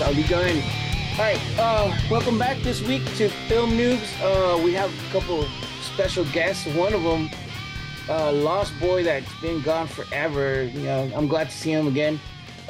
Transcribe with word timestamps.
How 0.00 0.08
you 0.08 0.26
going? 0.28 0.62
All 1.12 1.18
right, 1.18 1.38
uh, 1.58 1.94
welcome 2.10 2.38
back 2.38 2.56
this 2.62 2.80
week 2.80 3.04
to 3.16 3.28
Film 3.28 3.72
Noobs. 3.72 4.08
Uh, 4.22 4.56
we 4.64 4.72
have 4.72 4.90
a 4.90 5.12
couple 5.12 5.44
special 5.82 6.24
guests. 6.32 6.64
One 6.68 6.94
of 6.94 7.02
them, 7.02 7.28
uh, 8.08 8.32
Lost 8.32 8.72
Boy, 8.80 9.04
that's 9.04 9.30
been 9.42 9.60
gone 9.60 9.86
forever. 9.86 10.62
You 10.62 10.80
know, 10.80 11.12
I'm 11.14 11.28
glad 11.28 11.50
to 11.50 11.54
see 11.54 11.70
him 11.70 11.86
again. 11.86 12.18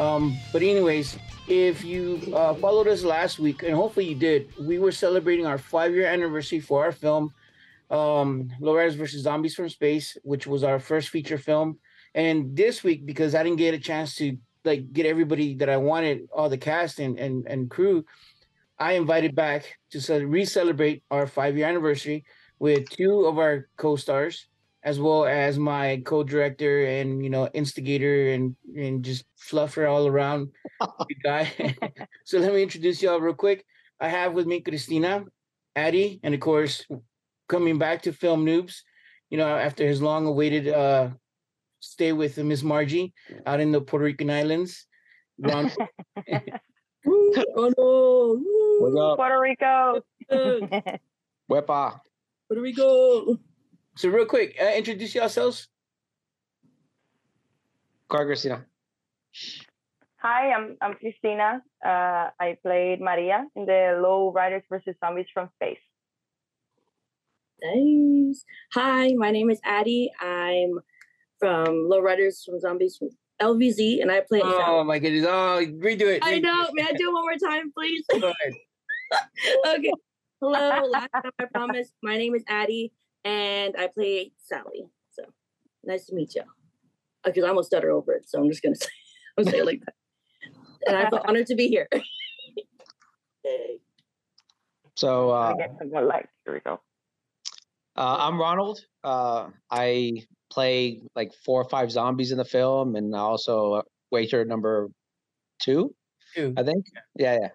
Um, 0.01 0.37
but 0.53 0.63
anyways, 0.63 1.19
if 1.47 1.85
you 1.85 2.21
uh, 2.35 2.55
followed 2.55 2.89
us 2.89 3.05
last 3.05 3.39
week, 3.39 3.63
and 3.63 3.77
hopefully 3.77 4.09
you 4.09 4.17
did, 4.17 4.51
we 4.59 4.81
were 4.81 4.91
celebrating 4.91 5.47
our 5.47 5.57
five-year 5.57 6.07
anniversary 6.07 6.59
for 6.59 6.85
our 6.85 6.93
film, 6.93 7.33
um, 7.91 8.51
Lowriders 8.61 8.97
versus 8.97 9.23
Zombies 9.23 9.55
from 9.55 9.69
Space, 9.69 10.19
which 10.25 10.49
was 10.49 10.65
our 10.65 10.81
first 10.81 11.11
feature 11.11 11.39
film. 11.39 11.79
And 12.13 12.57
this 12.57 12.83
week, 12.83 13.07
because 13.07 13.37
I 13.37 13.45
didn't 13.45 13.59
get 13.59 13.73
a 13.73 13.79
chance 13.79 14.17
to 14.17 14.37
like 14.65 14.93
get 14.93 15.07
everybody 15.07 15.55
that 15.57 15.69
I 15.69 15.77
wanted, 15.77 16.29
all 16.33 16.49
the 16.49 16.59
cast 16.59 16.99
and 16.99 17.19
and, 17.19 17.47
and 17.47 17.71
crew, 17.71 18.05
I 18.79 18.93
invited 18.95 19.35
back 19.35 19.79
to 19.91 20.27
re-celebrate 20.27 21.03
our 21.11 21.27
five-year 21.27 21.67
anniversary 21.67 22.25
with 22.59 22.89
two 22.91 23.27
of 23.27 23.39
our 23.39 23.69
co-stars, 23.77 24.49
as 24.83 24.99
well 24.99 25.27
as 25.27 25.59
my 25.59 26.03
co-director 26.05 26.87
and 26.87 27.23
you 27.23 27.31
know 27.31 27.49
instigator 27.53 28.33
and 28.33 28.57
and 28.77 29.05
just 29.05 29.25
fluffer 29.39 29.91
all 29.91 30.07
around 30.07 30.49
guy. 31.23 31.53
so 32.25 32.39
let 32.39 32.55
me 32.55 32.63
introduce 32.63 33.03
y'all 33.03 33.21
real 33.21 33.35
quick. 33.35 33.65
I 34.01 34.09
have 34.09 34.33
with 34.33 34.47
me 34.47 34.61
Christina, 34.61 35.25
Addie, 35.77 36.21
and 36.23 36.35
of 36.35 36.41
course, 36.41 36.87
coming 37.49 37.79
back 37.79 38.03
to 38.03 38.13
Film 38.13 38.47
Noobs, 38.47 38.81
you 39.29 39.37
know, 39.37 39.47
after 39.47 39.87
his 39.87 40.01
long-awaited 40.01 40.69
uh, 40.69 41.11
stay 41.81 42.13
with 42.13 42.39
Miss 42.39 42.63
Margie 42.63 43.13
out 43.47 43.61
in 43.61 43.73
the 43.73 43.81
Puerto 43.81 44.05
Rican 44.05 44.31
islands. 44.31 44.87
oh 45.45 45.69
no! 47.07 48.41
What's 48.81 48.97
up? 48.97 49.17
Puerto 49.17 49.41
Rico. 49.41 50.03
Wepa. 51.51 52.01
Puerto 52.49 52.63
Rico. 52.63 53.39
So 53.97 54.09
real 54.09 54.27
quick, 54.27 54.57
uh, 54.61 54.73
introduce 54.77 55.15
yourselves. 55.15 55.69
Car 58.09 58.27
Christina. 58.27 58.67
Hi, 60.19 60.53
I'm 60.53 60.77
I'm 60.83 60.95
Christina. 60.95 61.63
Uh, 61.85 62.29
I 62.39 62.59
played 62.63 63.01
Maria 63.01 63.47
in 63.57 63.65
the 63.65 63.99
Low 64.03 64.33
Riders 64.33 64.63
versus 64.69 64.95
Zombies 65.01 65.27
from 65.33 65.49
Space. 65.57 65.81
Nice. 67.63 68.45
Hi, 68.75 69.13
my 69.17 69.31
name 69.31 69.51
is 69.51 69.61
Addie. 69.65 70.11
I'm 70.21 70.81
from 71.41 71.89
Lowriders 71.91 72.45
from 72.45 72.61
Zombies 72.61 72.97
from 72.97 73.09
LVZ, 73.41 74.03
and 74.03 74.13
I 74.13 74.21
play. 74.21 74.41
Oh 74.45 74.85
my 74.85 75.01
goodness! 75.01 75.25
Oh, 75.27 75.61
redo 75.61 76.03
it. 76.03 76.21
I 76.23 76.39
know. 76.39 76.69
May 76.75 76.85
I 76.85 76.93
do 76.93 77.09
it 77.09 77.13
one 77.13 77.23
more 77.23 77.37
time, 77.37 77.73
please? 77.77 78.05
okay. 78.15 79.93
Hello. 80.41 80.87
Last 80.87 81.09
time 81.13 81.33
I 81.41 81.45
promised. 81.47 81.95
My 82.03 82.17
name 82.17 82.35
is 82.35 82.45
Addie, 82.47 82.93
and 83.25 83.75
I 83.77 83.89
play 83.89 84.33
Sally. 84.37 84.85
So 85.11 85.25
nice 85.83 86.07
to 86.07 86.15
meet 86.15 86.35
you. 86.37 86.43
Because 87.25 87.43
I 87.45 87.49
almost 87.49 87.69
stutter 87.69 87.91
over 87.91 88.13
it, 88.13 88.29
so 88.29 88.39
I'm 88.39 88.49
just 88.49 88.63
gonna 88.63 88.77
say, 88.77 88.89
I'm 89.39 89.45
say 89.45 89.59
it 89.59 89.67
like 89.67 89.81
that. 89.85 89.95
And 90.87 90.97
I 90.97 91.11
feel 91.11 91.23
honored 91.27 91.47
to 91.47 91.55
be 91.55 91.69
here. 91.69 91.89
So 94.97 95.31
uh, 95.31 95.55
I 95.55 95.57
get 95.57 95.77
some 95.79 95.91
more 95.91 96.03
light. 96.03 96.29
Here 96.45 96.55
we 96.55 96.61
go. 96.61 96.81
Uh, 97.97 98.17
I'm 98.21 98.39
Ronald. 98.39 98.85
Uh, 99.03 99.49
I 99.71 100.27
play 100.51 101.03
like 101.15 101.33
four 101.45 101.61
or 101.61 101.69
five 101.69 101.91
zombies 101.91 102.33
in 102.33 102.39
the 102.39 102.45
film, 102.45 102.97
and 102.97 103.15
also 103.15 103.83
waiter 104.11 104.45
number 104.45 104.89
two, 105.61 105.95
two. 106.35 106.55
I 106.57 106.63
think. 106.63 106.87
Yeah, 107.17 107.39
yeah. 107.41 107.49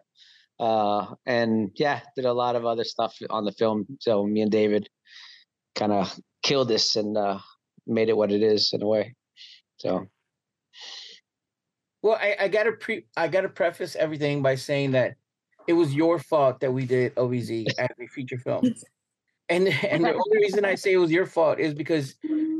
Uh, 0.57 1.13
and 1.25 1.71
yeah, 1.75 1.99
did 2.15 2.25
a 2.25 2.33
lot 2.33 2.55
of 2.55 2.65
other 2.65 2.83
stuff 2.83 3.15
on 3.29 3.45
the 3.45 3.51
film. 3.51 3.85
So 3.99 4.25
me 4.25 4.41
and 4.41 4.51
David 4.51 4.87
kind 5.75 5.91
of 5.91 6.17
killed 6.43 6.69
this 6.69 6.95
and 6.95 7.17
uh, 7.17 7.39
made 7.85 8.09
it 8.09 8.17
what 8.17 8.31
it 8.31 8.41
is 8.41 8.71
in 8.73 8.81
a 8.81 8.87
way. 8.87 9.15
So. 9.77 10.05
Well, 12.01 12.17
I, 12.21 12.35
I 12.41 12.47
gotta 12.47 12.73
pre 12.73 13.05
I 13.17 13.27
gotta 13.27 13.49
preface 13.49 13.95
everything 13.95 14.43
by 14.43 14.55
saying 14.55 14.91
that 14.91 15.15
it 15.67 15.73
was 15.73 15.93
your 15.93 16.19
fault 16.19 16.59
that 16.59 16.71
we 16.71 16.85
did 16.85 17.15
LVZ 17.15 17.65
as 17.79 17.89
a 17.99 18.07
feature 18.07 18.37
film. 18.37 18.63
And 19.47 19.67
and 19.67 20.03
the 20.03 20.11
only 20.11 20.37
reason 20.41 20.65
I 20.65 20.73
say 20.73 20.93
it 20.93 20.97
was 20.97 21.11
your 21.11 21.27
fault 21.27 21.59
is 21.59 21.75
because 21.75 22.15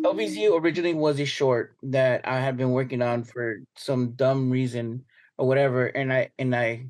LVZ 0.06 0.62
originally 0.62 0.94
was 0.94 1.20
a 1.20 1.26
short 1.26 1.76
that 1.82 2.28
I 2.28 2.40
had 2.40 2.58
been 2.58 2.72
working 2.72 3.02
on 3.02 3.24
for 3.24 3.62
some 3.76 4.12
dumb 4.12 4.52
reason 4.52 5.04
or 5.38 5.48
whatever, 5.48 5.88
and 5.88 6.14
I 6.14 6.30
and 6.38 6.56
I 6.56 6.88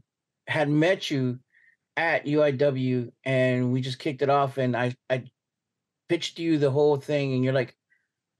had 0.47 0.69
met 0.69 1.09
you 1.09 1.39
at 1.95 2.25
UIW, 2.25 3.11
and 3.23 3.71
we 3.71 3.79
just 3.79 3.99
kicked 3.99 4.21
it 4.21 4.29
off, 4.29 4.57
and 4.57 4.75
I 4.75 4.95
I 5.09 5.23
pitched 6.09 6.39
you 6.39 6.57
the 6.57 6.71
whole 6.71 6.97
thing, 6.97 7.33
and 7.33 7.43
you're 7.43 7.53
like, 7.53 7.75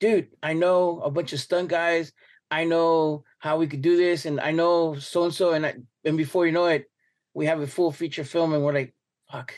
dude, 0.02 0.28
I 0.44 0.52
know 0.54 1.00
a 1.00 1.10
bunch 1.10 1.32
of 1.32 1.40
stunt 1.40 1.70
guys, 1.70 2.12
I 2.52 2.66
know 2.66 3.24
how 3.40 3.58
we 3.58 3.68
could 3.68 3.82
do 3.82 3.96
this, 3.96 4.26
and 4.26 4.42
I 4.42 4.52
know 4.52 4.96
so 4.96 5.24
and 5.24 5.34
so, 5.34 5.54
and 5.54 5.66
I, 5.66 5.76
and 6.04 6.18
before 6.18 6.46
you 6.46 6.52
know 6.52 6.66
it, 6.66 6.86
we 7.34 7.46
have 7.46 7.62
a 7.62 7.68
full 7.68 7.94
feature 7.94 8.26
film, 8.26 8.54
and 8.54 8.62
we're 8.62 8.74
like, 8.74 8.94
fuck, 9.32 9.54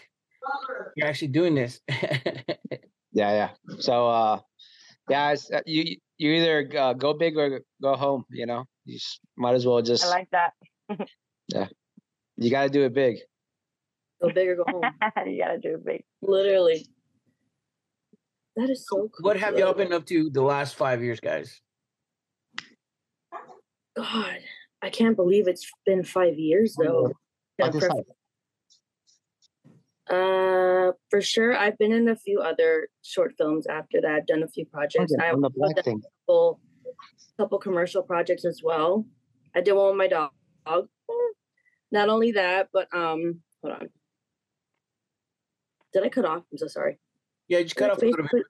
you're 0.96 1.08
actually 1.08 1.30
doing 1.30 1.56
this. 1.56 1.80
yeah, 1.90 3.34
yeah. 3.34 3.50
So, 3.80 4.10
uh, 4.10 4.40
yeah, 5.10 5.36
uh, 5.54 5.62
you 5.66 5.98
you 6.18 6.32
either 6.34 6.70
uh, 6.78 6.94
go 6.94 7.14
big 7.14 7.38
or 7.38 7.62
go 7.82 7.96
home. 7.96 8.26
You 8.30 8.46
know, 8.46 8.66
you 8.86 8.96
just, 8.98 9.20
might 9.36 9.56
as 9.56 9.66
well 9.66 9.82
just. 9.82 10.06
I 10.06 10.10
like 10.10 10.30
that. 10.32 10.54
yeah, 11.48 11.68
you 12.38 12.50
got 12.50 12.64
to 12.64 12.70
do 12.70 12.84
it 12.84 12.94
big. 12.94 13.18
Go 14.22 14.30
big 14.30 14.50
or 14.50 14.56
go 14.56 14.66
home. 14.68 14.84
you 15.28 15.44
got 15.44 15.52
to 15.52 15.60
do 15.60 15.76
it 15.76 15.86
big. 15.86 16.04
Literally. 16.22 16.86
That 18.56 18.72
is 18.72 18.88
so 18.88 18.98
cool. 18.98 19.12
What 19.22 19.38
have 19.38 19.58
y'all 19.58 19.74
been 19.74 19.94
up 19.94 20.06
to 20.08 20.32
the 20.32 20.42
last 20.42 20.76
five 20.76 21.04
years, 21.04 21.20
guys? 21.20 21.62
God, 23.96 24.40
I 24.82 24.90
can't 24.90 25.16
believe 25.16 25.48
it's 25.48 25.70
been 25.86 26.04
five 26.04 26.40
years 26.40 26.76
though. 26.78 27.14
Uh, 30.10 30.94
for 31.10 31.22
sure. 31.22 31.56
I've 31.56 31.78
been 31.78 31.92
in 31.92 32.08
a 32.10 32.16
few 32.16 32.40
other 32.40 32.88
short 33.04 33.34
films 33.38 33.68
after 33.68 34.00
that. 34.02 34.12
I've 34.12 34.28
done 34.28 34.44
a 34.44 34.48
few 34.48 34.66
projects. 34.66 35.14
Okay, 35.14 35.28
I've 35.28 35.42
done 35.42 35.84
thing. 35.84 36.02
a 36.02 36.26
couple, 36.26 36.60
couple 37.38 37.60
commercial 37.60 38.04
projects 38.04 38.46
as 38.46 38.62
well. 38.64 39.06
I 39.56 39.62
did 39.62 39.74
one 39.74 39.88
with 39.88 39.98
my 39.98 40.08
dog. 40.08 40.32
Not 41.92 42.10
only 42.10 42.32
that, 42.34 42.70
but 42.74 42.88
um, 42.94 43.42
hold 43.62 43.76
on. 43.76 43.90
Did 45.94 46.04
I 46.04 46.10
cut 46.10 46.26
off? 46.26 46.44
I'm 46.52 46.58
so 46.58 46.68
sorry. 46.68 47.00
Yeah, 47.48 47.60
you 47.60 47.64
just 47.66 47.76
cut 47.76 47.90
off 47.90 48.02
a 48.02 48.06
little 48.06 48.28
bit. 48.32 48.44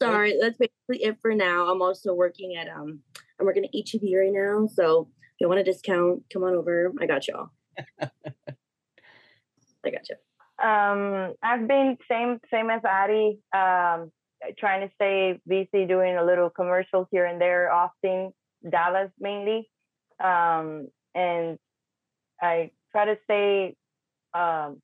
Sorry, 0.00 0.38
that's 0.40 0.58
basically 0.58 1.04
it 1.04 1.18
for 1.20 1.34
now. 1.34 1.68
I'm 1.70 1.82
also 1.82 2.14
working 2.14 2.56
at 2.56 2.68
um, 2.68 3.00
I'm 3.40 3.46
working 3.46 3.64
at 3.64 3.70
HEB 3.74 4.02
right 4.16 4.32
now. 4.32 4.68
So 4.72 5.08
if 5.10 5.40
you 5.40 5.48
want 5.48 5.60
a 5.60 5.64
discount, 5.64 6.22
come 6.32 6.44
on 6.44 6.54
over. 6.54 6.92
I 7.00 7.06
got 7.06 7.26
y'all. 7.26 7.50
I 10.68 10.76
got 10.76 11.22
you. 11.22 11.28
Um, 11.28 11.34
I've 11.42 11.68
been 11.68 11.96
same 12.10 12.40
same 12.52 12.70
as 12.70 12.82
Addie. 12.84 13.38
Um, 13.54 14.12
trying 14.58 14.86
to 14.88 14.94
stay 14.94 15.40
busy 15.46 15.86
doing 15.86 16.16
a 16.16 16.24
little 16.24 16.50
commercials 16.50 17.08
here 17.10 17.26
and 17.26 17.40
there, 17.40 17.72
often 17.72 18.32
Dallas 18.68 19.10
mainly, 19.18 19.68
um, 20.22 20.88
and 21.14 21.58
I 22.40 22.70
try 22.92 23.06
to 23.06 23.18
stay 23.24 23.76
um, 24.34 24.80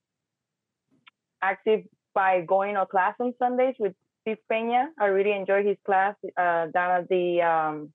active 1.42 1.84
by 2.14 2.40
going 2.42 2.74
to 2.76 2.86
class 2.86 3.14
on 3.20 3.34
Sundays 3.38 3.74
with 3.78 3.94
Steve 4.22 4.38
Peña. 4.50 4.86
I 5.00 5.06
really 5.06 5.32
enjoy 5.32 5.64
his 5.64 5.76
class 5.86 6.16
uh, 6.36 6.66
down 6.68 7.02
at 7.02 7.08
the 7.08 7.42
um, 7.42 7.92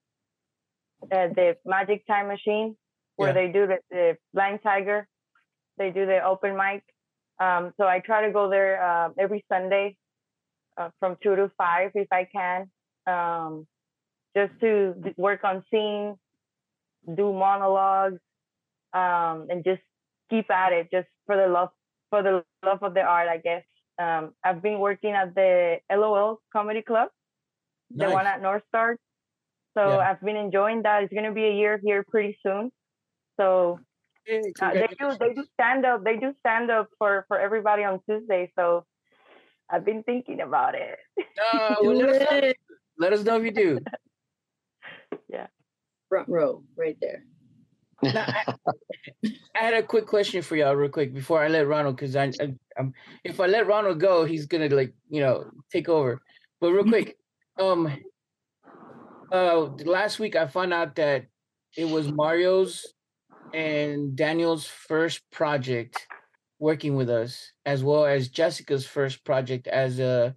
uh, 1.12 1.28
the 1.36 1.58
Magic 1.66 2.06
Time 2.08 2.28
Machine 2.28 2.76
where 3.16 3.30
Yeah. 3.30 3.34
they 3.34 3.52
do 3.52 3.68
the, 3.68 3.78
the 3.92 4.18
Blind 4.34 4.62
Tiger. 4.64 5.08
They 5.78 5.92
do 5.92 6.06
the 6.06 6.24
open 6.24 6.56
mic. 6.58 6.84
Um, 7.40 7.74
so 7.78 7.88
I 7.88 8.00
try 8.00 8.26
to 8.28 8.34
go 8.34 8.50
there 8.50 8.84
uh, 8.84 9.10
every 9.18 9.46
Sunday 9.52 9.96
uh, 10.78 10.90
from 11.00 11.18
two 11.24 11.36
to 11.36 11.52
five 11.58 11.92
if 11.96 12.08
I 12.12 12.26
can, 12.26 12.70
um, 13.08 13.68
just 14.36 14.54
to 14.62 14.94
work 15.18 15.44
on 15.44 15.64
scenes, 15.72 16.18
do 17.16 17.32
monologues, 17.34 18.20
um, 18.94 19.48
and 19.50 19.64
just 19.64 19.82
keep 20.30 20.50
at 20.52 20.74
it, 20.74 20.90
just 20.92 21.08
for 21.26 21.38
the 21.38 21.48
love 21.48 21.70
for 22.10 22.24
the 22.24 22.44
love 22.66 22.82
of 22.84 22.94
the 22.94 23.02
art, 23.02 23.28
I 23.30 23.38
guess. 23.38 23.64
Um, 24.00 24.34
I've 24.44 24.62
been 24.62 24.80
working 24.80 25.12
at 25.12 25.36
the 25.36 25.80
LOL 25.92 26.40
Comedy 26.52 26.82
Club, 26.82 27.10
the 27.92 28.10
one 28.10 28.26
at 28.26 28.42
North 28.42 28.64
Star. 28.70 28.98
So 29.78 29.88
Yeah. 29.90 29.98
I've 29.98 30.22
been 30.22 30.36
enjoying 30.38 30.84
that. 30.84 31.04
It's 31.04 31.14
gonna 31.14 31.34
be 31.34 31.46
a 31.46 31.54
year 31.54 31.80
here 31.84 32.04
pretty 32.04 32.38
soon. 32.44 32.72
So 33.38 33.80
uh, 34.62 34.74
they 34.74 34.88
do 35.00 35.18
they 35.20 35.34
do 35.34 35.44
stand 35.54 35.86
up 35.86 36.04
they 36.04 36.18
do 36.18 36.34
stand 36.40 36.70
up 36.70 36.90
for 36.98 37.26
for 37.28 37.40
everybody 37.40 37.84
on 37.84 38.00
Tuesday. 38.08 38.52
So 38.58 38.86
I've 39.70 39.86
been 39.86 40.04
thinking 40.04 40.42
about 40.42 40.76
it. 40.76 40.98
Uh, 41.54 41.76
well, 41.82 41.96
let, 41.96 42.10
us 42.10 42.32
know, 42.32 42.54
let 42.98 43.14
us 43.14 43.24
know 43.24 43.38
if 43.38 43.44
you 43.46 43.52
do. 43.52 43.80
yeah. 45.30 45.48
Front 46.10 46.28
row, 46.28 46.64
right 46.76 46.98
there. 47.02 47.24
Now, 48.02 48.26
I, 48.28 48.54
I 49.56 49.60
had 49.60 49.74
a 49.74 49.84
quick 49.84 50.08
question 50.08 50.42
for 50.42 50.56
y'all, 50.56 50.74
real 50.74 50.90
quick, 50.90 51.14
before 51.14 51.44
I 51.44 51.50
let 51.50 51.68
Ronald, 51.68 51.98
because 51.98 52.16
I, 52.16 52.32
I, 52.42 52.54
I'm 52.78 52.94
if 53.24 53.40
I 53.40 53.46
let 53.46 53.68
Ronald 53.68 54.00
go, 54.00 54.26
he's 54.26 54.46
gonna 54.46 54.70
like 54.70 54.94
you 55.10 55.22
know 55.22 55.52
take 55.72 55.90
over. 55.90 56.22
But 56.62 56.72
real 56.72 56.86
quick, 56.86 57.18
um, 57.60 57.94
uh, 59.32 59.60
last 59.86 60.20
week 60.20 60.36
I 60.36 60.48
found 60.48 60.74
out 60.74 60.96
that 60.96 61.26
it 61.78 61.86
was 61.86 62.12
Mario's 62.12 62.86
and 63.54 64.16
Daniel's 64.16 64.66
first 64.66 65.30
project 65.32 66.08
working 66.60 66.96
with 66.96 67.10
us, 67.10 67.54
as 67.66 67.84
well 67.84 68.06
as 68.06 68.30
Jessica's 68.30 68.86
first 68.86 69.24
project 69.24 69.68
as 69.68 70.00
a 70.00 70.36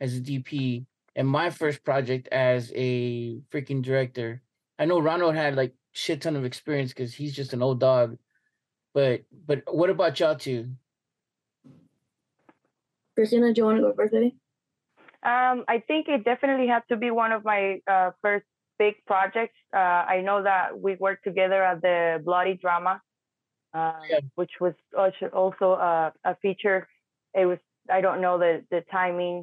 as 0.00 0.16
a 0.16 0.20
DP, 0.20 0.84
and 1.16 1.28
my 1.28 1.50
first 1.50 1.84
project 1.84 2.28
as 2.28 2.72
a 2.74 3.40
freaking 3.52 3.82
director. 3.82 4.42
I 4.78 4.84
know 4.84 5.00
Ronald 5.00 5.34
had 5.34 5.56
like 5.56 5.74
shit 5.92 6.22
ton 6.22 6.36
of 6.36 6.44
experience 6.44 6.92
because 6.92 7.14
he's 7.14 7.34
just 7.34 7.52
an 7.52 7.62
old 7.62 7.80
dog. 7.80 8.18
But 8.94 9.22
but 9.46 9.62
what 9.72 9.90
about 9.90 10.18
y'all 10.20 10.36
two? 10.36 10.70
Christina, 13.14 13.52
do 13.52 13.60
you 13.60 13.64
want 13.64 13.78
to 13.78 13.82
go 13.82 13.92
first, 13.94 14.12
baby? 14.12 14.36
Um, 15.22 15.64
I 15.68 15.82
think 15.86 16.08
it 16.08 16.24
definitely 16.24 16.66
had 16.66 16.82
to 16.88 16.96
be 16.96 17.10
one 17.10 17.30
of 17.30 17.44
my 17.44 17.80
uh, 17.86 18.10
first 18.22 18.46
big 18.84 18.94
projects. 19.06 19.58
Uh, 19.80 20.02
I 20.14 20.16
know 20.26 20.38
that 20.50 20.64
we 20.84 20.92
worked 21.06 21.24
together 21.30 21.60
at 21.70 21.78
the 21.86 21.98
Bloody 22.26 22.54
Drama, 22.64 22.94
uh, 23.78 24.00
Yeah. 24.10 24.20
which 24.40 24.54
was 24.64 24.74
also 25.42 25.66
a, 25.92 26.12
a 26.30 26.34
feature. 26.44 26.78
It 27.40 27.46
was 27.50 27.60
I 27.96 28.00
don't 28.04 28.20
know 28.24 28.34
the 28.44 28.52
the 28.74 28.80
timing 28.98 29.36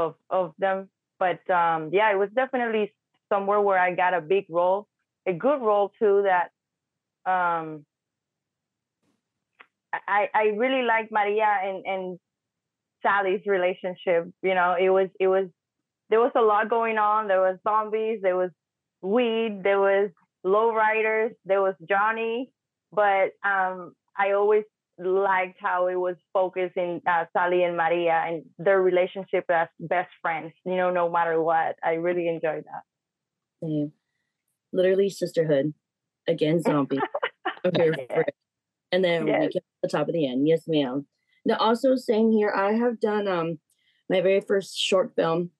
of 0.00 0.10
of 0.40 0.46
them, 0.64 0.78
but 1.24 1.40
um, 1.60 1.80
yeah, 1.98 2.08
it 2.14 2.18
was 2.24 2.30
definitely 2.42 2.84
somewhere 3.32 3.60
where 3.68 3.80
I 3.88 3.90
got 4.04 4.12
a 4.14 4.22
big 4.34 4.44
role, 4.58 4.80
a 5.32 5.34
good 5.46 5.60
role 5.70 5.88
too. 6.00 6.16
That 6.30 6.46
um, 7.34 7.66
I 10.16 10.20
I 10.42 10.44
really 10.62 10.84
like 10.94 11.06
Maria 11.18 11.50
and 11.68 11.78
and 11.92 12.04
Sally's 13.02 13.44
relationship. 13.56 14.22
You 14.48 14.54
know, 14.58 14.70
it 14.86 14.90
was 14.98 15.08
it 15.24 15.28
was 15.36 15.46
there 16.10 16.20
was 16.26 16.32
a 16.42 16.46
lot 16.52 16.68
going 16.68 16.98
on. 16.98 17.28
There 17.28 17.40
was 17.48 17.58
zombies, 17.68 18.20
there 18.22 18.36
was 18.44 18.50
weed, 19.02 19.62
there 19.64 19.80
was 19.80 20.10
lowriders, 20.46 21.30
there 21.44 21.62
was 21.62 21.74
Johnny, 21.88 22.52
but 22.92 23.32
um, 23.44 23.94
I 24.18 24.32
always 24.32 24.64
liked 24.98 25.58
how 25.60 25.88
it 25.88 25.96
was 25.96 26.16
focusing 26.32 27.00
uh, 27.06 27.24
Sally 27.32 27.64
and 27.64 27.76
Maria 27.76 28.22
and 28.26 28.44
their 28.58 28.80
relationship 28.82 29.44
as 29.50 29.68
best 29.80 30.10
friends. 30.22 30.52
You 30.64 30.76
know, 30.76 30.90
no 30.90 31.10
matter 31.10 31.40
what, 31.42 31.76
I 31.84 31.94
really 31.94 32.28
enjoyed 32.28 32.64
that. 32.64 32.82
Same. 33.62 33.92
Literally 34.72 35.10
sisterhood 35.10 35.74
against 36.28 36.66
zombie. 36.66 37.00
Okay, 37.64 37.92
Yeah. 38.10 38.22
and 38.92 39.04
then 39.04 39.24
we 39.24 39.30
Yes. 39.30 39.52
get 39.52 39.62
to 39.62 39.68
the 39.82 39.88
top 39.88 40.08
of 40.08 40.14
the 40.14 40.26
end. 40.26 40.48
Yes, 40.48 40.64
ma'am. 40.66 41.06
Now, 41.44 41.56
also 41.56 41.96
same 41.96 42.30
here. 42.32 42.52
I 42.54 42.72
have 42.72 43.00
done 43.00 43.28
um 43.28 43.58
my 44.08 44.20
very 44.20 44.40
first 44.40 44.76
short 44.78 45.14
film 45.16 45.50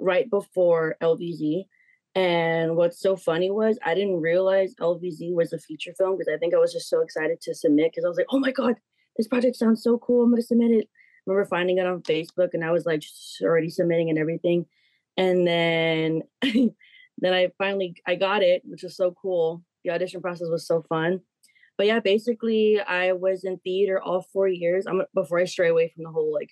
right 0.00 0.28
before 0.30 0.96
LVZ. 1.00 1.68
And 2.14 2.76
what's 2.76 3.00
so 3.00 3.16
funny 3.16 3.50
was 3.50 3.78
I 3.84 3.94
didn't 3.94 4.20
realize 4.20 4.74
LVZ 4.74 5.32
was 5.32 5.52
a 5.52 5.58
feature 5.58 5.94
film 5.96 6.16
because 6.16 6.32
I 6.32 6.36
think 6.36 6.54
I 6.54 6.58
was 6.58 6.72
just 6.72 6.88
so 6.90 7.00
excited 7.00 7.40
to 7.42 7.54
submit 7.54 7.90
because 7.90 8.04
I 8.04 8.08
was 8.08 8.18
like, 8.18 8.26
oh 8.30 8.38
my 8.38 8.52
God, 8.52 8.74
this 9.16 9.28
project 9.28 9.56
sounds 9.56 9.82
so 9.82 9.98
cool. 9.98 10.24
I'm 10.24 10.30
gonna 10.30 10.42
submit 10.42 10.72
it. 10.72 10.88
I 10.90 11.30
remember 11.30 11.48
finding 11.48 11.78
it 11.78 11.86
on 11.86 12.02
Facebook 12.02 12.50
and 12.52 12.64
I 12.64 12.70
was 12.70 12.84
like 12.84 13.02
already 13.42 13.70
submitting 13.70 14.10
and 14.10 14.18
everything. 14.18 14.66
And 15.16 15.46
then 15.46 16.22
then 16.42 17.32
I 17.32 17.50
finally 17.56 17.96
I 18.06 18.16
got 18.16 18.42
it, 18.42 18.62
which 18.64 18.82
was 18.82 18.96
so 18.96 19.12
cool. 19.12 19.62
The 19.84 19.90
audition 19.90 20.20
process 20.20 20.48
was 20.50 20.66
so 20.66 20.82
fun. 20.82 21.20
But 21.78 21.86
yeah, 21.86 22.00
basically 22.00 22.78
I 22.80 23.12
was 23.12 23.44
in 23.44 23.58
theater 23.58 24.00
all 24.02 24.26
four 24.32 24.48
years. 24.48 24.86
I'm 24.86 25.02
before 25.14 25.38
I 25.38 25.44
stray 25.44 25.70
away 25.70 25.88
from 25.88 26.04
the 26.04 26.10
whole 26.10 26.32
like 26.32 26.50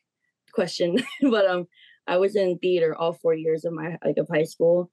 question, 0.53 0.99
but 1.23 1.47
um 1.47 1.67
I 2.07 2.17
was 2.17 2.35
in 2.35 2.59
theater 2.59 2.95
all 2.97 3.13
four 3.13 3.35
years 3.35 3.67
of 3.67 3.75
my 3.75 3.99
like 4.03 4.17
of 4.17 4.29
high 4.29 4.45
school. 4.45 4.91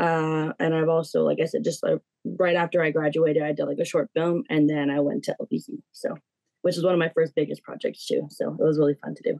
Uh, 0.00 0.52
and 0.58 0.74
I've 0.74 0.88
also, 0.88 1.22
like 1.22 1.38
I 1.42 1.44
said, 1.44 1.62
just 1.62 1.82
like 1.82 1.98
right 2.24 2.56
after 2.56 2.82
I 2.82 2.90
graduated, 2.90 3.42
I 3.42 3.52
did 3.52 3.66
like 3.66 3.78
a 3.78 3.84
short 3.84 4.08
film, 4.14 4.44
and 4.48 4.68
then 4.68 4.88
I 4.88 5.00
went 5.00 5.24
to 5.24 5.36
LVZ. 5.40 5.68
So, 5.92 6.16
which 6.62 6.78
is 6.78 6.84
one 6.84 6.94
of 6.94 6.98
my 6.98 7.10
first 7.14 7.34
biggest 7.34 7.62
projects 7.62 8.06
too. 8.06 8.26
So 8.30 8.48
it 8.58 8.64
was 8.64 8.78
really 8.78 8.94
fun 8.94 9.14
to 9.14 9.22
do. 9.22 9.38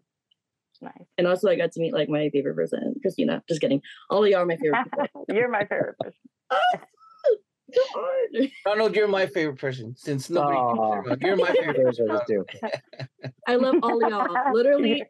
Nice. 0.83 1.07
And 1.19 1.27
also, 1.27 1.49
I 1.49 1.57
got 1.57 1.73
to 1.73 1.81
meet 1.81 1.95
like 1.95 2.09
my 2.09 2.29
favorite 2.31 2.55
person, 2.57 2.95
Christina. 3.01 3.43
Just 3.49 3.61
kidding. 3.63 3.81
All 4.11 4.23
of 4.23 4.31
y'all 4.31 4.41
are 4.41 4.47
my 4.47 4.57
favorite. 4.57 4.85
people. 4.85 5.25
You're 5.29 5.49
my 5.51 5.65
favorite 5.65 5.97
person. 5.99 6.21
God. 7.95 8.49
Ronald, 8.67 8.97
you're 8.97 9.07
my 9.07 9.27
favorite 9.27 9.59
person 9.61 9.95
since 9.97 10.29
nobody. 10.29 10.57
can 10.57 10.65
Aw. 10.65 10.75
say 10.75 10.97
Ronald. 10.99 11.23
You're 11.23 11.37
my 11.37 11.53
favorite. 11.53 11.85
Those 11.85 12.01
are 12.01 12.07
the 12.07 12.25
two. 12.29 12.45
I 13.47 13.55
love 13.57 13.77
all 13.83 14.01
y'all. 14.11 14.27
Literally, 14.53 15.05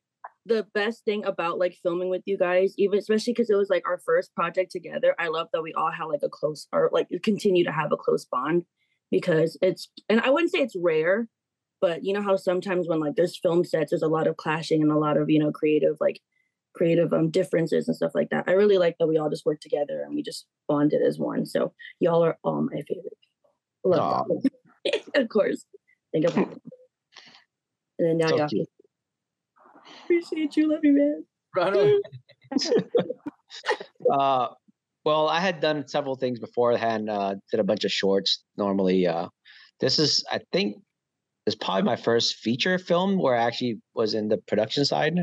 the 0.50 0.66
best 0.74 1.04
thing 1.04 1.24
about 1.24 1.58
like 1.58 1.78
filming 1.80 2.10
with 2.10 2.22
you 2.26 2.36
guys, 2.36 2.74
even 2.76 2.98
especially 2.98 3.32
because 3.32 3.50
it 3.50 3.56
was 3.56 3.70
like 3.70 3.86
our 3.86 4.00
first 4.04 4.34
project 4.34 4.72
together. 4.72 5.14
I 5.18 5.28
love 5.28 5.46
that 5.52 5.62
we 5.62 5.72
all 5.74 5.92
had 5.92 6.04
like 6.06 6.20
a 6.24 6.28
close 6.28 6.66
or 6.72 6.90
like 6.92 7.08
continue 7.22 7.64
to 7.64 7.72
have 7.72 7.92
a 7.92 7.96
close 7.96 8.24
bond 8.24 8.64
because 9.10 9.56
it's 9.62 9.88
and 10.08 10.20
I 10.20 10.30
wouldn't 10.30 10.50
say 10.50 10.58
it's 10.58 10.74
rare, 10.76 11.28
but 11.80 12.04
you 12.04 12.12
know 12.12 12.20
how 12.20 12.36
sometimes 12.36 12.88
when 12.88 12.98
like 12.98 13.14
there's 13.14 13.38
film 13.38 13.64
sets, 13.64 13.90
there's 13.90 14.02
a 14.02 14.08
lot 14.08 14.26
of 14.26 14.36
clashing 14.36 14.82
and 14.82 14.90
a 14.90 14.98
lot 14.98 15.16
of 15.16 15.30
you 15.30 15.38
know 15.38 15.52
creative 15.52 15.96
like 16.00 16.20
creative 16.74 17.12
um 17.12 17.30
differences 17.30 17.86
and 17.86 17.96
stuff 17.96 18.12
like 18.14 18.30
that. 18.30 18.44
I 18.48 18.52
really 18.52 18.78
like 18.78 18.96
that 18.98 19.06
we 19.06 19.18
all 19.18 19.30
just 19.30 19.46
work 19.46 19.60
together 19.60 20.02
and 20.02 20.16
we 20.16 20.22
just 20.22 20.46
bonded 20.68 21.00
as 21.00 21.16
one. 21.16 21.46
So 21.46 21.72
y'all 22.00 22.24
are 22.24 22.38
all 22.42 22.60
my 22.62 22.82
favorite 22.82 23.16
people. 23.22 23.84
Love 23.84 24.26
of 25.14 25.28
course. 25.28 25.64
Think 26.12 26.26
it. 26.26 26.48
And 27.98 28.08
then 28.08 28.16
now 28.16 28.34
y'all 28.34 28.48
cute. 28.48 28.66
Appreciate 30.10 30.56
you. 30.56 30.70
Love 30.70 30.80
you, 30.82 30.92
man. 30.92 31.24
Ronald, 31.54 32.02
Uh, 34.12 34.48
well, 35.04 35.28
I 35.28 35.40
had 35.40 35.60
done 35.60 35.86
several 35.88 36.14
things 36.14 36.38
beforehand. 36.38 37.10
Uh, 37.10 37.34
did 37.50 37.60
a 37.60 37.64
bunch 37.64 37.84
of 37.84 37.92
shorts. 37.92 38.44
Normally, 38.56 39.06
uh, 39.06 39.28
this 39.80 39.98
is 39.98 40.24
I 40.30 40.40
think 40.52 40.76
is 41.46 41.54
probably 41.54 41.82
my 41.82 41.96
first 41.96 42.36
feature 42.36 42.78
film 42.78 43.18
where 43.18 43.34
I 43.34 43.42
actually 43.42 43.80
was 43.94 44.14
in 44.14 44.28
the 44.28 44.38
production 44.38 44.84
side. 44.84 45.16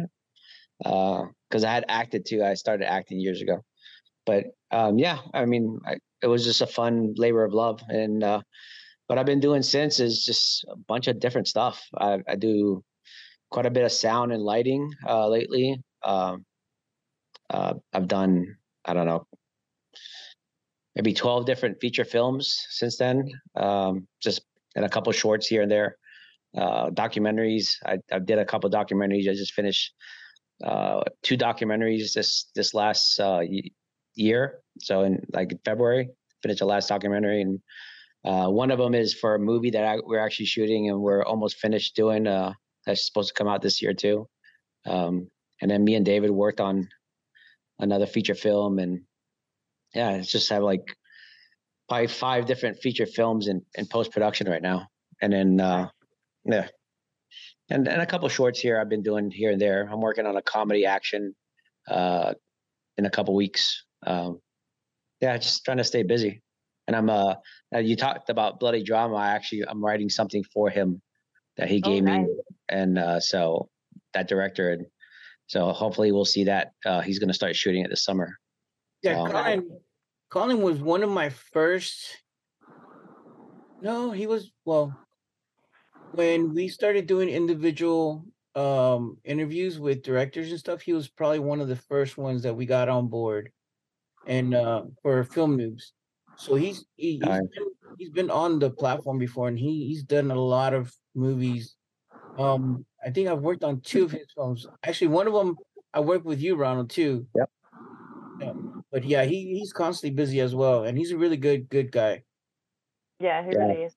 Because 0.79 1.63
I 1.63 1.71
had 1.71 1.85
acted 1.89 2.25
too. 2.25 2.43
I 2.43 2.53
started 2.53 2.91
acting 2.91 3.19
years 3.19 3.41
ago, 3.41 3.63
but 4.25 4.45
um, 4.71 4.99
yeah, 4.99 5.19
I 5.33 5.45
mean, 5.45 5.79
I, 5.85 5.97
it 6.21 6.27
was 6.27 6.43
just 6.43 6.61
a 6.61 6.67
fun 6.67 7.13
labor 7.15 7.43
of 7.43 7.53
love. 7.53 7.81
And 7.87 8.23
uh, 8.23 8.41
what 9.07 9.17
I've 9.17 9.25
been 9.25 9.39
doing 9.39 9.63
since 9.63 9.99
is 9.99 10.23
just 10.23 10.65
a 10.69 10.75
bunch 10.75 11.07
of 11.07 11.19
different 11.19 11.47
stuff. 11.47 11.83
I, 11.97 12.19
I 12.27 12.35
do 12.35 12.83
quite 13.49 13.65
a 13.65 13.71
bit 13.71 13.83
of 13.83 13.91
sound 13.91 14.31
and 14.31 14.43
lighting 14.43 14.91
uh, 15.07 15.27
lately. 15.27 15.81
Um, 16.03 16.45
uh, 17.49 17.75
I've 17.93 18.07
done 18.07 18.57
I 18.85 18.93
don't 18.93 19.05
know 19.05 19.25
maybe 20.95 21.13
12 21.13 21.45
different 21.45 21.79
feature 21.79 22.05
films 22.05 22.65
since 22.71 22.97
then. 22.97 23.29
Um, 23.55 24.07
just 24.19 24.41
and 24.75 24.83
a 24.83 24.89
couple 24.89 25.11
shorts 25.11 25.47
here 25.47 25.61
and 25.61 25.71
there. 25.71 25.97
Uh, 26.57 26.89
documentaries 26.89 27.75
I, 27.85 27.99
I 28.11 28.19
did 28.19 28.39
a 28.39 28.45
couple 28.45 28.69
documentaries. 28.69 29.29
I 29.29 29.33
just 29.33 29.53
finished 29.53 29.93
uh, 30.63 31.01
two 31.21 31.37
documentaries 31.37 32.13
this 32.13 32.49
this 32.55 32.73
last 32.73 33.19
uh, 33.19 33.41
year. 34.15 34.59
So 34.79 35.03
in 35.03 35.23
like 35.33 35.53
february 35.63 36.09
finished 36.41 36.59
the 36.59 36.65
last 36.65 36.87
documentary 36.87 37.41
and 37.41 37.59
uh, 38.25 38.47
one 38.49 38.71
of 38.71 38.79
them 38.79 38.93
is 38.93 39.13
for 39.13 39.35
a 39.35 39.39
movie 39.39 39.69
that 39.71 39.83
I, 39.83 39.97
we're 40.03 40.19
actually 40.19 40.47
shooting 40.47 40.89
and 40.89 40.99
we're 40.99 41.23
almost 41.23 41.57
finished 41.57 41.95
doing 41.95 42.27
uh, 42.27 42.53
that's 42.87 43.05
supposed 43.05 43.27
to 43.27 43.33
come 43.35 43.47
out 43.47 43.61
this 43.61 43.81
year 43.83 43.93
too. 43.93 44.27
Um, 44.87 45.29
and 45.61 45.69
then 45.69 45.83
me 45.83 45.95
and 45.95 46.05
david 46.05 46.31
worked 46.31 46.61
on 46.61 46.87
another 47.79 48.05
feature 48.05 48.35
film 48.35 48.79
and 48.79 49.01
yeah 49.93 50.11
it's 50.11 50.31
just 50.31 50.49
have 50.49 50.63
like 50.63 50.83
probably 51.89 52.07
five 52.07 52.45
different 52.45 52.77
feature 52.79 53.05
films 53.05 53.47
in, 53.47 53.61
in 53.75 53.85
post-production 53.85 54.49
right 54.49 54.61
now. 54.61 54.87
And 55.21 55.31
then 55.33 55.59
uh 55.59 55.89
yeah. 56.45 56.67
And 57.69 57.87
and 57.87 58.01
a 58.01 58.05
couple 58.05 58.27
shorts 58.29 58.59
here 58.59 58.79
i've 58.79 58.89
been 58.89 59.03
doing 59.03 59.31
here 59.31 59.51
and 59.51 59.61
there. 59.61 59.87
I'm 59.91 60.01
working 60.01 60.25
on 60.25 60.37
a 60.37 60.41
comedy 60.41 60.85
action 60.85 61.35
uh 61.87 62.33
in 62.97 63.05
a 63.05 63.09
couple 63.09 63.35
weeks. 63.35 63.83
Um 64.05 64.39
yeah 65.21 65.37
just 65.37 65.63
trying 65.65 65.77
to 65.77 65.83
stay 65.83 66.03
busy. 66.03 66.41
And 66.87 66.95
i'm 66.95 67.09
uh 67.09 67.35
uh, 67.75 67.79
you 67.79 67.95
talked 67.95 68.29
about 68.29 68.59
bloody 68.59 68.83
drama. 68.83 69.15
I 69.15 69.29
actually 69.29 69.63
i'm 69.67 69.83
writing 69.83 70.09
something 70.09 70.43
for 70.53 70.69
him 70.69 71.01
that 71.57 71.67
he 71.69 71.81
Oh, 71.83 71.89
gave 71.89 72.03
nice. 72.03 72.25
me 72.27 72.35
and 72.69 72.97
uh 72.97 73.19
so 73.19 73.69
that 74.13 74.27
director 74.27 74.71
and 74.71 74.85
so 75.47 75.71
hopefully 75.71 76.11
we'll 76.11 76.25
see 76.25 76.43
that 76.43 76.71
uh 76.85 77.01
he's 77.01 77.19
going 77.19 77.29
to 77.29 77.33
start 77.33 77.55
shooting 77.55 77.83
it 77.83 77.89
this 77.89 78.03
summer 78.03 78.37
yeah, 79.03 79.21
Um, 79.21 79.31
Colin, 79.31 79.79
Colin 80.29 80.61
was 80.61 80.81
one 80.81 81.03
of 81.03 81.09
my 81.09 81.29
first. 81.29 82.17
No, 83.81 84.11
he 84.11 84.27
was 84.27 84.51
well. 84.65 84.97
When 86.13 86.53
we 86.53 86.67
started 86.67 87.07
doing 87.07 87.29
individual 87.29 88.25
um 88.55 89.17
interviews 89.23 89.79
with 89.79 90.01
directors 90.01 90.49
and 90.49 90.59
stuff, 90.59 90.81
he 90.81 90.93
was 90.93 91.07
probably 91.07 91.39
one 91.39 91.61
of 91.61 91.67
the 91.67 91.75
first 91.75 92.17
ones 92.17 92.43
that 92.43 92.55
we 92.55 92.65
got 92.65 92.89
on 92.89 93.07
board, 93.07 93.51
and 94.25 94.53
uh 94.53 94.83
for 95.01 95.23
film 95.23 95.57
noobs. 95.57 95.91
So 96.37 96.55
he's 96.55 96.85
he, 96.95 97.13
he's, 97.13 97.19
been, 97.21 97.49
he's 97.97 98.09
been 98.09 98.31
on 98.31 98.59
the 98.59 98.69
platform 98.69 99.19
before, 99.19 99.47
and 99.47 99.57
he 99.59 99.87
he's 99.87 100.03
done 100.03 100.31
a 100.31 100.35
lot 100.35 100.73
of 100.73 100.93
movies. 101.13 101.76
Um, 102.37 102.85
I 103.03 103.09
think 103.09 103.27
I've 103.27 103.41
worked 103.41 103.63
on 103.63 103.81
two 103.81 104.03
of 104.03 104.11
his 104.11 104.27
films. 104.33 104.67
Actually, 104.83 105.07
one 105.07 105.27
of 105.27 105.33
them 105.33 105.57
I 105.93 105.99
worked 105.99 106.25
with 106.25 106.39
you, 106.41 106.55
Ronald, 106.55 106.89
too. 106.89 107.27
Yep. 107.35 107.49
Yeah, 108.39 108.53
but 108.91 109.03
yeah, 109.03 109.23
he 109.25 109.57
he's 109.57 109.73
constantly 109.73 110.15
busy 110.15 110.39
as 110.41 110.53
well, 110.53 110.83
and 110.83 110.97
he's 110.97 111.11
a 111.11 111.17
really 111.17 111.37
good 111.37 111.69
good 111.69 111.91
guy. 111.91 112.23
Yeah, 113.19 113.43
he 113.43 113.49
Yeah. 113.51 113.57
really 113.65 113.83
is. 113.83 113.95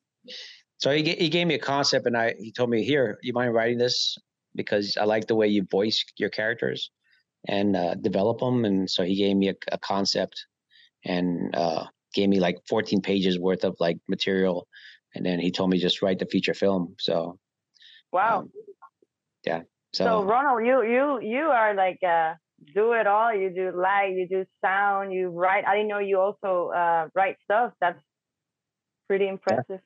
So 0.79 0.91
he, 0.93 1.03
he 1.15 1.29
gave 1.29 1.47
me 1.47 1.55
a 1.55 1.59
concept 1.59 2.07
and 2.07 2.17
I 2.17 2.35
he 2.39 2.53
told 2.53 2.71
me, 2.71 2.83
here, 2.85 3.19
you 3.23 3.33
mind 3.35 3.53
writing 3.53 3.77
this? 3.79 4.17
Because 4.55 4.97
I 4.97 5.05
like 5.05 5.27
the 5.27 5.35
way 5.35 5.47
you 5.47 5.65
voice 5.71 6.03
your 6.17 6.31
characters 6.31 6.91
and 7.47 7.77
uh, 7.77 7.95
develop 7.97 8.39
them. 8.41 8.65
And 8.65 8.91
so 8.91 9.05
he 9.05 9.15
gave 9.17 9.37
me 9.37 9.51
a, 9.51 9.55
a 9.71 9.79
concept 9.79 10.47
and 11.05 11.55
uh, 11.55 11.85
gave 12.15 12.29
me 12.31 12.41
like 12.41 12.57
14 12.69 13.03
pages 13.03 13.39
worth 13.39 13.65
of 13.65 13.77
like 13.79 13.99
material. 14.09 14.67
And 15.15 15.25
then 15.25 15.39
he 15.39 15.51
told 15.51 15.71
me 15.71 15.79
just 15.79 16.03
write 16.03 16.19
the 16.19 16.27
feature 16.27 16.55
film. 16.55 16.95
So, 16.99 17.39
Wow. 18.13 18.41
um, 18.41 18.51
yeah. 19.45 19.61
so, 19.93 20.05
So, 20.05 20.23
Ronald, 20.25 20.67
you 20.67 20.83
you 20.83 21.21
you 21.21 21.45
are 21.45 21.75
like 21.75 21.99
uh 22.03 22.35
do 22.75 22.93
it 22.93 23.07
all. 23.07 23.35
You 23.35 23.51
do 23.51 23.73
light, 23.75 24.13
you 24.15 24.29
do 24.29 24.45
sound, 24.65 25.13
you 25.13 25.29
write. 25.29 25.65
I 25.67 25.75
didn't 25.77 25.89
know 25.89 25.99
you 25.99 26.21
also 26.21 26.71
uh 26.75 27.09
write 27.15 27.37
stuff. 27.45 27.73
That's 27.81 28.01
pretty 29.09 29.29
impressive. 29.29 29.81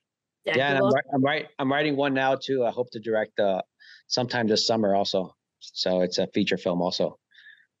yeah, 0.45 0.69
and 0.69 0.77
I'm, 0.77 0.83
wri- 0.83 1.09
I'm, 1.13 1.23
write, 1.23 1.47
I'm 1.57 1.71
writing 1.71 1.95
one 1.95 2.13
now 2.13 2.35
too. 2.35 2.63
I 2.63 2.69
hope 2.69 2.91
to 2.91 2.99
direct 2.99 3.39
uh, 3.39 3.61
sometime 4.07 4.45
this 4.45 4.67
summer 4.67 4.93
also. 4.93 5.33
So 5.59 6.01
it's 6.01 6.19
a 6.19 6.27
feature 6.27 6.57
film 6.57 6.79
also. 6.81 7.17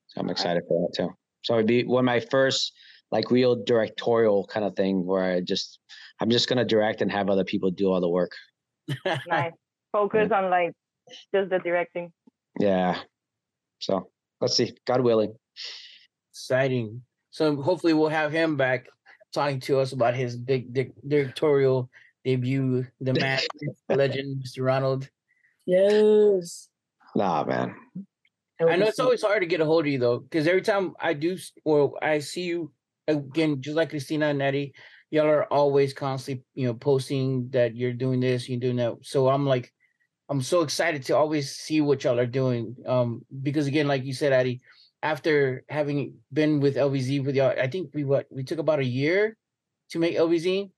So 0.07 0.21
I'm 0.21 0.29
excited 0.31 0.63
for 0.67 0.81
that 0.81 0.97
too. 0.97 1.13
So 1.43 1.55
it'd 1.55 1.67
be 1.67 1.83
one 1.83 1.99
of 1.99 2.05
my 2.05 2.19
first 2.19 2.73
like 3.11 3.29
real 3.29 3.63
directorial 3.63 4.47
kind 4.47 4.65
of 4.65 4.75
thing 4.75 5.05
where 5.05 5.23
I 5.23 5.41
just 5.41 5.79
I'm 6.19 6.31
just 6.31 6.49
gonna 6.49 6.65
direct 6.65 7.01
and 7.01 7.11
have 7.11 7.29
other 7.29 7.43
people 7.43 7.69
do 7.69 7.91
all 7.91 8.01
the 8.01 8.09
work. 8.09 8.31
Nice. 9.27 9.53
Focus 9.95 10.29
on 10.29 10.49
like 10.49 10.73
just 11.33 11.49
the 11.49 11.59
directing. 11.59 12.11
Yeah. 12.59 12.99
So 13.79 14.09
let's 14.41 14.57
see. 14.57 14.73
God 14.85 14.99
willing. 14.99 15.33
Exciting. 16.33 17.01
So 17.31 17.61
hopefully 17.61 17.93
we'll 17.93 18.09
have 18.09 18.33
him 18.33 18.57
back 18.57 18.87
talking 19.33 19.61
to 19.61 19.79
us 19.79 19.93
about 19.93 20.13
his 20.13 20.35
big 20.35 20.73
di- 20.73 20.91
directorial 21.07 21.89
debut, 22.25 22.85
the 22.99 23.13
man, 23.21 23.39
legend, 23.87 24.43
Mr. 24.43 24.65
Ronald. 24.65 25.09
Yes. 25.65 26.67
Nah, 27.15 27.45
man. 27.45 27.75
I 28.59 28.75
know 28.75 28.87
it's 28.87 28.99
always 28.99 29.21
hard 29.21 29.43
to 29.43 29.47
get 29.47 29.61
a 29.61 29.65
hold 29.65 29.85
of 29.85 29.91
you 29.93 29.99
though, 29.99 30.19
because 30.19 30.45
every 30.45 30.61
time 30.61 30.93
I 30.99 31.13
do, 31.13 31.37
or 31.63 32.03
I 32.03 32.19
see 32.19 32.43
you 32.43 32.73
again, 33.07 33.61
just 33.61 33.77
like 33.77 33.91
Christina 33.91 34.27
and 34.27 34.41
Eddie, 34.41 34.73
y'all 35.09 35.27
are 35.27 35.45
always 35.45 35.93
constantly, 35.93 36.43
you 36.53 36.67
know, 36.67 36.73
posting 36.73 37.47
that 37.51 37.77
you're 37.77 37.93
doing 37.93 38.19
this, 38.19 38.49
you're 38.49 38.59
doing 38.59 38.75
that. 38.75 38.95
So 39.03 39.29
I'm 39.29 39.45
like, 39.45 39.71
I'm 40.29 40.41
so 40.41 40.61
excited 40.61 41.03
to 41.05 41.15
always 41.15 41.51
see 41.51 41.81
what 41.81 42.03
y'all 42.03 42.19
are 42.19 42.25
doing. 42.25 42.75
Um, 42.85 43.25
because 43.43 43.67
again, 43.67 43.87
like 43.87 44.03
you 44.05 44.13
said, 44.13 44.33
Eddie, 44.33 44.61
after 45.03 45.63
having 45.69 46.15
been 46.33 46.59
with 46.59 46.75
LVZ 46.75 47.23
with 47.23 47.35
y'all, 47.35 47.53
I 47.59 47.67
think 47.67 47.91
we 47.93 48.03
what 48.03 48.25
we 48.31 48.43
took 48.43 48.57
about 48.57 48.79
a 48.79 48.85
year 48.85 49.37
to 49.91 49.99
make 49.99 50.15
LVZ, 50.15 50.71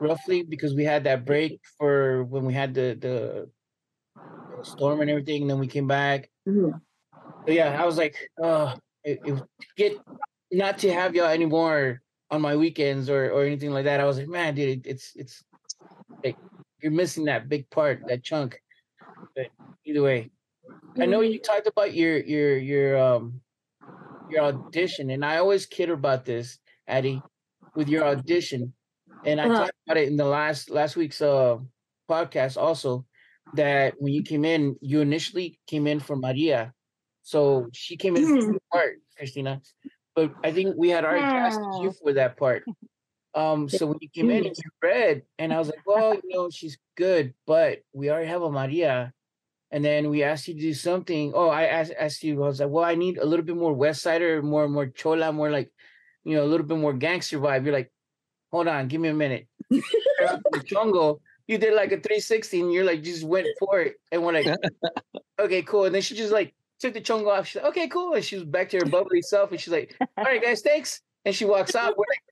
roughly, 0.00 0.42
because 0.42 0.74
we 0.74 0.84
had 0.84 1.04
that 1.04 1.26
break 1.26 1.60
for 1.78 2.24
when 2.24 2.46
we 2.46 2.54
had 2.54 2.72
the 2.72 2.96
the 2.98 3.50
storm 4.64 5.00
and 5.02 5.10
everything, 5.10 5.42
and 5.42 5.50
then 5.50 5.58
we 5.58 5.66
came 5.66 5.86
back. 5.86 6.30
Mhm. 6.48 6.80
But 7.44 7.54
yeah, 7.54 7.82
I 7.82 7.84
was 7.84 7.98
like, 7.98 8.16
uh, 8.42 8.76
it, 9.04 9.20
it, 9.24 9.42
get 9.76 9.98
not 10.50 10.78
to 10.78 10.92
have 10.92 11.14
y'all 11.14 11.26
anymore 11.26 12.00
on 12.30 12.40
my 12.40 12.56
weekends 12.56 13.10
or 13.10 13.30
or 13.30 13.44
anything 13.44 13.72
like 13.72 13.84
that. 13.84 14.00
I 14.00 14.04
was 14.04 14.16
like, 14.16 14.28
man, 14.28 14.54
dude, 14.54 14.78
it, 14.78 14.86
it's 14.88 15.12
it's 15.14 15.44
like 16.24 16.38
you're 16.80 16.92
missing 16.92 17.26
that 17.26 17.50
big 17.50 17.68
part, 17.68 18.04
that 18.08 18.24
chunk. 18.24 18.61
But 19.36 19.48
either 19.84 20.02
way, 20.02 20.30
I 21.00 21.06
know 21.06 21.20
you 21.20 21.40
talked 21.40 21.66
about 21.66 21.94
your 21.94 22.18
your 22.18 22.56
your 22.58 22.98
um 22.98 23.40
your 24.28 24.44
audition, 24.44 25.10
and 25.10 25.24
I 25.24 25.38
always 25.38 25.66
kid 25.66 25.90
about 25.90 26.24
this, 26.24 26.58
Addie, 26.86 27.24
with 27.74 27.88
your 27.88 28.04
audition, 28.04 28.74
and 29.24 29.40
I 29.40 29.46
Uh-huh. 29.46 29.56
talked 29.56 29.76
about 29.86 29.98
it 29.98 30.08
in 30.08 30.16
the 30.16 30.24
last 30.26 30.70
last 30.70 30.96
week's 30.96 31.20
uh 31.22 31.58
podcast 32.08 32.56
also 32.60 33.06
that 33.54 33.94
when 33.98 34.12
you 34.12 34.22
came 34.22 34.44
in, 34.44 34.76
you 34.80 35.00
initially 35.00 35.58
came 35.66 35.86
in 35.86 36.00
for 36.00 36.16
Maria, 36.16 36.74
so 37.22 37.68
she 37.72 37.96
came 37.96 38.16
in 38.16 38.26
for 38.26 38.34
Mhm. 38.36 38.54
the 38.54 38.60
part, 38.72 39.00
Christina, 39.16 39.60
but 40.14 40.34
I 40.42 40.52
think 40.52 40.76
we 40.76 40.90
had 40.90 41.04
already 41.04 41.34
asked 41.36 41.60
you 41.72 41.92
for 41.92 42.12
that 42.14 42.36
part. 42.36 42.64
Um, 43.34 43.68
so 43.68 43.86
when 43.86 43.98
you 44.00 44.08
came 44.10 44.30
in, 44.30 44.44
you 44.44 44.52
read, 44.82 45.22
and 45.38 45.52
I 45.52 45.58
was 45.58 45.68
like, 45.68 45.86
well, 45.86 46.14
you 46.14 46.34
know, 46.34 46.50
she's 46.50 46.76
good, 46.96 47.34
but 47.46 47.80
we 47.92 48.10
already 48.10 48.28
have 48.28 48.42
a 48.42 48.50
Maria. 48.50 49.12
And 49.70 49.82
then 49.82 50.10
we 50.10 50.22
asked 50.22 50.48
you 50.48 50.54
to 50.54 50.60
do 50.60 50.74
something. 50.74 51.32
Oh, 51.34 51.48
I 51.48 51.64
asked, 51.64 51.94
asked 51.98 52.22
you, 52.22 52.42
I 52.42 52.46
was 52.46 52.60
like, 52.60 52.68
well, 52.68 52.84
I 52.84 52.94
need 52.94 53.16
a 53.16 53.24
little 53.24 53.44
bit 53.44 53.56
more 53.56 53.72
West 53.72 54.02
Sider, 54.02 54.42
more, 54.42 54.68
more 54.68 54.86
Chola, 54.86 55.32
more 55.32 55.50
like, 55.50 55.72
you 56.24 56.36
know, 56.36 56.44
a 56.44 56.50
little 56.50 56.66
bit 56.66 56.76
more 56.76 56.92
gangster 56.92 57.38
vibe. 57.38 57.64
You're 57.64 57.72
like, 57.72 57.90
hold 58.50 58.68
on, 58.68 58.88
give 58.88 59.00
me 59.00 59.08
a 59.08 59.14
minute. 59.14 59.46
You're 59.70 59.82
up 60.28 60.42
in 60.52 60.58
the 60.58 60.64
jungle, 60.64 61.22
you 61.46 61.58
did 61.58 61.74
like 61.74 61.92
a 61.92 61.96
360 61.96 62.60
and 62.60 62.72
you're 62.72 62.84
like, 62.84 63.02
just 63.02 63.24
went 63.24 63.48
for 63.58 63.80
it. 63.80 63.96
And 64.10 64.22
we're 64.22 64.32
like, 64.32 64.58
okay, 65.38 65.62
cool. 65.62 65.84
And 65.84 65.94
then 65.94 66.02
she 66.02 66.14
just 66.14 66.32
like 66.32 66.54
took 66.78 66.94
the 66.94 67.00
chongo 67.00 67.28
off. 67.28 67.46
She's 67.46 67.62
like, 67.62 67.70
okay, 67.70 67.88
cool. 67.88 68.14
And 68.14 68.24
she 68.24 68.36
was 68.36 68.44
back 68.44 68.68
to 68.70 68.78
her 68.78 68.84
bubbly 68.86 69.22
self. 69.22 69.50
And 69.50 69.60
she's 69.60 69.72
like, 69.72 69.96
all 70.00 70.24
right, 70.24 70.42
guys, 70.42 70.62
thanks. 70.62 71.00
And 71.24 71.34
she 71.34 71.44
walks 71.44 71.74
out. 71.74 71.96
We're 71.96 72.04
like, 72.08 72.31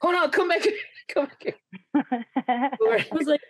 hold 0.00 0.14
on, 0.14 0.30
come 0.30 0.48
back 0.48 0.62
here. 0.62 0.72
Come 1.12 1.26
back 1.26 1.42
here. 1.42 1.54
I 2.48 3.06
was 3.10 3.26
like, 3.26 3.40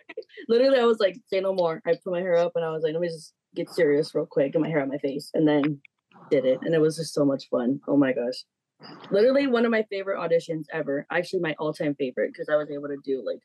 literally, 0.49 0.79
I 0.79 0.85
was 0.85 0.99
like, 0.99 1.15
say 1.27 1.39
no 1.41 1.53
more. 1.53 1.79
I 1.85 1.91
put 2.03 2.11
my 2.11 2.19
hair 2.21 2.37
up 2.37 2.53
and 2.55 2.65
I 2.65 2.71
was 2.71 2.81
like, 2.81 2.93
let 2.93 3.01
me 3.01 3.07
just 3.07 3.33
get 3.53 3.69
serious 3.69 4.15
real 4.15 4.25
quick, 4.25 4.53
get 4.53 4.61
my 4.61 4.67
hair 4.67 4.81
on 4.81 4.89
my 4.89 4.97
face, 4.97 5.29
and 5.35 5.47
then 5.47 5.79
did 6.31 6.43
it. 6.45 6.57
And 6.63 6.73
it 6.73 6.81
was 6.81 6.95
just 6.97 7.13
so 7.13 7.23
much 7.23 7.49
fun. 7.49 7.79
Oh 7.87 7.95
my 7.97 8.13
gosh. 8.13 8.43
Literally 9.11 9.45
one 9.45 9.63
of 9.63 9.69
my 9.69 9.83
favorite 9.91 10.17
auditions 10.17 10.63
ever. 10.73 11.05
Actually, 11.11 11.41
my 11.41 11.55
all 11.59 11.71
time 11.71 11.93
favorite 11.93 12.31
because 12.33 12.49
I 12.49 12.55
was 12.55 12.71
able 12.71 12.87
to 12.87 12.97
do 13.05 13.23
like, 13.23 13.41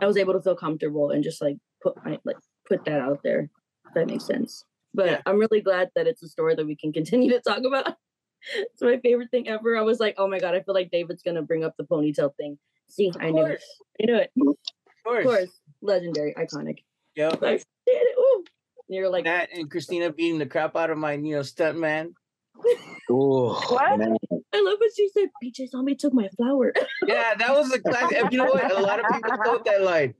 I 0.00 0.06
was 0.06 0.16
able 0.16 0.34
to 0.34 0.40
feel 0.40 0.54
comfortable 0.54 1.10
and 1.10 1.24
just 1.24 1.42
like 1.42 1.56
put 1.82 1.96
my, 2.04 2.18
like, 2.24 2.36
put 2.68 2.84
that 2.84 3.00
out 3.00 3.18
there. 3.24 3.50
If 3.88 3.94
that 3.94 4.06
makes 4.06 4.26
sense. 4.26 4.64
But 4.94 5.06
Yeah. 5.06 5.20
I'm 5.26 5.38
really 5.40 5.60
glad 5.60 5.90
that 5.96 6.06
it's 6.06 6.22
a 6.22 6.28
story 6.28 6.54
that 6.54 6.66
we 6.66 6.76
can 6.76 6.92
continue 6.98 7.30
to 7.30 7.40
talk 7.40 7.64
about. 7.64 7.96
it's 8.56 8.82
my 8.82 8.98
favorite 8.98 9.30
thing 9.30 9.48
ever. 9.48 9.76
I 9.76 9.82
was 9.82 10.00
like, 10.00 10.14
oh 10.18 10.28
my 10.28 10.38
God, 10.38 10.54
I 10.54 10.60
feel 10.62 10.74
like 10.74 10.90
David's 10.90 11.22
going 11.22 11.36
to 11.36 11.42
bring 11.42 11.64
up 11.64 11.74
the 11.76 11.84
ponytail 11.84 12.34
thing. 12.36 12.58
See, 12.88 13.12
I 13.20 13.30
knew 13.30 13.46
it. 13.46 13.62
I 14.02 14.06
knew 14.06 14.16
it. 14.16 14.30
Of 14.40 14.56
course. 15.04 15.18
Of 15.20 15.24
course, 15.24 15.60
legendary, 15.82 16.34
iconic. 16.34 16.78
Yep. 17.16 17.42
I 17.42 17.50
did 17.52 17.62
it. 17.86 18.16
Ooh. 18.18 18.44
And 18.88 18.96
you're 18.96 19.08
like, 19.10 19.24
that 19.24 19.50
and 19.54 19.70
Christina 19.70 20.10
beating 20.12 20.38
the 20.38 20.46
crap 20.46 20.74
out 20.76 20.90
of 20.90 20.98
my, 20.98 21.12
you 21.12 21.36
know, 21.36 21.42
stunt 21.42 21.78
man. 21.78 22.14
Ooh, 23.10 23.54
What? 23.68 23.98
man. 23.98 24.16
I 24.52 24.60
love 24.62 24.78
what 24.78 24.90
she 24.96 25.08
said. 25.10 25.28
BJ 25.42 25.68
Zombie 25.70 25.94
took 25.94 26.12
my 26.12 26.28
flower. 26.36 26.72
Yeah, 27.06 27.34
that 27.34 27.54
was 27.54 27.72
a 27.72 27.80
classic. 27.80 28.30
You 28.30 28.38
know 28.38 28.44
what? 28.44 28.76
A 28.76 28.80
lot 28.80 29.00
of 29.00 29.06
people 29.12 29.36
quote 29.38 29.64
that 29.64 29.82
line. 29.82 30.14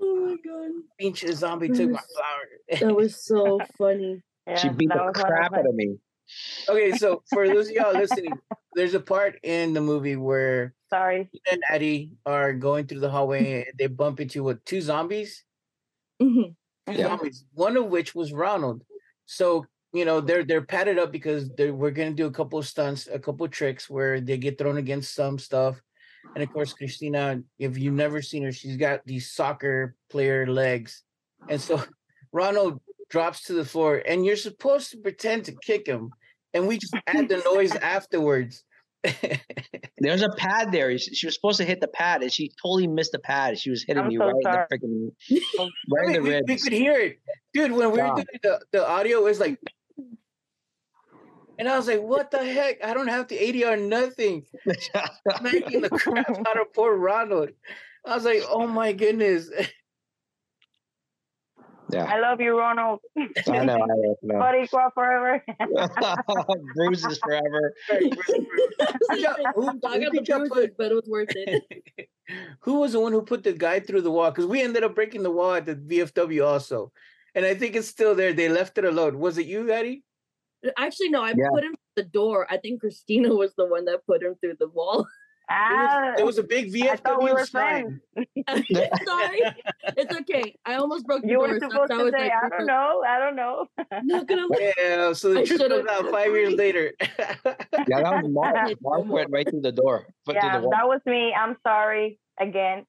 oh 0.00 0.16
my 0.26 0.36
god, 0.44 0.70
Pinch 0.98 1.20
zombie 1.32 1.68
took 1.68 1.90
my 1.90 2.00
flower. 2.16 2.80
that 2.80 2.94
was 2.96 3.22
so 3.22 3.60
funny. 3.76 4.22
she 4.56 4.68
beat 4.70 4.88
the 4.88 4.94
was 4.94 4.98
one 4.98 5.08
of 5.08 5.14
crap 5.14 5.52
out 5.52 5.66
of 5.66 5.74
me. 5.74 5.96
Okay, 6.68 6.92
so 6.92 7.22
for 7.32 7.48
those 7.48 7.68
of 7.68 7.74
y'all 7.74 7.92
listening, 7.94 8.38
there's 8.74 8.94
a 8.94 9.00
part 9.00 9.38
in 9.42 9.72
the 9.72 9.80
movie 9.80 10.16
where 10.16 10.74
Sorry. 10.88 11.30
Tina 11.30 11.52
and 11.52 11.62
Eddie 11.70 12.12
are 12.26 12.52
going 12.52 12.86
through 12.86 13.00
the 13.00 13.10
hallway 13.10 13.66
and 13.66 13.78
they 13.78 13.86
bump 13.86 14.20
into 14.20 14.42
what 14.42 14.64
two 14.64 14.80
zombies? 14.80 15.44
Mhm. 16.20 16.56
Two 16.86 16.92
Yeah. 16.92 17.08
zombies. 17.08 17.44
One 17.54 17.76
of 17.76 17.86
which 17.86 18.14
was 18.14 18.32
Ronald. 18.32 18.84
So 19.26 19.66
you 19.92 20.04
know 20.04 20.20
they're 20.20 20.44
they're 20.44 20.62
padded 20.62 20.98
up 20.98 21.10
because 21.12 21.50
they're, 21.56 21.74
we're 21.74 21.90
gonna 21.90 22.12
do 22.12 22.26
a 22.26 22.30
couple 22.32 22.58
of 22.58 22.66
stunts, 22.66 23.08
a 23.08 23.18
couple 23.18 23.44
of 23.46 23.52
tricks 23.52 23.90
where 23.90 24.20
they 24.20 24.38
get 24.38 24.58
thrown 24.58 24.76
against 24.76 25.14
some 25.14 25.38
stuff, 25.38 25.80
and 26.34 26.44
of 26.44 26.52
course 26.52 26.72
Christina, 26.72 27.42
if 27.58 27.76
you've 27.76 27.94
never 27.94 28.22
seen 28.22 28.44
her, 28.44 28.52
she's 28.52 28.76
got 28.76 29.04
these 29.04 29.32
soccer 29.32 29.96
player 30.08 30.46
legs, 30.46 31.02
and 31.48 31.60
so 31.60 31.82
Ronald 32.32 32.80
drops 33.08 33.42
to 33.44 33.52
the 33.52 33.64
floor, 33.64 34.00
and 34.06 34.24
you're 34.24 34.36
supposed 34.36 34.92
to 34.92 34.98
pretend 34.98 35.46
to 35.46 35.52
kick 35.52 35.86
him, 35.88 36.14
and 36.54 36.66
we 36.66 36.78
just 36.78 36.94
add 37.06 37.28
the 37.28 37.38
noise 37.54 37.74
afterwards. 37.76 38.64
There 40.02 40.12
was 40.12 40.22
a 40.22 40.30
pad 40.30 40.72
there. 40.72 40.96
She 40.96 41.14
she 41.14 41.26
was 41.26 41.34
supposed 41.34 41.58
to 41.58 41.64
hit 41.64 41.80
the 41.82 41.88
pad, 41.88 42.22
and 42.22 42.32
she 42.32 42.50
totally 42.62 42.86
missed 42.86 43.12
the 43.12 43.18
pad. 43.18 43.58
She 43.58 43.68
was 43.68 43.82
hitting 43.82 44.02
I'm 44.02 44.08
me 44.08 44.16
so 44.16 44.24
right 44.24 44.34
sorry. 44.42 44.66
in 44.82 45.12
the 45.28 45.36
freaking 45.36 45.40
I 45.60 45.68
right 45.90 46.16
in 46.16 46.22
mean, 46.22 46.32
the 46.32 46.42
we, 46.46 46.54
we 46.54 46.58
could 46.58 46.72
hear 46.72 46.98
it, 46.98 47.20
dude. 47.52 47.70
When 47.72 47.92
we 47.92 48.00
were 48.00 48.14
doing 48.14 48.26
the, 48.42 48.60
the 48.72 48.88
audio, 48.88 49.18
it 49.18 49.24
was 49.24 49.40
like, 49.40 49.58
and 51.58 51.68
I 51.68 51.76
was 51.76 51.86
like, 51.86 52.00
"What 52.00 52.30
the 52.30 52.42
heck? 52.42 52.82
I 52.82 52.94
don't 52.94 53.08
have 53.08 53.28
the 53.28 53.36
ADR, 53.36 53.78
nothing." 53.78 54.46
Smacking 55.38 55.82
the 55.82 55.90
crap 55.90 56.30
out 56.30 56.58
of 56.58 56.72
poor 56.72 56.96
Ronald. 56.96 57.50
I 58.06 58.14
was 58.14 58.24
like, 58.24 58.42
"Oh 58.48 58.66
my 58.66 58.92
goodness!" 58.94 59.50
Yeah, 61.92 62.04
I 62.04 62.20
love 62.20 62.40
you, 62.40 62.58
Ronald. 62.58 63.00
I 63.16 63.64
know. 63.64 63.74
I 63.74 63.86
know. 63.86 64.16
Boricua 64.24 64.92
forever. 64.94 65.42
Bruises 66.76 67.18
forever. 67.18 67.74
y'all- 69.16 69.36
who- 69.54 69.68
I'm 69.68 69.80
talking 69.80 70.02
who 70.02 70.08
about 70.08 70.12
did 70.12 70.26
the 70.26 70.38
bruises, 70.38 70.50
put- 70.52 70.76
but 70.76 70.92
it 70.92 70.94
was 70.94 71.08
worth 71.08 71.28
it. 71.30 72.08
Who 72.60 72.74
was 72.80 72.92
the 72.92 73.00
one 73.00 73.12
who 73.12 73.22
put 73.22 73.42
the 73.42 73.52
guy 73.52 73.80
through 73.80 74.02
the 74.02 74.10
wall? 74.10 74.30
Because 74.30 74.46
we 74.46 74.62
ended 74.62 74.84
up 74.84 74.94
breaking 74.94 75.22
the 75.22 75.30
wall 75.30 75.54
at 75.54 75.66
the 75.66 75.74
VFW 75.74 76.46
also, 76.46 76.92
and 77.34 77.44
I 77.44 77.54
think 77.54 77.74
it's 77.74 77.88
still 77.88 78.14
there. 78.14 78.32
They 78.32 78.48
left 78.48 78.78
it 78.78 78.84
alone. 78.84 79.18
Was 79.18 79.36
it 79.38 79.46
you, 79.46 79.70
Eddie? 79.70 80.04
Actually, 80.78 81.08
no, 81.08 81.22
I 81.22 81.30
Yeah. 81.36 81.48
put 81.52 81.64
him 81.64 81.74
through 81.74 82.04
the 82.04 82.08
door. 82.10 82.46
I 82.50 82.58
think 82.58 82.80
Christina 82.80 83.34
was 83.34 83.54
the 83.56 83.66
one 83.66 83.86
that 83.86 84.06
put 84.06 84.22
him 84.22 84.36
through 84.40 84.56
the 84.60 84.68
wall. 84.68 85.06
Ah, 85.50 86.12
There 86.16 86.24
was 86.24 86.38
a 86.38 86.42
big 86.42 86.70
I 86.82 86.96
thought 86.96 87.22
we 87.22 87.32
were 87.32 87.44
sign. 87.44 88.00
Sorry, 88.48 89.40
it's 89.96 90.14
okay. 90.20 90.54
I 90.64 90.74
almost 90.76 91.06
broke 91.06 91.22
the 91.22 91.28
you 91.28 91.34
door. 91.38 91.48
were 91.48 91.58
supposed 91.58 91.90
that's 91.90 91.90
to 91.90 91.94
how 91.96 92.10
say, 92.10 92.26
it's 92.26 92.34
I 92.44 92.48
don't 92.56 92.66
know, 92.66 93.02
I 93.06 93.18
don't 93.18 93.36
know. 93.36 93.66
Not 94.04 94.26
gonna 94.28 94.46
lie. 94.50 94.72
Yeah, 94.78 95.12
so 95.12 95.34
the 95.34 95.40
I 95.40 95.44
truth 95.44 95.60
should've- 95.60 95.86
comes 95.86 95.90
out 96.06 96.10
five 96.10 96.28
years 96.32 96.54
later. 96.54 96.92
Yeah, 97.00 97.34
that 98.02 98.22
was 98.22 98.30
Mark. 98.30 98.56
Mark 98.82 99.04
went 99.06 99.30
right 99.30 99.48
through 99.48 99.62
the 99.62 99.72
door. 99.72 100.06
Yeah, 100.28 100.60
the 100.60 100.68
that 100.70 100.86
was 100.86 101.00
me. 101.06 101.34
I'm 101.34 101.56
sorry 101.66 102.18
again. 102.38 102.86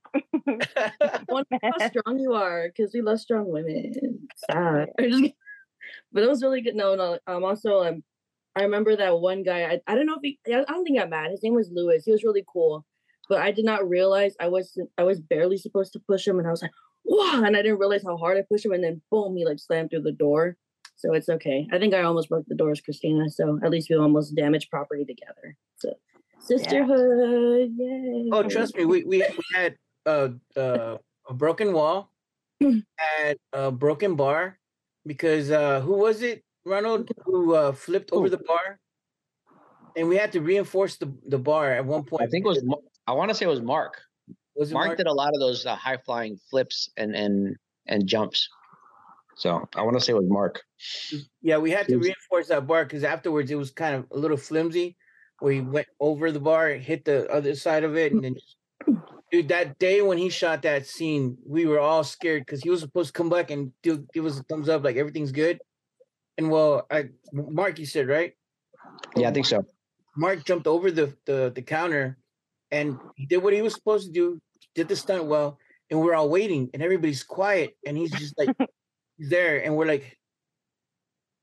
Wonder 1.28 1.58
how 1.62 1.88
strong 1.90 2.20
you 2.20 2.34
are 2.34 2.68
because 2.70 2.94
we 2.94 3.02
love 3.02 3.20
strong 3.20 3.48
women. 3.52 4.28
Sad. 4.50 4.90
I'm 4.98 5.06
just 5.10 5.22
kidding. 5.22 5.34
but 6.12 6.24
it 6.24 6.30
was 6.30 6.42
really 6.44 6.62
good. 6.62 6.76
No, 6.76 6.96
no. 6.96 7.18
Um, 7.28 7.44
also, 7.44 7.84
um, 7.84 8.04
I 8.56 8.64
remember 8.64 8.96
that 8.96 9.20
one 9.20 9.44
guy. 9.44 9.64
I, 9.64 9.82
I 9.88 9.96
don't 9.96 10.06
know 10.06 10.16
if 10.16 10.22
he. 10.24 10.40
I 10.48 10.64
don't 10.64 10.84
think 10.84 11.00
I 11.00 11.04
got 11.04 11.10
mad. 11.10 11.32
His 11.32 11.44
name 11.44 11.54
was 11.54 11.70
Lewis. 11.72 12.04
He 12.06 12.12
was 12.12 12.24
really 12.24 12.44
cool, 12.52 12.86
but 13.30 13.40
I 13.40 13.52
did 13.52 13.66
not 13.66 13.88
realize 13.88 14.36
I 14.40 14.50
was 14.50 14.78
I 14.98 15.04
was 15.04 15.20
barely 15.20 15.58
supposed 15.58 15.94
to 15.94 16.00
push 16.00 16.28
him, 16.28 16.38
and 16.38 16.48
I 16.48 16.52
was 16.52 16.62
like, 16.62 16.72
wow, 17.06 17.44
and 17.46 17.56
I 17.56 17.62
didn't 17.62 17.80
realize 17.80 18.04
how 18.04 18.18
hard 18.18 18.38
I 18.38 18.42
pushed 18.42 18.66
him, 18.66 18.74
and 18.74 18.84
then 18.84 19.02
boom, 19.10 19.38
he 19.38 19.46
like 19.46 19.60
slammed 19.60 19.90
through 19.90 20.04
the 20.04 20.12
door. 20.12 20.58
So 20.98 21.14
it's 21.14 21.30
okay. 21.30 21.68
I 21.72 21.80
think 21.80 21.94
I 21.94 22.04
almost 22.04 22.30
broke 22.30 22.46
the 22.48 22.56
doors, 22.56 22.82
Christina. 22.82 23.30
So 23.30 23.60
at 23.64 23.72
least 23.72 23.90
we 23.90 23.96
almost 23.96 24.36
damaged 24.36 24.70
property 24.70 25.06
together. 25.06 25.56
So 25.78 25.94
sisterhood, 26.40 27.72
yay! 27.76 28.30
oh, 28.32 28.44
trust 28.44 28.76
me, 28.76 28.86
we 28.86 29.04
we, 29.04 29.20
we 29.20 29.44
had 29.56 29.78
uh, 30.06 30.30
uh, 30.56 30.98
a 31.28 31.34
broken 31.34 31.74
wall, 31.74 32.12
had 32.98 33.38
a 33.54 33.72
broken 33.72 34.16
bar, 34.16 34.60
because 35.06 35.52
uh, 35.52 35.82
who 35.82 35.94
was 35.94 36.22
it, 36.22 36.44
Ronald, 36.66 37.10
who 37.26 37.56
uh, 37.56 37.72
flipped 37.72 38.12
over 38.12 38.30
the 38.30 38.38
bar, 38.38 38.80
and 39.96 40.08
we 40.08 40.16
had 40.16 40.32
to 40.34 40.42
reinforce 40.42 40.98
the 40.98 41.14
the 41.28 41.40
bar 41.40 41.72
at 41.72 41.86
one 41.86 42.04
point. 42.04 42.22
I 42.24 42.28
think 42.28 42.46
it 42.46 42.50
was. 42.50 42.64
I 43.08 43.14
want 43.14 43.30
to 43.30 43.36
say 43.36 43.46
it 43.46 43.50
was 43.50 43.62
Mark. 43.62 44.02
was 44.56 44.72
it 44.72 44.74
Mark 44.76 44.98
did 44.98 45.08
a 45.08 45.14
lot 45.14 45.34
of 45.34 45.40
those 45.40 45.66
uh, 45.66 45.76
high 45.76 45.98
flying 45.98 46.38
flips 46.50 46.90
and 46.98 47.16
and 47.16 47.56
and 47.88 48.08
jumps. 48.08 48.48
So 49.36 49.68
I 49.76 49.82
want 49.82 49.98
to 49.98 50.02
say 50.02 50.12
it 50.14 50.18
was 50.18 50.30
Mark. 50.30 50.62
Yeah, 51.42 51.58
we 51.58 51.72
had 51.72 51.88
to 51.88 51.98
reinforce 51.98 52.48
that 52.50 52.68
bar 52.68 52.86
because 52.86 53.04
afterwards 53.04 53.50
it 53.50 53.56
was 53.56 53.72
kind 53.72 53.96
of 53.96 54.06
a 54.12 54.18
little 54.18 54.38
flimsy, 54.38 54.98
where 55.40 55.54
he 55.54 55.62
went 55.62 55.88
over 56.00 56.32
the 56.32 56.40
bar, 56.40 56.70
hit 56.70 57.06
the 57.06 57.28
other 57.32 57.56
side 57.56 57.84
of 57.84 57.98
it, 57.98 58.12
and 58.14 58.24
then. 58.24 58.34
just- 58.36 58.58
Dude, 59.32 59.48
that 59.48 59.80
day 59.80 60.02
when 60.02 60.18
he 60.18 60.28
shot 60.28 60.62
that 60.64 60.86
scene, 60.86 61.38
we 61.48 61.66
were 61.66 61.80
all 61.80 62.04
scared 62.04 62.42
because 62.46 62.62
he 62.62 62.70
was 62.70 62.82
supposed 62.82 63.08
to 63.08 63.14
come 63.14 63.30
back 63.30 63.50
and 63.50 63.72
do, 63.82 64.06
give 64.14 64.26
us 64.26 64.38
a 64.38 64.44
thumbs 64.44 64.68
up, 64.68 64.84
like 64.84 64.98
everything's 64.98 65.32
good. 65.32 65.58
And 66.42 66.50
well, 66.50 66.88
I 66.90 67.10
Mark, 67.32 67.78
you 67.78 67.86
said 67.86 68.08
right? 68.08 68.34
Yeah, 69.16 69.30
I 69.30 69.32
think 69.32 69.46
so. 69.46 69.64
Mark 70.18 70.44
jumped 70.44 70.66
over 70.66 70.90
the 70.90 71.16
the, 71.26 71.52
the 71.54 71.62
counter, 71.62 72.18
and 72.72 72.98
he 73.16 73.28
did 73.28 73.38
what 73.38 73.54
he 73.54 73.62
was 73.62 73.76
supposed 73.76 74.08
to 74.08 74.12
do. 74.12 74.42
Did 74.74 74.88
the 74.88 74.96
stunt 74.96 75.26
well, 75.26 75.60
and 75.92 76.00
we're 76.00 76.16
all 76.16 76.30
waiting, 76.30 76.72
and 76.74 76.82
everybody's 76.82 77.22
quiet, 77.22 77.78
and 77.86 77.96
he's 77.96 78.12
just 78.12 78.34
like 78.40 78.50
he's 79.20 79.30
there, 79.30 79.64
and 79.64 79.76
we're 79.76 79.86
like, 79.86 80.18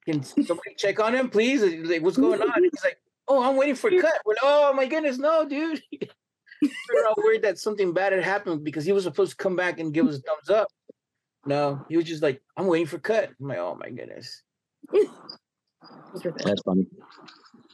"Can 0.05 0.25
somebody 0.25 0.75
check 0.77 0.99
on 0.99 1.14
him, 1.14 1.31
please? 1.31 1.62
Like, 1.62 2.03
what's 2.03 2.16
going 2.16 2.42
on?" 2.42 2.51
And 2.57 2.64
he's 2.64 2.85
like, 2.85 2.99
"Oh, 3.29 3.49
I'm 3.49 3.57
waiting 3.57 3.77
for 3.77 3.90
cut." 3.90 4.20
We're 4.27 4.35
like, 4.35 4.42
"Oh 4.42 4.73
my 4.73 4.87
goodness, 4.87 5.18
no, 5.18 5.49
dude!" 5.49 5.81
we're 6.62 7.07
all 7.07 7.14
worried 7.18 7.42
that 7.42 7.61
something 7.61 7.92
bad 7.92 8.12
had 8.12 8.25
happened 8.25 8.64
because 8.64 8.85
he 8.85 8.90
was 8.90 9.05
supposed 9.05 9.31
to 9.31 9.37
come 9.37 9.55
back 9.55 9.79
and 9.79 9.94
give 9.94 10.09
us 10.09 10.16
a 10.16 10.23
thumbs 10.23 10.51
up. 10.51 10.66
No, 11.46 11.87
he 11.88 11.96
was 11.96 12.07
just 12.07 12.25
like, 12.25 12.42
"I'm 12.57 12.66
waiting 12.66 12.88
for 12.88 12.99
cut." 12.99 13.31
I'm 13.40 13.46
like, 13.46 13.59
"Oh 13.59 13.79
my 13.81 13.90
goodness." 13.90 14.42
Those 14.93 16.25
were 16.25 16.33
good. 16.33 16.45
That's 16.45 16.62
funny. 16.62 16.87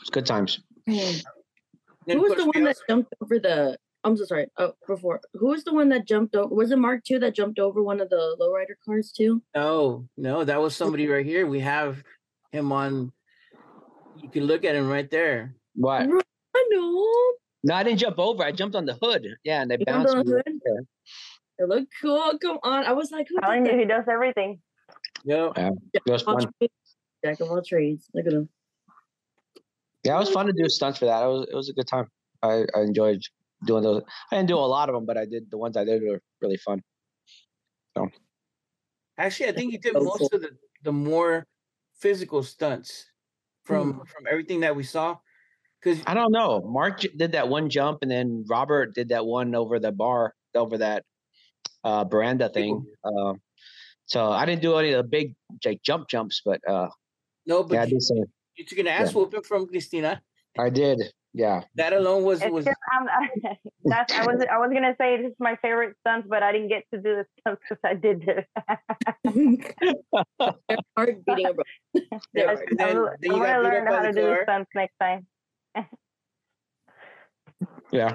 It's 0.01 0.11
good 0.11 0.27
times. 0.27 0.61
Man. 0.87 1.15
Who 2.07 2.21
was 2.21 2.35
the 2.37 2.47
one 2.47 2.65
that 2.65 2.77
jumped 2.89 3.15
over 3.23 3.39
the? 3.39 3.79
I'm 4.03 4.17
so 4.17 4.25
sorry. 4.25 4.47
Oh, 4.59 4.75
before 4.87 5.21
who 5.33 5.47
was 5.47 5.65
the 5.65 5.73
one 5.73 5.89
that 5.89 6.07
jumped 6.07 6.37
over? 6.37 6.55
Was 6.55 6.71
it 6.71 6.79
Mark 6.79 7.05
two 7.05 7.19
that 7.21 7.35
jumped 7.35 7.59
over 7.59 7.83
one 7.83 8.01
of 8.01 8.11
the 8.11 8.37
lowrider 8.39 8.75
cars 8.85 9.13
too? 9.13 9.43
No, 9.55 10.07
no, 10.19 10.45
that 10.45 10.61
was 10.61 10.77
somebody 10.77 11.07
right 11.07 11.25
here. 11.25 11.47
We 11.47 11.61
have 11.61 12.03
him 12.53 12.71
on. 12.73 13.13
You 14.19 14.29
can 14.29 14.45
look 14.45 14.65
at 14.65 14.75
him 14.75 14.89
right 14.89 15.11
there. 15.11 15.55
What? 15.75 16.03
I 16.03 16.69
know. 16.71 17.33
No, 17.65 17.75
I 17.75 17.83
didn't 17.83 17.99
jump 18.01 18.19
over. 18.19 18.43
I 18.45 18.53
jumped 18.53 18.77
on 18.77 18.85
the 18.85 18.95
hood. 19.01 19.27
Yeah, 19.43 19.63
and 19.63 19.71
they 19.71 19.79
You 19.79 19.87
bounced 19.87 20.15
on 20.15 20.19
me. 20.19 20.25
the 20.33 20.43
hood? 20.47 20.61
Yeah. 20.67 20.81
It 21.65 21.69
looked 21.69 21.93
cool. 22.03 22.33
Come 22.43 22.59
on. 22.63 22.85
I 22.85 22.93
was 22.93 23.11
like, 23.11 23.27
who 23.31 23.41
Telling 23.41 23.65
did 23.65 23.75
you, 23.75 23.79
he 23.81 23.85
does 23.87 24.05
everything. 24.11 24.61
Yep. 25.25 25.53
It 25.95 26.03
was 26.07 26.23
fun. 26.23 26.47
Trades. 27.25 27.39
Jack 27.39 27.47
of 27.47 27.51
all 27.51 27.63
trades. 27.63 28.09
Look 28.15 28.27
at 28.27 28.33
him. 28.33 28.49
Yeah, 30.05 30.17
it 30.17 30.21
was 30.21 30.31
fun 30.31 30.47
to 30.47 30.53
do 30.53 30.69
stunts 30.69 30.99
for 30.99 31.07
that. 31.07 31.23
It 31.23 31.29
was 31.29 31.49
it 31.51 31.55
was 31.55 31.69
a 31.69 31.73
good 31.73 31.87
time. 31.87 32.07
I, 32.43 32.65
I 32.75 32.81
enjoyed 32.81 33.23
doing 33.67 33.83
those. 33.83 34.03
I 34.31 34.37
didn't 34.37 34.49
do 34.49 34.57
a 34.57 34.61
lot 34.61 34.89
of 34.89 34.95
them, 34.95 35.07
but 35.07 35.17
I 35.17 35.25
did 35.25 35.51
the 35.51 35.57
ones 35.57 35.77
I 35.77 35.85
did 35.85 36.03
were 36.03 36.21
really 36.43 36.59
fun. 36.59 36.83
So 37.97 38.09
Actually, 39.17 39.49
I 39.51 39.53
think 39.53 39.73
he 39.73 39.79
did 39.79 39.95
most 39.95 40.33
of 40.33 40.43
the 40.43 40.51
the 40.83 40.93
more 40.93 41.47
physical 41.95 42.43
stunts 42.43 43.07
from 43.65 43.95
Mm. 43.95 44.09
from 44.09 44.27
everything 44.31 44.61
that 44.61 44.77
we 44.77 44.83
saw. 44.83 45.17
Because 45.81 46.03
I 46.07 46.15
don't 46.15 46.33
know. 46.33 46.63
Mark 46.63 47.01
did 47.01 47.33
that 47.33 47.49
one 47.49 47.69
jump, 47.69 47.99
and 48.03 48.11
then 48.11 48.45
Robert 48.49 48.95
did 48.95 49.11
that 49.11 49.27
one 49.27 49.55
over 49.55 49.79
the 49.79 49.93
bar, 49.93 50.35
over 50.55 50.79
that 50.79 51.05
uh, 51.85 52.05
veranda 52.05 52.49
thing. 52.49 52.87
Uh, 53.05 53.35
so 54.07 54.31
I 54.31 54.47
didn't 54.47 54.63
do 54.63 54.77
any 54.77 54.93
of 54.93 55.05
the 55.05 55.09
big 55.09 55.35
like 55.65 55.83
jump 55.83 56.09
jumps, 56.09 56.41
but 56.45 56.61
uh, 56.69 56.89
no, 57.47 57.63
but 57.63 57.75
yeah, 57.75 57.81
I 57.83 57.85
you, 57.85 57.91
did 57.91 58.03
some. 58.03 58.25
you 58.57 58.65
took 58.65 58.79
an 58.79 58.87
ass 58.89 59.15
whooping 59.15 59.43
from 59.43 59.67
Christina. 59.67 60.21
I 60.59 60.71
did. 60.71 61.01
Yeah, 61.37 61.63
That 61.75 61.93
alone 61.93 62.23
was 62.23 62.41
It's 62.41 62.53
was 62.53 62.65
just, 62.65 62.77
I'm, 62.93 63.09
that's 63.85 64.13
I 64.15 64.25
was 64.25 64.41
I 64.49 64.57
was 64.59 64.71
gonna 64.73 64.95
say 65.01 65.17
this 65.21 65.31
is 65.33 65.37
my 65.41 65.57
favorite 65.61 65.97
stunts, 66.01 66.29
but 66.31 66.45
I 66.45 66.53
didn't 66.53 66.69
get 66.69 66.85
to 66.95 67.01
do 67.01 67.17
the 67.17 67.27
stunts 67.41 67.61
because 67.69 67.81
I 67.83 67.95
did 67.95 68.23
this. 68.25 68.45
Heart 70.97 71.25
beating 71.27 71.47
a 71.47 71.55
yeah, 71.93 72.19
Yes, 72.35 72.59
and 72.69 72.79
then, 72.79 72.97
I'm, 72.99 73.09
then 73.21 73.31
I'm 73.33 73.37
you 73.37 73.43
got 73.43 73.47
gonna 73.47 73.63
beat 73.63 73.65
learn 73.65 73.89
up 73.89 73.95
how 73.95 74.01
by 74.01 74.07
to 74.07 74.13
do 74.13 74.21
the 74.23 74.29
car. 74.29 74.43
stunts 74.45 74.71
next 74.77 74.95
time. 75.01 75.27
yeah. 77.91 78.15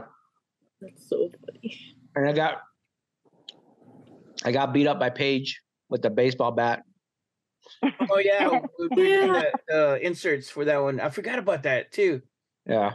That's 0.80 1.10
so 1.10 1.30
funny. 1.46 1.78
And 2.16 2.26
I 2.30 2.32
got, 2.32 2.62
I 4.46 4.54
got 4.54 4.72
beat 4.74 4.88
up 4.88 4.98
by 4.98 5.10
Paige 5.10 5.62
with 5.90 6.02
the 6.02 6.10
baseball 6.10 6.52
bat. 6.54 6.84
Oh 8.10 8.20
yeah, 8.20 8.48
we 8.80 8.88
we 8.90 8.96
did 8.96 9.28
Yeah. 9.28 9.44
the 9.68 9.92
uh, 9.92 9.96
inserts 9.98 10.50
for 10.50 10.66
that 10.66 10.78
one. 10.82 11.00
I 11.00 11.10
forgot 11.10 11.40
about 11.40 11.64
that 11.64 11.92
too. 11.92 12.22
Yeah. 12.66 12.94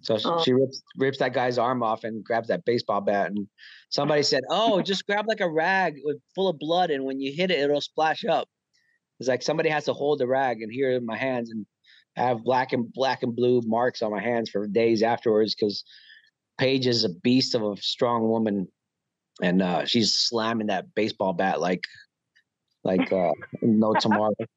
So 0.00 0.16
Oh. 0.24 0.42
she 0.42 0.52
rips 0.52 0.82
rips 0.96 1.18
that 1.18 1.32
guy's 1.34 1.58
arm 1.58 1.82
off 1.82 2.04
and 2.04 2.24
grabs 2.24 2.48
that 2.48 2.64
baseball 2.64 3.00
bat. 3.00 3.30
And 3.30 3.46
somebody 3.90 4.22
said, 4.22 4.42
"Oh, 4.48 4.80
just 4.80 5.06
grab 5.06 5.26
like 5.26 5.40
a 5.40 5.50
rag 5.50 5.96
with 6.04 6.18
full 6.34 6.48
of 6.48 6.58
blood, 6.58 6.90
and 6.90 7.04
when 7.04 7.20
you 7.20 7.32
hit 7.32 7.50
it, 7.50 7.58
it'll 7.58 7.80
splash 7.80 8.24
up." 8.24 8.48
It's 9.20 9.28
like 9.28 9.42
somebody 9.42 9.68
has 9.68 9.84
to 9.86 9.92
hold 9.92 10.20
the 10.20 10.26
rag, 10.28 10.62
and 10.62 10.72
here 10.72 10.92
in 10.92 11.04
my 11.04 11.16
hands, 11.16 11.50
and 11.50 11.66
I 12.16 12.22
have 12.22 12.42
black 12.44 12.72
and 12.72 12.92
black 12.92 13.22
and 13.22 13.34
blue 13.34 13.60
marks 13.66 14.00
on 14.02 14.12
my 14.12 14.20
hands 14.20 14.50
for 14.50 14.66
days 14.66 15.02
afterwards 15.02 15.54
because 15.54 15.84
Paige 16.58 16.86
is 16.86 17.04
a 17.04 17.08
beast 17.22 17.54
of 17.54 17.62
a 17.62 17.76
strong 17.76 18.28
woman, 18.28 18.68
and 19.42 19.60
uh, 19.62 19.84
she's 19.84 20.16
slamming 20.16 20.68
that 20.68 20.94
baseball 20.94 21.32
bat 21.32 21.60
like 21.60 21.82
like 22.84 23.12
uh, 23.12 23.32
no 23.62 23.94
tomorrow. 23.94 24.34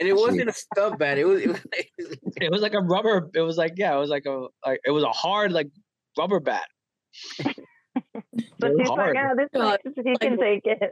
And 0.00 0.08
it 0.08 0.14
wasn't 0.16 0.48
a 0.48 0.52
stub 0.52 0.98
bat. 0.98 1.18
It 1.18 1.24
was, 1.24 1.40
it 1.42 1.48
was 1.48 1.60
it 2.36 2.50
was 2.50 2.62
like 2.62 2.74
a 2.74 2.80
rubber. 2.80 3.30
It 3.34 3.40
was 3.40 3.56
like 3.56 3.74
yeah, 3.76 3.94
it 3.94 3.98
was 3.98 4.10
like 4.10 4.26
a 4.26 4.46
like 4.66 4.80
it 4.84 4.90
was 4.90 5.04
a 5.04 5.12
hard 5.12 5.52
like 5.52 5.68
rubber 6.18 6.40
bat. 6.40 6.64
But 8.58 8.72
Very 8.72 8.78
she's 8.80 8.88
like, 8.88 8.98
hard. 8.98 9.14
yeah, 9.16 9.30
this 9.36 9.48
God, 9.54 9.78
he 10.04 10.16
can 10.16 10.36
take 10.38 10.62
it. 10.64 10.90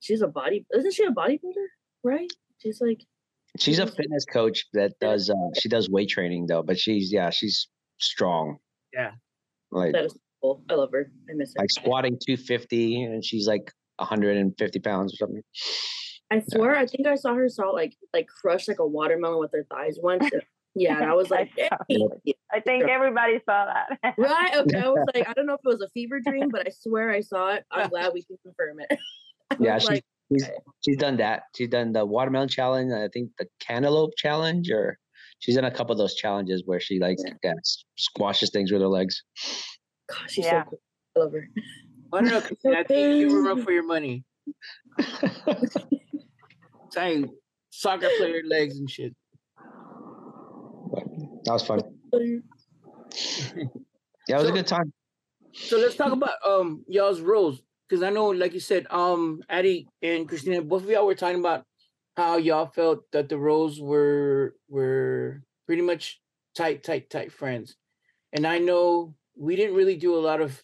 She's 0.00 0.20
a 0.20 0.26
body. 0.28 0.66
Isn't 0.74 0.92
she 0.92 1.04
a 1.04 1.10
bodybuilder? 1.10 1.66
Right? 2.04 2.30
She's 2.58 2.80
like. 2.80 3.00
She's 3.58 3.78
a 3.78 3.86
fitness 3.86 4.26
coach 4.26 4.66
that 4.74 4.92
does 5.00 5.30
uh 5.30 5.58
she 5.58 5.68
does 5.70 5.88
weight 5.88 6.10
training 6.10 6.46
though, 6.48 6.62
but 6.62 6.78
she's 6.78 7.10
yeah, 7.12 7.30
she's 7.30 7.68
strong. 7.98 8.58
Yeah. 8.92 9.12
Like 9.70 9.92
That 9.92 10.04
is 10.04 10.18
cool. 10.42 10.62
I 10.68 10.74
love 10.74 10.90
her. 10.92 11.10
I 11.30 11.34
miss 11.34 11.54
her. 11.56 11.62
like 11.62 11.70
squatting 11.70 12.18
250 12.24 13.04
and 13.04 13.24
she's 13.24 13.46
like 13.46 13.72
150 13.98 14.78
pounds 14.80 15.12
or 15.14 15.16
something. 15.16 15.42
I 16.30 16.40
swear, 16.40 16.76
I 16.76 16.86
think 16.86 17.06
I 17.06 17.14
saw 17.14 17.34
her 17.34 17.48
saw 17.48 17.70
like 17.70 17.96
like 18.12 18.26
crush 18.28 18.68
like 18.68 18.78
a 18.80 18.86
watermelon 18.86 19.38
with 19.40 19.52
her 19.52 19.66
thighs 19.70 19.98
once. 20.02 20.28
Yeah, 20.74 20.96
and 20.98 21.06
I 21.10 21.14
was 21.14 21.28
like, 21.28 21.50
I 21.58 21.70
"Hey." 21.88 22.06
I 22.52 22.60
think 22.60 22.84
everybody 22.88 23.40
saw 23.44 23.66
that. 23.66 24.14
right? 24.16 24.54
Okay, 24.54 24.78
I 24.78 24.88
was 24.88 25.04
like, 25.12 25.28
I 25.28 25.32
don't 25.32 25.46
know 25.46 25.54
if 25.54 25.60
it 25.64 25.66
was 25.68 25.80
a 25.82 25.88
fever 25.88 26.20
dream, 26.20 26.50
but 26.52 26.68
I 26.68 26.70
swear 26.70 27.10
I 27.10 27.20
saw 27.20 27.54
it. 27.54 27.64
I'm 27.72 27.88
glad 27.88 28.12
we 28.14 28.22
can 28.22 28.36
confirm 28.44 28.78
it. 28.88 28.96
I 29.50 29.56
Yeah, 29.58 29.78
she's, 29.78 29.88
like, 29.88 30.04
she's 30.30 30.44
okay. 30.44 30.54
she's 30.84 30.96
done 30.98 31.16
that. 31.16 31.44
She's 31.56 31.68
done 31.70 31.92
the 31.92 32.06
watermelon 32.06 32.48
challenge. 32.48 32.92
I 32.92 33.08
think 33.12 33.30
the 33.38 33.46
cantaloupe 33.58 34.12
challenge, 34.18 34.70
or 34.70 34.98
she's 35.40 35.56
done 35.56 35.64
a 35.64 35.70
couple 35.70 35.92
of 35.92 35.98
those 35.98 36.14
challenges 36.14 36.62
where 36.64 36.78
she 36.78 37.00
like 37.00 37.16
Yeah. 37.24 37.32
yeah, 37.42 37.52
squashes 37.96 38.50
things 38.50 38.70
with 38.70 38.80
her 38.82 38.88
legs. 38.88 39.20
gosh, 40.08 40.30
she's 40.30 40.44
Yeah. 40.44 40.62
so 40.64 40.70
cool. 40.70 40.80
I 41.16 41.20
love 41.20 41.32
her. 41.32 41.48
I 42.12 42.20
don't 42.20 42.30
know. 42.30 42.40
Christina, 42.46 42.78
I 42.78 42.84
think 42.84 43.16
you 43.16 43.28
give 43.28 43.32
her 43.32 43.50
up 43.50 43.60
for 43.60 43.72
your 43.72 43.86
money. 43.86 44.24
Same 46.90 47.30
soccer 47.70 48.08
player 48.18 48.42
legs 48.46 48.78
and 48.78 48.90
shit. 48.90 49.14
That 51.44 51.52
was 51.52 51.62
fun. 51.62 51.80
Yeah, 54.28 54.36
it 54.36 54.40
was 54.40 54.48
a 54.48 54.52
good 54.52 54.66
time. 54.66 54.92
So 55.52 55.78
let's 55.78 55.96
talk 55.96 56.12
about 56.12 56.36
um 56.46 56.84
y'all's 56.88 57.20
roles 57.20 57.62
because 57.88 58.02
I 58.02 58.10
know, 58.10 58.28
like 58.28 58.52
you 58.52 58.60
said, 58.60 58.86
um, 58.90 59.40
Addie 59.48 59.88
and 60.02 60.28
Christina, 60.28 60.62
both 60.62 60.84
of 60.84 60.90
y'all 60.90 61.06
were 61.06 61.14
talking 61.14 61.40
about 61.40 61.64
how 62.16 62.36
y'all 62.36 62.66
felt 62.66 63.10
that 63.12 63.28
the 63.28 63.38
roles 63.38 63.80
were 63.80 64.54
were 64.68 65.42
pretty 65.66 65.82
much 65.82 66.20
tight, 66.54 66.82
tight, 66.82 67.10
tight 67.10 67.32
friends, 67.32 67.76
and 68.32 68.46
I 68.46 68.58
know 68.58 69.14
we 69.36 69.56
didn't 69.56 69.76
really 69.76 69.96
do 69.96 70.14
a 70.16 70.20
lot 70.20 70.40
of 70.40 70.62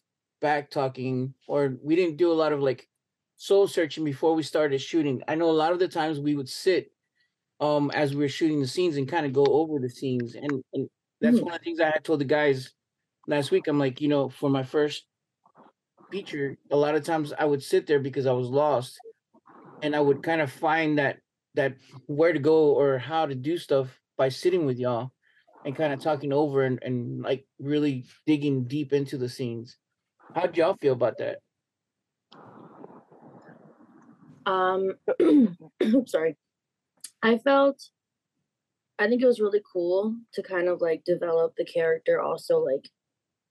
back 0.49 0.71
talking 0.71 1.35
or 1.49 1.79
we 1.83 1.97
didn't 1.97 2.19
do 2.19 2.33
a 2.33 2.41
lot 2.43 2.53
of 2.55 2.61
like 2.61 2.89
soul 3.37 3.67
searching 3.69 4.05
before 4.05 4.35
we 4.35 4.45
started 4.45 4.81
shooting. 4.81 5.23
I 5.29 5.37
know 5.37 5.51
a 5.51 5.61
lot 5.63 5.73
of 5.73 5.81
the 5.81 5.89
times 5.89 6.21
we 6.21 6.37
would 6.37 6.51
sit 6.51 6.93
um 7.61 7.91
as 7.93 8.15
we 8.15 8.23
were 8.25 8.29
shooting 8.39 8.61
the 8.61 8.69
scenes 8.69 8.97
and 8.99 9.09
kind 9.09 9.27
of 9.27 9.33
go 9.33 9.45
over 9.61 9.79
the 9.81 9.91
scenes 9.91 10.35
and, 10.37 10.63
and 10.75 10.89
that's 11.21 11.41
Mhm. 11.41 11.45
one 11.45 11.55
of 11.55 11.61
the 11.61 11.65
things 11.65 11.81
I 11.81 11.91
had 11.97 12.05
told 12.05 12.21
the 12.21 12.27
guys 12.27 12.75
last 13.29 13.51
week. 13.53 13.69
I'm 13.69 13.79
like, 13.81 14.01
you 14.03 14.09
know, 14.09 14.29
for 14.31 14.51
my 14.51 14.65
first 14.65 15.07
feature, 16.11 16.57
a 16.71 16.77
lot 16.77 16.95
of 16.95 17.05
times 17.05 17.33
I 17.33 17.45
would 17.45 17.63
sit 17.63 17.87
there 17.87 17.99
because 18.01 18.27
I 18.27 18.33
was 18.33 18.49
lost 18.49 19.01
and 19.83 19.97
I 19.97 20.01
would 20.01 20.23
kind 20.23 20.43
of 20.43 20.53
find 20.53 20.99
that 20.99 21.21
that 21.55 21.77
where 22.07 22.33
to 22.33 22.41
go 22.41 22.75
or 22.75 22.99
how 22.99 23.27
to 23.27 23.35
do 23.37 23.59
stuff 23.59 24.01
by 24.17 24.31
sitting 24.31 24.67
with 24.67 24.79
y'all 24.79 25.13
and 25.65 25.77
kind 25.77 25.93
of 25.93 26.01
talking 26.01 26.33
over 26.33 26.63
and, 26.65 26.83
and 26.83 27.23
like 27.23 27.47
really 27.59 28.07
digging 28.27 28.67
deep 28.67 28.93
into 28.93 29.19
the 29.19 29.29
scenes. 29.29 29.79
How'd 30.33 30.57
y'all 30.57 30.77
feel 30.81 30.95
about 30.95 31.19
that? 31.19 31.39
Um, 34.47 34.93
sorry. 36.07 36.37
I 37.23 37.39
felt, 37.39 37.83
I 38.99 39.09
think 39.09 39.23
it 39.23 39.27
was 39.27 39.41
really 39.41 39.63
cool 39.73 40.15
to 40.35 40.43
kind 40.43 40.69
of 40.69 40.81
like 40.81 41.05
develop 41.05 41.55
the 41.57 41.65
character 41.65 42.21
also, 42.21 42.59
like, 42.59 42.89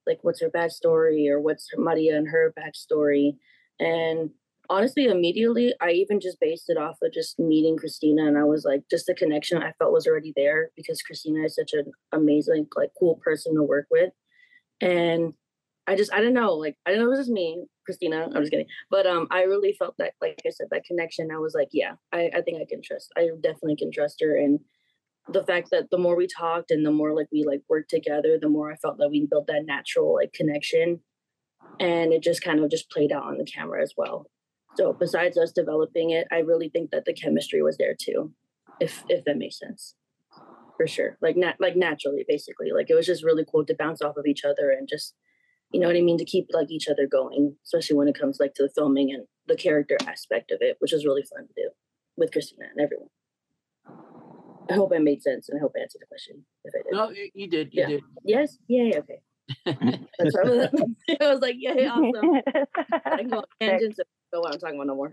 like 0.06 0.20
what's 0.22 0.42
her 0.42 0.50
backstory 0.50 1.30
or 1.30 1.40
what's 1.40 1.70
Maria 1.78 2.18
and 2.18 2.28
her 2.28 2.54
backstory. 2.58 3.38
And 3.80 4.30
honestly, 4.70 5.06
immediately, 5.06 5.74
I 5.82 5.92
even 5.92 6.20
just 6.20 6.40
based 6.40 6.70
it 6.70 6.78
off 6.78 6.98
of 7.02 7.14
just 7.14 7.40
meeting 7.40 7.78
Christina, 7.78 8.28
and 8.28 8.38
I 8.38 8.44
was 8.44 8.66
like, 8.66 8.84
just 8.90 9.08
the 9.08 9.16
connection 9.16 9.62
I 9.62 9.74
felt 9.80 9.94
was 9.94 10.08
already 10.08 10.34
there 10.36 10.70
because 10.76 11.02
Christina 11.02 11.44
is 11.44 11.56
such 11.56 11.74
an 11.74 11.92
amazing, 12.12 12.68
like, 12.76 12.92
cool 13.00 13.20
person 13.24 13.56
to 13.56 13.64
work 13.64 13.88
with, 13.90 14.12
and 14.82 15.34
I 15.86 15.96
just, 15.96 16.14
I 16.14 16.22
don't 16.22 16.34
know, 16.34 16.54
like, 16.54 16.78
I 16.86 16.92
don't 16.92 17.00
know 17.00 17.12
if 17.12 17.18
this 17.18 17.28
is 17.28 17.32
me, 17.32 17.66
Christina. 17.86 18.30
I'm 18.34 18.42
just 18.42 18.52
kidding. 18.52 18.68
But 18.90 19.06
um, 19.06 19.28
I 19.32 19.44
really 19.44 19.74
felt 19.74 19.96
that, 19.98 20.14
like 20.22 20.42
I 20.46 20.50
said, 20.50 20.68
that 20.72 20.86
connection. 20.86 21.30
I 21.32 21.38
was 21.38 21.54
like, 21.54 21.70
yeah, 21.74 21.94
I, 22.12 22.30
I 22.34 22.42
think 22.42 22.62
I 22.62 22.66
can 22.70 22.82
trust. 22.82 23.12
I 23.18 23.30
definitely 23.42 23.76
can 23.76 23.92
trust 23.92 24.22
her. 24.22 24.38
And 24.38 24.60
the 25.28 25.44
fact 25.44 25.70
that 25.72 25.90
the 25.92 25.98
more 25.98 26.16
we 26.16 26.28
talked 26.28 26.72
and 26.72 26.86
the 26.86 26.92
more 26.92 27.14
like 27.14 27.28
we 27.32 27.44
like 27.46 27.62
worked 27.70 27.90
together, 27.90 28.38
the 28.40 28.50
more 28.50 28.72
I 28.72 28.76
felt 28.78 28.98
that 29.00 29.10
we 29.10 29.26
built 29.26 29.48
that 29.48 29.66
natural 29.66 30.16
like 30.16 30.34
connection. 30.34 31.02
And 31.80 32.14
it 32.14 32.22
just 32.22 32.44
kind 32.44 32.60
of 32.60 32.70
just 32.70 32.90
played 32.90 33.12
out 33.12 33.24
on 33.24 33.38
the 33.38 33.46
camera 33.46 33.82
as 33.82 33.94
well. 33.98 34.30
So 34.76 34.94
besides 34.94 35.38
us 35.38 35.52
developing 35.52 36.12
it, 36.12 36.28
I 36.32 36.40
really 36.40 36.70
think 36.70 36.92
that 36.92 37.06
the 37.06 37.14
chemistry 37.14 37.62
was 37.62 37.78
there 37.78 37.96
too, 37.98 38.34
if 38.80 39.04
if 39.08 39.24
that 39.26 39.38
makes 39.38 39.60
sense. 39.60 39.96
For 40.78 40.88
sure. 40.88 41.18
Like 41.22 41.38
nat 41.38 41.56
like 41.60 41.76
naturally, 41.76 42.26
basically. 42.28 42.72
Like 42.74 42.90
it 42.90 42.96
was 42.96 43.06
just 43.06 43.24
really 43.24 43.46
cool 43.50 43.66
to 43.66 43.76
bounce 43.76 44.02
off 44.02 44.18
of 44.18 44.26
each 44.26 44.44
other 44.44 44.72
and 44.72 44.88
just 44.90 45.14
you 45.74 45.80
know 45.80 45.88
what 45.88 45.98
I 45.98 46.02
mean, 46.02 46.20
to 46.20 46.26
keep 46.26 46.48
like 46.52 46.70
each 46.70 46.88
other 46.88 47.08
going, 47.08 47.56
especially 47.66 47.98
when 47.98 48.08
it 48.08 48.18
comes 48.18 48.38
like 48.40 48.54
to 48.56 48.64
the 48.64 48.70
filming 48.70 49.12
and 49.12 49.26
the 49.48 49.56
character 49.56 49.98
aspect 50.08 50.52
of 50.52 50.60
it, 50.62 50.78
which 50.80 50.94
is 50.94 51.04
really 51.04 51.24
fun 51.24 51.48
to 51.48 51.54
do 51.56 51.70
with 52.16 52.32
Christina 52.32 52.66
and 52.72 52.84
everyone. 52.84 53.10
I 54.70 54.76
hope 54.76 54.94
I 54.96 55.00
made 55.00 55.22
sense 55.22 55.50
and 55.50 55.58
I 55.58 55.62
hope 55.62 55.74
I 55.76 55.82
answered 55.82 56.02
the 56.02 56.06
question. 56.06 56.46
If 56.64 56.74
I 56.76 56.84
did. 56.84 56.96
No, 56.96 57.10
you, 57.10 57.30
you 57.34 57.48
did. 57.48 57.74
You 57.74 57.82
Yeah. 57.82 57.88
did. 57.88 58.04
Yes. 58.24 58.58
Yay. 58.68 58.94
Okay. 58.98 59.20
That's 60.20 60.36
right. 60.38 60.70
I 61.22 61.32
was 61.32 61.42
like, 61.42 61.56
yay, 61.58 61.88
awesome. 61.88 62.42
I 62.86 63.18
can 63.18 63.30
go 63.30 63.38
on 63.38 63.44
tangents 63.60 64.00
and 64.00 64.08
know 64.32 64.42
what 64.42 64.54
I'm 64.54 64.60
talking 64.60 64.76
about 64.76 64.88
no 64.88 64.96
more. 64.96 65.12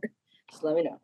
Just 0.50 0.62
let 0.62 0.76
me 0.76 0.82
know. 0.82 1.00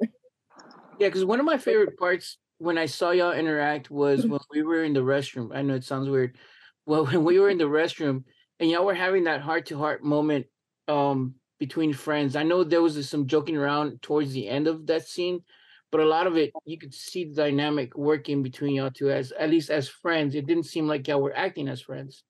Yeah, 0.98 1.08
because 1.08 1.24
one 1.24 1.40
of 1.40 1.46
my 1.46 1.58
favorite 1.58 1.98
parts 1.98 2.38
when 2.58 2.78
I 2.78 2.86
saw 2.86 3.10
y'all 3.10 3.32
interact 3.32 3.90
was 3.90 4.26
when 4.26 4.40
we 4.50 4.62
were 4.62 4.84
in 4.84 4.92
the 4.92 5.00
restroom. 5.00 5.54
I 5.54 5.62
know 5.62 5.74
it 5.74 5.84
sounds 5.84 6.08
weird. 6.08 6.36
Well, 6.84 7.06
when 7.06 7.24
we 7.24 7.40
were 7.40 7.50
in 7.50 7.58
the 7.58 7.64
restroom 7.64 8.24
and 8.60 8.70
y'all 8.70 8.86
were 8.86 8.94
having 8.94 9.24
that 9.24 9.40
heart 9.40 9.66
to 9.66 9.78
heart 9.78 10.02
moment 10.02 10.46
um 10.88 11.34
between 11.58 11.92
friends. 11.92 12.36
I 12.36 12.42
know 12.42 12.64
there 12.64 12.82
was 12.82 13.08
some 13.08 13.26
joking 13.26 13.56
around 13.56 14.02
towards 14.02 14.32
the 14.32 14.48
end 14.48 14.66
of 14.66 14.86
that 14.86 15.08
scene, 15.08 15.42
but 15.90 16.00
a 16.00 16.04
lot 16.04 16.26
of 16.26 16.36
it 16.36 16.52
you 16.64 16.78
could 16.78 16.94
see 16.94 17.24
the 17.24 17.34
dynamic 17.34 17.96
working 17.96 18.42
between 18.42 18.74
y'all 18.74 18.90
two 18.90 19.10
as 19.10 19.32
at 19.32 19.50
least 19.50 19.70
as 19.70 19.88
friends. 19.88 20.34
It 20.34 20.46
didn't 20.46 20.64
seem 20.64 20.86
like 20.86 21.08
y'all 21.08 21.22
were 21.22 21.36
acting 21.36 21.68
as 21.68 21.80
friends. 21.80 22.24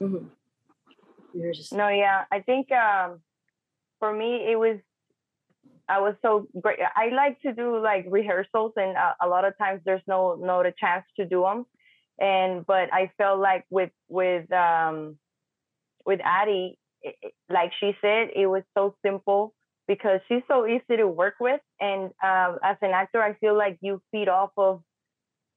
Mhm. 0.00 0.30
We 1.34 1.40
were 1.40 1.52
just 1.52 1.72
No, 1.72 1.88
yeah, 1.88 2.24
I 2.30 2.40
think 2.40 2.70
um, 2.72 3.20
for 3.98 4.12
me 4.12 4.50
it 4.50 4.58
was. 4.58 4.78
I 5.90 6.00
was 6.00 6.14
so 6.20 6.46
great. 6.60 6.78
I 6.94 7.08
like 7.08 7.40
to 7.40 7.54
do 7.54 7.78
like 7.78 8.04
rehearsals, 8.10 8.72
and 8.76 8.94
uh, 8.94 9.14
a 9.22 9.26
lot 9.26 9.46
of 9.46 9.56
times 9.56 9.80
there's 9.86 10.02
no 10.06 10.34
no 10.34 10.62
the 10.62 10.74
chance 10.78 11.06
to 11.16 11.24
do 11.24 11.40
them. 11.40 11.64
And 12.18 12.66
but 12.66 12.92
I 12.92 13.10
felt 13.16 13.40
like 13.40 13.64
with 13.70 13.90
with 14.08 14.52
um, 14.52 15.16
with 16.08 16.20
Addie, 16.24 16.78
it, 17.02 17.14
like 17.50 17.70
she 17.78 17.92
said, 18.00 18.28
it 18.34 18.46
was 18.46 18.62
so 18.76 18.94
simple 19.04 19.54
because 19.86 20.20
she's 20.26 20.42
so 20.48 20.66
easy 20.66 20.96
to 20.96 21.06
work 21.06 21.34
with. 21.38 21.60
And 21.80 22.04
um, 22.24 22.58
as 22.64 22.78
an 22.82 22.92
actor, 22.92 23.22
I 23.22 23.34
feel 23.34 23.56
like 23.56 23.78
you 23.82 24.00
feed 24.10 24.28
off 24.28 24.50
of 24.56 24.82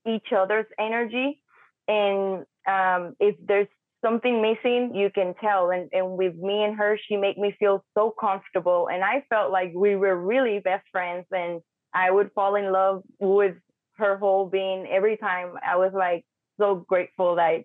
each 0.06 0.34
other's 0.36 0.66
energy, 0.80 1.42
and 1.88 2.46
um, 2.68 3.16
if 3.20 3.36
there's 3.48 3.68
something 4.04 4.42
missing, 4.42 4.94
you 4.96 5.10
can 5.14 5.34
tell. 5.40 5.72
And 5.72 5.90
and 5.94 6.18
with 6.18 6.36
me 6.36 6.64
and 6.64 6.76
her, 6.76 7.00
she 7.08 7.16
made 7.18 7.38
me 7.38 7.56
feel 7.58 7.84
so 7.98 8.14
comfortable, 8.20 8.90
and 8.92 9.04
I 9.04 9.24
felt 9.30 9.52
like 9.52 9.72
we 9.74 9.96
were 9.96 10.16
really 10.16 10.60
best 10.60 10.86
friends, 10.92 11.26
and 11.32 11.62
I 11.94 12.12
would 12.12 12.32
fall 12.34 12.56
in 12.56 12.72
love 12.72 13.04
with 13.20 13.56
her 13.98 14.18
whole 14.18 14.50
being 14.50 14.88
every 14.92 15.18
time. 15.18 15.54
I 15.66 15.78
was 15.78 15.94
like 15.94 16.26
so 16.60 16.84
grateful 16.88 17.36
that 17.36 17.64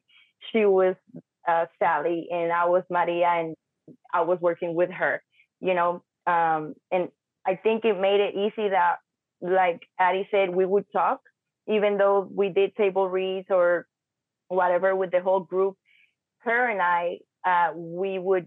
she 0.52 0.66
was 0.66 0.94
uh, 1.46 1.66
Sally 1.78 2.28
and 2.30 2.52
I 2.52 2.66
was 2.66 2.82
Maria, 2.90 3.26
and 3.28 3.54
I 4.12 4.22
was 4.22 4.38
working 4.40 4.74
with 4.74 4.90
her. 4.90 5.22
You 5.60 5.74
know, 5.74 6.02
um, 6.26 6.74
and 6.92 7.08
I 7.46 7.56
think 7.56 7.84
it 7.84 7.98
made 7.98 8.20
it 8.20 8.34
easy 8.34 8.68
that, 8.68 8.96
like 9.40 9.82
Addie 9.98 10.28
said, 10.30 10.50
we 10.50 10.66
would 10.66 10.84
talk, 10.92 11.20
even 11.68 11.98
though 11.98 12.28
we 12.30 12.48
did 12.50 12.74
table 12.76 13.08
reads 13.08 13.46
or 13.50 13.86
whatever 14.48 14.94
with 14.94 15.10
the 15.10 15.20
whole 15.20 15.40
group 15.40 15.76
her 16.46 16.70
and 16.70 16.80
I, 16.80 17.18
uh, 17.44 17.72
we 17.76 18.18
would 18.18 18.46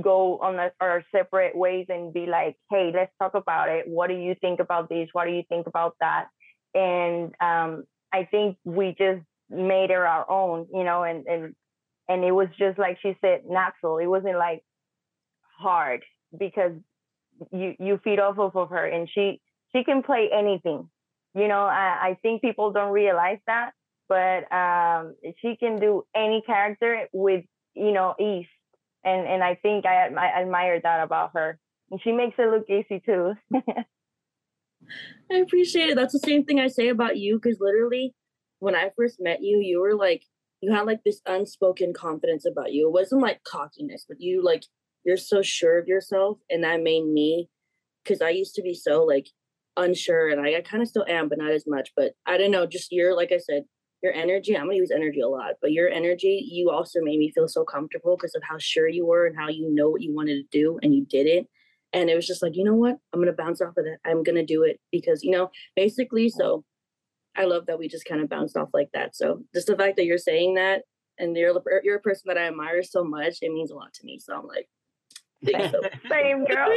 go 0.00 0.38
on 0.38 0.58
our 0.80 1.04
separate 1.14 1.56
ways 1.56 1.86
and 1.88 2.12
be 2.12 2.26
like, 2.26 2.56
hey, 2.70 2.90
let's 2.94 3.12
talk 3.20 3.34
about 3.34 3.68
it. 3.68 3.86
What 3.86 4.08
do 4.08 4.14
you 4.14 4.34
think 4.40 4.60
about 4.60 4.88
this? 4.88 5.08
What 5.12 5.26
do 5.26 5.32
you 5.32 5.42
think 5.48 5.66
about 5.66 5.94
that? 6.00 6.28
And 6.74 7.34
um, 7.40 7.84
I 8.12 8.24
think 8.30 8.56
we 8.64 8.94
just 8.98 9.22
made 9.50 9.90
her 9.90 10.06
our 10.06 10.28
own, 10.30 10.66
you 10.72 10.84
know, 10.84 11.02
and, 11.02 11.26
and, 11.26 11.54
and 12.08 12.24
it 12.24 12.32
was 12.32 12.48
just 12.58 12.78
like 12.78 12.98
she 13.02 13.16
said, 13.20 13.42
natural. 13.48 13.98
It 13.98 14.06
wasn't 14.06 14.38
like 14.38 14.62
hard 15.58 16.04
because 16.36 16.72
you, 17.52 17.74
you 17.78 18.00
feed 18.02 18.18
off 18.18 18.38
of, 18.38 18.70
her 18.70 18.86
and 18.86 19.08
she, 19.12 19.40
she 19.74 19.84
can 19.84 20.02
play 20.02 20.30
anything. 20.32 20.88
You 21.34 21.48
know, 21.48 21.60
I, 21.60 22.10
I 22.10 22.18
think 22.22 22.42
people 22.42 22.72
don't 22.72 22.92
realize 22.92 23.38
that 23.46 23.72
but 24.08 24.50
um, 24.52 25.14
she 25.40 25.56
can 25.56 25.78
do 25.78 26.04
any 26.16 26.42
character 26.46 27.06
with 27.12 27.44
you 27.74 27.92
know 27.92 28.14
ease, 28.18 28.46
and 29.04 29.26
and 29.26 29.44
I 29.44 29.54
think 29.56 29.86
I, 29.86 30.08
I 30.08 30.40
admire 30.40 30.80
that 30.80 31.02
about 31.02 31.32
her. 31.34 31.58
And 31.90 32.00
she 32.02 32.12
makes 32.12 32.36
it 32.38 32.50
look 32.50 32.68
easy 32.68 33.00
too. 33.04 33.34
I 35.30 35.36
appreciate 35.36 35.90
it. 35.90 35.96
That's 35.96 36.12
the 36.12 36.18
same 36.18 36.44
thing 36.44 36.60
I 36.60 36.68
say 36.68 36.88
about 36.88 37.16
you 37.16 37.38
because 37.38 37.58
literally, 37.60 38.14
when 38.58 38.74
I 38.74 38.90
first 38.96 39.16
met 39.20 39.42
you, 39.42 39.58
you 39.58 39.80
were 39.80 39.94
like, 39.94 40.22
you 40.60 40.72
had 40.72 40.86
like 40.86 41.00
this 41.04 41.20
unspoken 41.26 41.92
confidence 41.92 42.44
about 42.46 42.72
you. 42.72 42.88
It 42.88 42.92
wasn't 42.92 43.22
like 43.22 43.42
cockiness, 43.44 44.04
but 44.08 44.20
you 44.20 44.42
like, 44.42 44.64
you're 45.04 45.16
so 45.16 45.42
sure 45.42 45.78
of 45.78 45.86
yourself. 45.86 46.38
And 46.50 46.64
that 46.64 46.82
made 46.82 47.04
me, 47.04 47.48
because 48.02 48.20
I 48.20 48.30
used 48.30 48.54
to 48.56 48.62
be 48.62 48.74
so 48.74 49.04
like 49.04 49.28
unsure 49.76 50.28
and 50.28 50.40
I, 50.40 50.56
I 50.56 50.60
kind 50.60 50.82
of 50.82 50.88
still 50.88 51.06
am, 51.08 51.28
but 51.28 51.38
not 51.38 51.52
as 51.52 51.64
much. 51.66 51.92
But 51.96 52.12
I 52.26 52.36
don't 52.36 52.50
know, 52.50 52.66
just 52.66 52.92
you're, 52.92 53.14
like 53.14 53.32
I 53.32 53.38
said, 53.38 53.64
your 54.02 54.12
energy. 54.12 54.56
I'm 54.56 54.66
gonna 54.66 54.76
use 54.76 54.90
energy 54.90 55.20
a 55.20 55.28
lot, 55.28 55.54
but 55.60 55.72
your 55.72 55.88
energy, 55.88 56.46
you 56.50 56.70
also 56.70 57.00
made 57.02 57.18
me 57.18 57.32
feel 57.32 57.48
so 57.48 57.64
comfortable 57.64 58.16
because 58.16 58.34
of 58.34 58.42
how 58.48 58.56
sure 58.58 58.88
you 58.88 59.06
were 59.06 59.26
and 59.26 59.36
how 59.36 59.48
you 59.48 59.72
know 59.72 59.88
what 59.88 60.02
you 60.02 60.14
wanted 60.14 60.36
to 60.36 60.58
do 60.58 60.78
and 60.82 60.94
you 60.94 61.04
did 61.04 61.26
it. 61.26 61.46
And 61.92 62.10
it 62.10 62.14
was 62.14 62.26
just 62.26 62.42
like, 62.42 62.54
you 62.54 62.64
know 62.64 62.74
what? 62.74 62.96
I'm 63.12 63.20
gonna 63.20 63.32
bounce 63.32 63.60
off 63.60 63.76
of 63.76 63.84
that. 63.84 63.98
I'm 64.04 64.22
gonna 64.22 64.44
do 64.44 64.62
it 64.62 64.78
because 64.92 65.22
you 65.22 65.30
know, 65.30 65.50
basically. 65.74 66.28
So 66.28 66.64
I 67.38 67.44
love 67.44 67.66
that 67.66 67.78
we 67.78 67.86
just 67.88 68.04
kind 68.04 68.20
of 68.20 68.28
bounced 68.28 68.56
off 68.56 68.70
like 68.74 68.90
that. 68.94 69.14
So 69.14 69.42
just 69.54 69.68
the 69.68 69.76
fact 69.76 69.96
that 69.96 70.04
you're 70.04 70.18
saying 70.18 70.56
that 70.56 70.82
and 71.18 71.36
you're 71.36 71.54
you're 71.84 71.96
a 71.96 72.00
person 72.00 72.24
that 72.26 72.36
I 72.36 72.48
admire 72.48 72.82
so 72.82 73.04
much, 73.04 73.38
it 73.42 73.52
means 73.52 73.70
a 73.70 73.76
lot 73.76 73.94
to 73.94 74.04
me. 74.04 74.18
So 74.18 74.36
I'm 74.36 74.46
like, 74.46 74.68
thanks 75.46 75.70
so 75.70 75.80
Same 76.10 76.44
girl. 76.44 76.74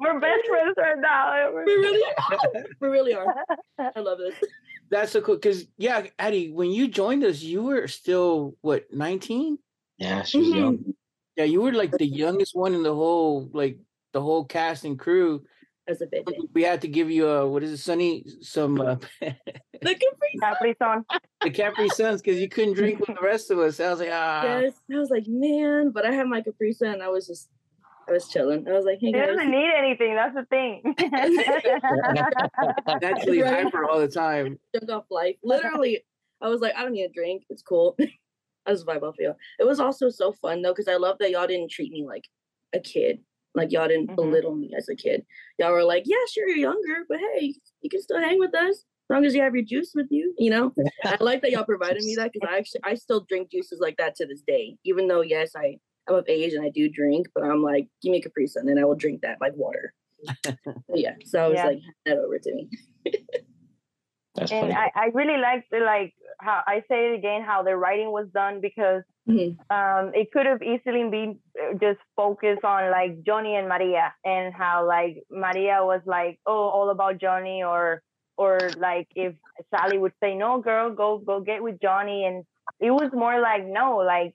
We're 0.00 0.18
best 0.18 0.46
friends 0.48 0.74
right 0.78 0.98
now. 0.98 1.50
we 1.52 1.60
really 1.74 2.04
are. 2.30 2.38
We 2.80 2.88
really 2.88 3.14
are. 3.14 3.34
I 3.96 4.00
love 4.00 4.18
this. 4.18 4.34
That's 4.90 5.12
so 5.12 5.20
cool. 5.20 5.34
Because 5.34 5.66
yeah, 5.76 6.06
Addie, 6.18 6.50
when 6.50 6.70
you 6.70 6.88
joined 6.88 7.22
us, 7.22 7.42
you 7.42 7.62
were 7.62 7.86
still 7.86 8.56
what 8.62 8.86
19? 8.92 9.58
Yeah, 9.98 10.22
she 10.22 10.38
was 10.38 10.48
Mhm. 10.48 10.54
young. 10.54 10.94
Yeah, 11.36 11.44
you 11.44 11.60
were 11.60 11.72
like 11.72 11.92
the 11.98 12.06
youngest 12.06 12.56
one 12.56 12.74
in 12.74 12.82
the 12.82 12.94
whole 12.94 13.50
like 13.52 13.78
the 14.12 14.22
whole 14.22 14.46
cast 14.46 14.84
and 14.84 14.98
crew. 14.98 15.44
As 15.88 16.02
a 16.02 16.06
baby. 16.06 16.36
We 16.52 16.62
had 16.62 16.80
to 16.82 16.88
give 16.88 17.10
you 17.10 17.28
a 17.28 17.48
what 17.48 17.62
is 17.62 17.72
it, 17.72 17.78
Sunny? 17.78 18.24
Some 18.42 18.80
uh, 18.80 18.96
The 19.20 19.34
Capri 19.80 20.38
Sun. 20.38 20.40
Capri 20.40 20.74
Sun. 20.78 21.04
the 21.42 21.50
Capri 21.50 21.88
Suns 21.88 22.20
because 22.20 22.38
you 22.40 22.48
couldn't 22.48 22.74
drink 22.74 23.00
with 23.00 23.16
the 23.16 23.22
rest 23.24 23.50
of 23.50 23.58
us. 23.58 23.80
I 23.80 23.90
was 23.90 24.00
like, 24.00 24.10
ah, 24.12 24.58
Yes. 24.60 24.74
I 24.92 24.98
was 24.98 25.10
like, 25.10 25.24
man, 25.26 25.90
but 25.90 26.04
I 26.04 26.12
had 26.12 26.26
my 26.26 26.42
Capri 26.42 26.72
Sun. 26.72 26.94
and 26.94 27.02
I 27.02 27.08
was 27.08 27.26
just, 27.26 27.48
I 28.08 28.12
was 28.12 28.28
chilling. 28.28 28.68
I 28.68 28.72
was 28.72 28.84
like, 28.84 28.98
hey 29.00 29.06
He 29.08 29.12
guys. 29.12 29.28
doesn't 29.28 29.50
need 29.50 29.70
anything. 29.78 30.14
That's 30.14 30.34
the 30.34 30.44
thing. 30.46 30.82
naturally 33.00 33.42
Right. 33.42 33.64
hyper 33.64 33.84
all 33.88 33.98
the 33.98 34.08
time. 34.08 34.58
Junk 34.74 34.90
off 34.90 35.04
life. 35.10 35.36
Literally, 35.42 36.04
I 36.40 36.48
was 36.48 36.60
like, 36.60 36.74
I 36.76 36.82
don't 36.82 36.92
need 36.92 37.04
a 37.04 37.08
drink. 37.12 37.44
It's 37.50 37.62
cool. 37.62 37.96
I 38.66 38.72
just 38.72 38.86
vibe 38.86 39.02
off 39.02 39.14
you. 39.18 39.34
It 39.58 39.64
was 39.64 39.80
also 39.80 40.10
so 40.10 40.32
fun 40.32 40.62
though, 40.62 40.72
because 40.72 40.88
I 40.88 40.96
love 40.96 41.16
that 41.20 41.30
y'all 41.30 41.46
didn't 41.46 41.70
treat 41.70 41.90
me 41.92 42.04
like 42.06 42.24
a 42.74 42.80
kid. 42.80 43.20
Like 43.58 43.72
y'all 43.72 43.88
didn't 43.88 44.10
Mhm. 44.10 44.16
belittle 44.16 44.54
me 44.54 44.72
as 44.76 44.88
a 44.88 44.94
kid. 44.96 45.26
Y'all 45.58 45.72
were 45.72 45.84
like, 45.84 46.04
yeah, 46.06 46.16
sure, 46.32 46.48
you're 46.48 46.56
younger, 46.58 47.04
but 47.08 47.18
hey, 47.18 47.54
you 47.82 47.90
can 47.90 48.00
still 48.00 48.18
hang 48.20 48.38
with 48.38 48.54
us 48.54 48.76
as 48.78 48.84
long 49.10 49.24
as 49.24 49.34
you 49.34 49.42
have 49.42 49.54
your 49.54 49.64
juice 49.64 49.92
with 49.94 50.06
you. 50.10 50.32
You 50.38 50.50
know, 50.50 50.74
I 51.04 51.16
like 51.20 51.42
that 51.42 51.50
y'all 51.50 51.64
provided 51.64 52.02
me 52.04 52.14
that 52.16 52.32
because 52.32 52.48
I 52.50 52.56
actually 52.58 52.80
I 52.84 52.94
still 52.94 53.20
drink 53.28 53.50
juices 53.50 53.80
like 53.80 53.96
that 53.98 54.14
to 54.16 54.26
this 54.26 54.42
day. 54.46 54.76
Even 54.84 55.08
though 55.08 55.20
yes, 55.22 55.52
I 55.56 55.78
I'm 56.08 56.14
of 56.14 56.24
age 56.28 56.54
and 56.54 56.64
I 56.64 56.70
do 56.70 56.88
drink, 56.88 57.26
but 57.34 57.44
I'm 57.44 57.62
like, 57.62 57.88
give 58.02 58.12
me 58.12 58.18
a 58.18 58.22
Capri 58.22 58.46
Sun 58.46 58.68
and 58.68 58.80
I 58.80 58.84
will 58.84 58.94
drink 58.94 59.20
that 59.22 59.38
like 59.40 59.52
water. 59.56 59.92
yeah, 60.94 61.14
so 61.24 61.44
I 61.44 61.48
was 61.48 61.56
Yeah. 61.56 61.66
like, 61.66 61.80
hand 61.80 61.94
that 62.06 62.16
over 62.18 62.38
to 62.38 62.54
me. 62.54 62.68
That's 64.38 64.52
and. 64.52 64.72
I, 64.72 64.90
I 64.94 65.06
really 65.14 65.40
liked 65.40 65.70
the, 65.70 65.78
like 65.80 66.14
how 66.40 66.62
I 66.66 66.82
say 66.88 67.12
it 67.12 67.14
again 67.18 67.42
how 67.42 67.62
the 67.62 67.76
writing 67.76 68.10
was 68.12 68.28
done 68.34 68.60
because 68.60 69.02
Mhm. 69.28 69.58
um 69.70 70.12
it 70.14 70.30
could 70.32 70.46
have 70.46 70.62
easily 70.62 71.08
been 71.10 71.38
uh, 71.60 71.74
just 71.80 72.00
focused 72.16 72.64
on 72.64 72.90
like 72.90 73.22
Johnny 73.24 73.56
and 73.56 73.68
Maria 73.68 74.14
and 74.24 74.54
how 74.54 74.86
like 74.86 75.22
Maria 75.30 75.84
was 75.84 76.02
like 76.06 76.38
oh 76.46 76.68
all 76.76 76.90
about 76.90 77.18
Johnny 77.20 77.62
or 77.62 78.02
or 78.36 78.74
like 78.80 79.08
if 79.14 79.34
Sally 79.70 79.98
would 79.98 80.12
say 80.22 80.34
no 80.34 80.60
girl 80.60 80.90
go 80.94 81.18
go 81.18 81.40
get 81.40 81.62
with 81.62 81.80
Johnny 81.80 82.24
and 82.26 82.44
it 82.80 82.90
was 82.90 83.10
more 83.12 83.40
like 83.40 83.64
no 83.66 83.96
like 83.98 84.34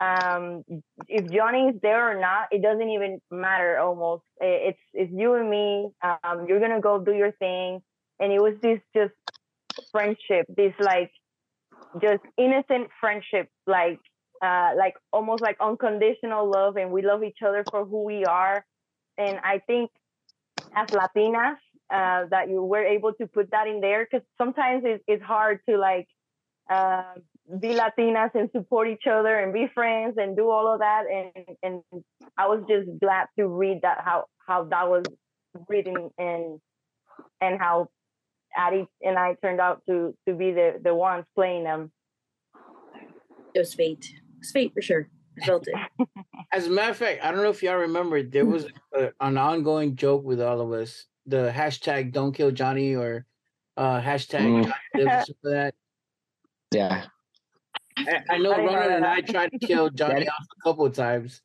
um 0.00 0.64
if 1.08 1.30
Johnny 1.32 1.68
is 1.68 1.80
there 1.82 2.10
or 2.10 2.20
not 2.20 2.48
it 2.52 2.62
doesn't 2.62 2.88
even 2.90 3.20
matter 3.30 3.78
almost 3.78 4.24
I- 4.40 4.70
it's 4.70 4.84
it's 4.94 5.12
you 5.12 5.34
and 5.34 5.50
me 5.50 5.90
um 6.02 6.46
you're 6.48 6.60
gonna 6.60 6.80
go 6.80 6.98
do 6.98 7.12
your 7.12 7.32
thing 7.32 7.80
and 8.20 8.32
it 8.32 8.40
was 8.40 8.54
this 8.62 8.80
just 8.94 9.14
friendship 9.92 10.46
this 10.56 10.72
like 10.80 11.10
just 12.00 12.22
innocent 12.36 12.88
friendship 13.00 13.48
like 13.66 14.00
uh 14.42 14.70
like 14.76 14.94
almost 15.12 15.42
like 15.42 15.56
unconditional 15.60 16.50
love 16.50 16.76
and 16.76 16.90
we 16.90 17.02
love 17.02 17.22
each 17.24 17.38
other 17.46 17.66
for 17.70 17.84
who 17.84 18.04
we 18.04 18.24
are. 18.24 18.64
And 19.16 19.38
i 19.42 19.60
think 19.66 19.90
as 20.74 20.88
latinas 20.90 21.56
uh 21.92 22.26
that 22.30 22.48
you 22.48 22.62
were 22.62 22.84
able 22.84 23.12
to 23.14 23.26
put 23.26 23.50
that 23.50 23.66
in 23.66 23.80
there 23.80 24.06
because 24.10 24.26
sometimes 24.36 24.82
it's, 24.84 25.02
it's 25.08 25.22
hard 25.22 25.60
to 25.68 25.76
like 25.78 26.06
uh, 26.70 27.14
be 27.60 27.68
latinas 27.68 28.30
and 28.34 28.50
support 28.52 28.88
each 28.88 29.06
other 29.10 29.38
and 29.38 29.52
be 29.54 29.68
friends 29.74 30.16
and 30.18 30.36
do 30.36 30.50
all 30.50 30.72
of 30.72 30.80
that. 30.80 31.04
And 31.10 31.56
and 31.62 31.82
i 32.36 32.46
was 32.46 32.62
just 32.68 32.88
glad 33.00 33.26
to 33.38 33.46
read 33.48 33.80
that 33.82 33.98
how 34.04 34.24
how 34.46 34.64
that 34.64 34.88
was 34.88 35.04
written 35.68 36.10
and 36.18 36.60
and 37.40 37.58
how 37.58 37.88
Addie 38.56 38.86
and 39.02 39.18
I 39.18 39.34
turned 39.42 39.60
out 39.60 39.82
to 39.88 40.14
to 40.26 40.34
be 40.34 40.52
the 40.52 40.80
the 40.82 40.94
ones 40.94 41.24
playing 41.34 41.64
them. 41.64 41.90
It 43.54 43.58
was 43.58 43.74
fate. 43.74 44.04
It 44.10 44.38
was 44.38 44.50
fate 44.50 44.72
for 44.74 44.82
sure. 44.82 45.08
I 45.40 45.46
felt 45.46 45.66
it. 45.68 46.08
As 46.52 46.66
a 46.66 46.70
matter 46.70 46.90
of 46.90 46.96
fact, 46.96 47.24
I 47.24 47.30
don't 47.30 47.42
know 47.42 47.50
if 47.50 47.62
y'all 47.62 47.76
remember, 47.76 48.22
there 48.22 48.44
was 48.46 48.66
a, 48.94 49.10
an 49.20 49.38
ongoing 49.38 49.94
joke 49.96 50.24
with 50.24 50.40
all 50.40 50.60
of 50.60 50.72
us. 50.72 51.06
The 51.26 51.52
hashtag 51.54 52.12
"Don't 52.12 52.32
Kill 52.32 52.50
Johnny" 52.50 52.94
or 52.96 53.26
uh, 53.76 54.00
hashtag 54.00 54.70
Mm. 54.96 55.24
For 55.42 55.50
that. 55.50 55.74
yeah. 56.72 57.04
I, 57.96 58.22
I 58.30 58.38
know 58.38 58.52
I 58.52 58.58
Ronan 58.58 58.92
and 58.92 59.04
I 59.04 59.20
tried 59.20 59.50
to 59.52 59.58
kill 59.58 59.90
Johnny 59.90 60.28
off 60.28 60.46
a 60.58 60.68
couple 60.68 60.86
of 60.86 60.94
times. 60.94 61.42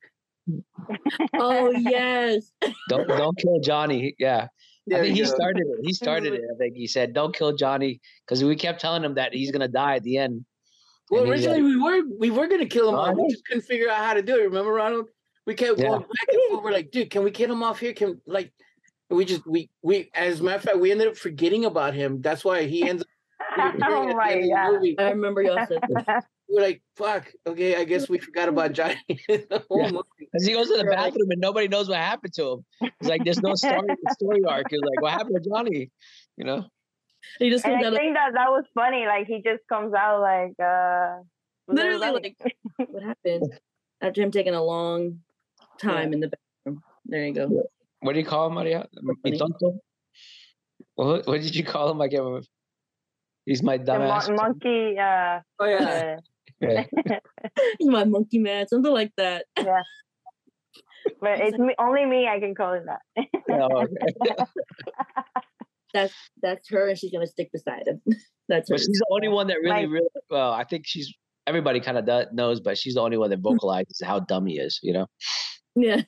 oh 1.39 1.71
yes. 1.71 2.51
Don't 2.89 3.07
don't 3.07 3.37
kill 3.37 3.59
Johnny. 3.61 4.15
Yeah. 4.19 4.47
There 4.87 4.99
I 4.99 5.03
think 5.03 5.15
he 5.15 5.23
go. 5.23 5.27
started 5.35 5.65
it. 5.67 5.79
He 5.85 5.93
started 5.93 6.33
it. 6.33 6.41
I 6.53 6.57
think 6.57 6.75
he 6.75 6.87
said, 6.87 7.13
"Don't 7.13 7.35
kill 7.35 7.55
Johnny," 7.55 8.01
because 8.25 8.43
we 8.43 8.55
kept 8.55 8.81
telling 8.81 9.03
him 9.03 9.15
that 9.15 9.33
he's 9.33 9.51
gonna 9.51 9.67
die 9.67 9.95
at 9.95 10.03
the 10.03 10.17
end. 10.17 10.45
Well, 11.09 11.23
and 11.23 11.33
he's 11.33 11.45
originally 11.45 11.61
we 11.75 11.81
were 11.81 12.01
we 12.19 12.31
were 12.31 12.47
gonna 12.47 12.65
kill 12.65 12.89
him 12.89 12.95
Oh, 12.95 12.99
off. 12.99 13.15
We 13.15 13.29
just 13.29 13.45
couldn't 13.45 13.63
figure 13.63 13.89
out 13.89 13.97
how 13.97 14.13
to 14.13 14.21
do 14.21 14.35
it. 14.39 14.43
Remember, 14.43 14.73
Ronald? 14.73 15.09
We 15.45 15.53
kept 15.55 15.79
Yeah. 15.79 15.89
going 15.89 16.01
back 16.01 16.27
and 16.29 16.39
forth. 16.49 16.63
We're 16.63 16.71
like, 16.71 16.91
dude, 16.91 17.09
can 17.09 17.23
we 17.23 17.31
kill 17.31 17.51
him 17.51 17.63
off 17.63 17.79
here? 17.79 17.93
Can 17.93 18.19
like 18.25 18.51
we 19.09 19.25
just 19.25 19.45
we 19.45 19.69
we 19.81 20.09
as 20.13 20.39
a 20.39 20.43
matter 20.43 20.57
of 20.57 20.63
fact, 20.63 20.79
we 20.79 20.91
ended 20.91 21.07
up 21.07 21.17
forgetting 21.17 21.65
about 21.65 21.93
him. 21.93 22.21
That's 22.21 22.43
why 22.43 22.63
he 22.63 22.87
ends 22.87 23.03
up 23.03 23.07
reappearing 23.57 23.83
oh 23.83 24.03
at 24.03 24.07
the 24.09 24.15
my 24.15 24.31
end 24.31 24.39
of 24.39 24.43
the 24.43 24.49
god. 24.55 24.71
movie. 24.73 24.99
I 24.99 25.09
remember 25.11 25.41
y'all 25.43 25.65
said 25.67 25.79
that. 25.89 26.25
We're 26.49 26.61
like, 26.61 26.81
fuck, 26.97 27.31
okay, 27.47 27.75
I 27.75 27.83
guess 27.83 28.09
we 28.09 28.19
forgot 28.19 28.49
about 28.49 28.73
Johnny 28.79 28.97
the 29.27 29.63
whole 29.69 29.79
Yeah. 29.81 29.87
movie. 29.91 30.03
Because 30.19 30.45
he 30.45 30.53
goes 30.53 30.67
to 30.69 30.77
the 30.77 30.83
bathroom 30.85 31.31
and 31.31 31.41
nobody 31.41 31.67
knows 31.67 31.89
what 31.89 31.97
happened 31.97 32.33
to 32.35 32.51
him. 32.51 32.65
It's 32.81 33.09
like 33.09 33.23
there's 33.23 33.41
no 33.41 33.55
story 33.55 33.95
story 34.09 34.41
arc. 34.47 34.67
It's 34.71 34.81
like, 34.83 35.01
what 35.01 35.11
happened 35.13 35.41
to 35.43 35.49
Johnny? 35.49 35.91
You 36.37 36.45
know? 36.45 36.65
He 37.39 37.49
just 37.49 37.65
And 37.65 37.75
I 37.75 37.87
out 37.87 37.93
like, 37.93 38.01
think 38.01 38.15
that 38.15 38.33
that 38.33 38.49
was 38.49 38.65
funny. 38.75 39.05
Like 39.05 39.27
he 39.27 39.41
just 39.41 39.61
comes 39.69 39.93
out 39.93 40.19
like 40.21 40.53
uh 40.59 41.19
little 41.67 41.97
literally 41.99 42.21
like 42.21 42.35
what 42.89 43.03
happened 43.03 43.59
after 44.01 44.21
him 44.21 44.31
taking 44.31 44.53
a 44.53 44.63
long 44.63 45.19
time 45.81 46.11
in 46.13 46.19
the 46.19 46.27
bathroom. 46.27 46.83
There 47.05 47.25
you 47.25 47.33
go. 47.33 47.63
What 48.01 48.13
do 48.13 48.19
you 48.19 48.25
call 48.25 48.47
him, 48.47 48.53
Maria? 48.55 48.85
funny. 49.23 49.37
Mitonto? 49.37 49.79
What, 50.95 51.25
what 51.25 51.41
did 51.41 51.55
you 51.55 51.63
call 51.63 51.89
him? 51.91 52.01
I 52.01 52.09
can't 52.09 52.21
remember. 52.23 52.45
He's 53.45 53.63
my 53.63 53.77
the 53.77 53.85
dumbass. 53.85 54.27
mon- 54.27 54.35
monkey 54.35 54.97
uh, 54.99 55.39
Oh 55.59 55.65
yeah. 55.65 56.17
My 57.81 58.03
monkey 58.05 58.39
man, 58.39 58.67
something 58.67 58.91
like 58.91 59.11
that. 59.17 59.45
Yeah. 59.57 59.81
But 61.19 61.39
it's 61.41 61.57
me, 61.57 61.75
only 61.79 62.05
me 62.05 62.27
I 62.27 62.39
can 62.39 62.55
call 62.55 62.73
it 62.73 62.83
that. 62.85 63.01
Oh, 63.51 63.83
okay. 63.83 64.35
That's 65.93 66.13
that's 66.41 66.67
her, 66.69 66.87
and 66.89 66.97
she's 66.97 67.11
gonna 67.11 67.27
stick 67.27 67.51
beside 67.53 67.83
him. 67.87 68.01
That's 68.49 68.67
her. 68.69 68.73
But 68.75 68.79
she's 68.79 68.87
the 68.97 69.05
only 69.11 69.27
one 69.27 69.45
that 69.47 69.57
really, 69.57 69.69
Like- 69.69 69.89
really. 69.89 70.07
Well, 70.29 70.51
I 70.51 70.63
think 70.63 70.85
she's. 70.87 71.13
Everybody 71.45 71.81
kind 71.81 71.97
of 71.97 72.05
does, 72.05 72.27
knows, 72.31 72.61
but 72.61 72.77
she's 72.77 72.95
the 72.95 73.01
only 73.01 73.17
one 73.17 73.29
that 73.29 73.41
vocalizes 73.41 74.01
how 74.03 74.21
dumb 74.21 74.45
he 74.47 74.57
is. 74.57 74.79
You 74.81 74.93
know? 74.93 75.07
Yeah, 75.75 76.01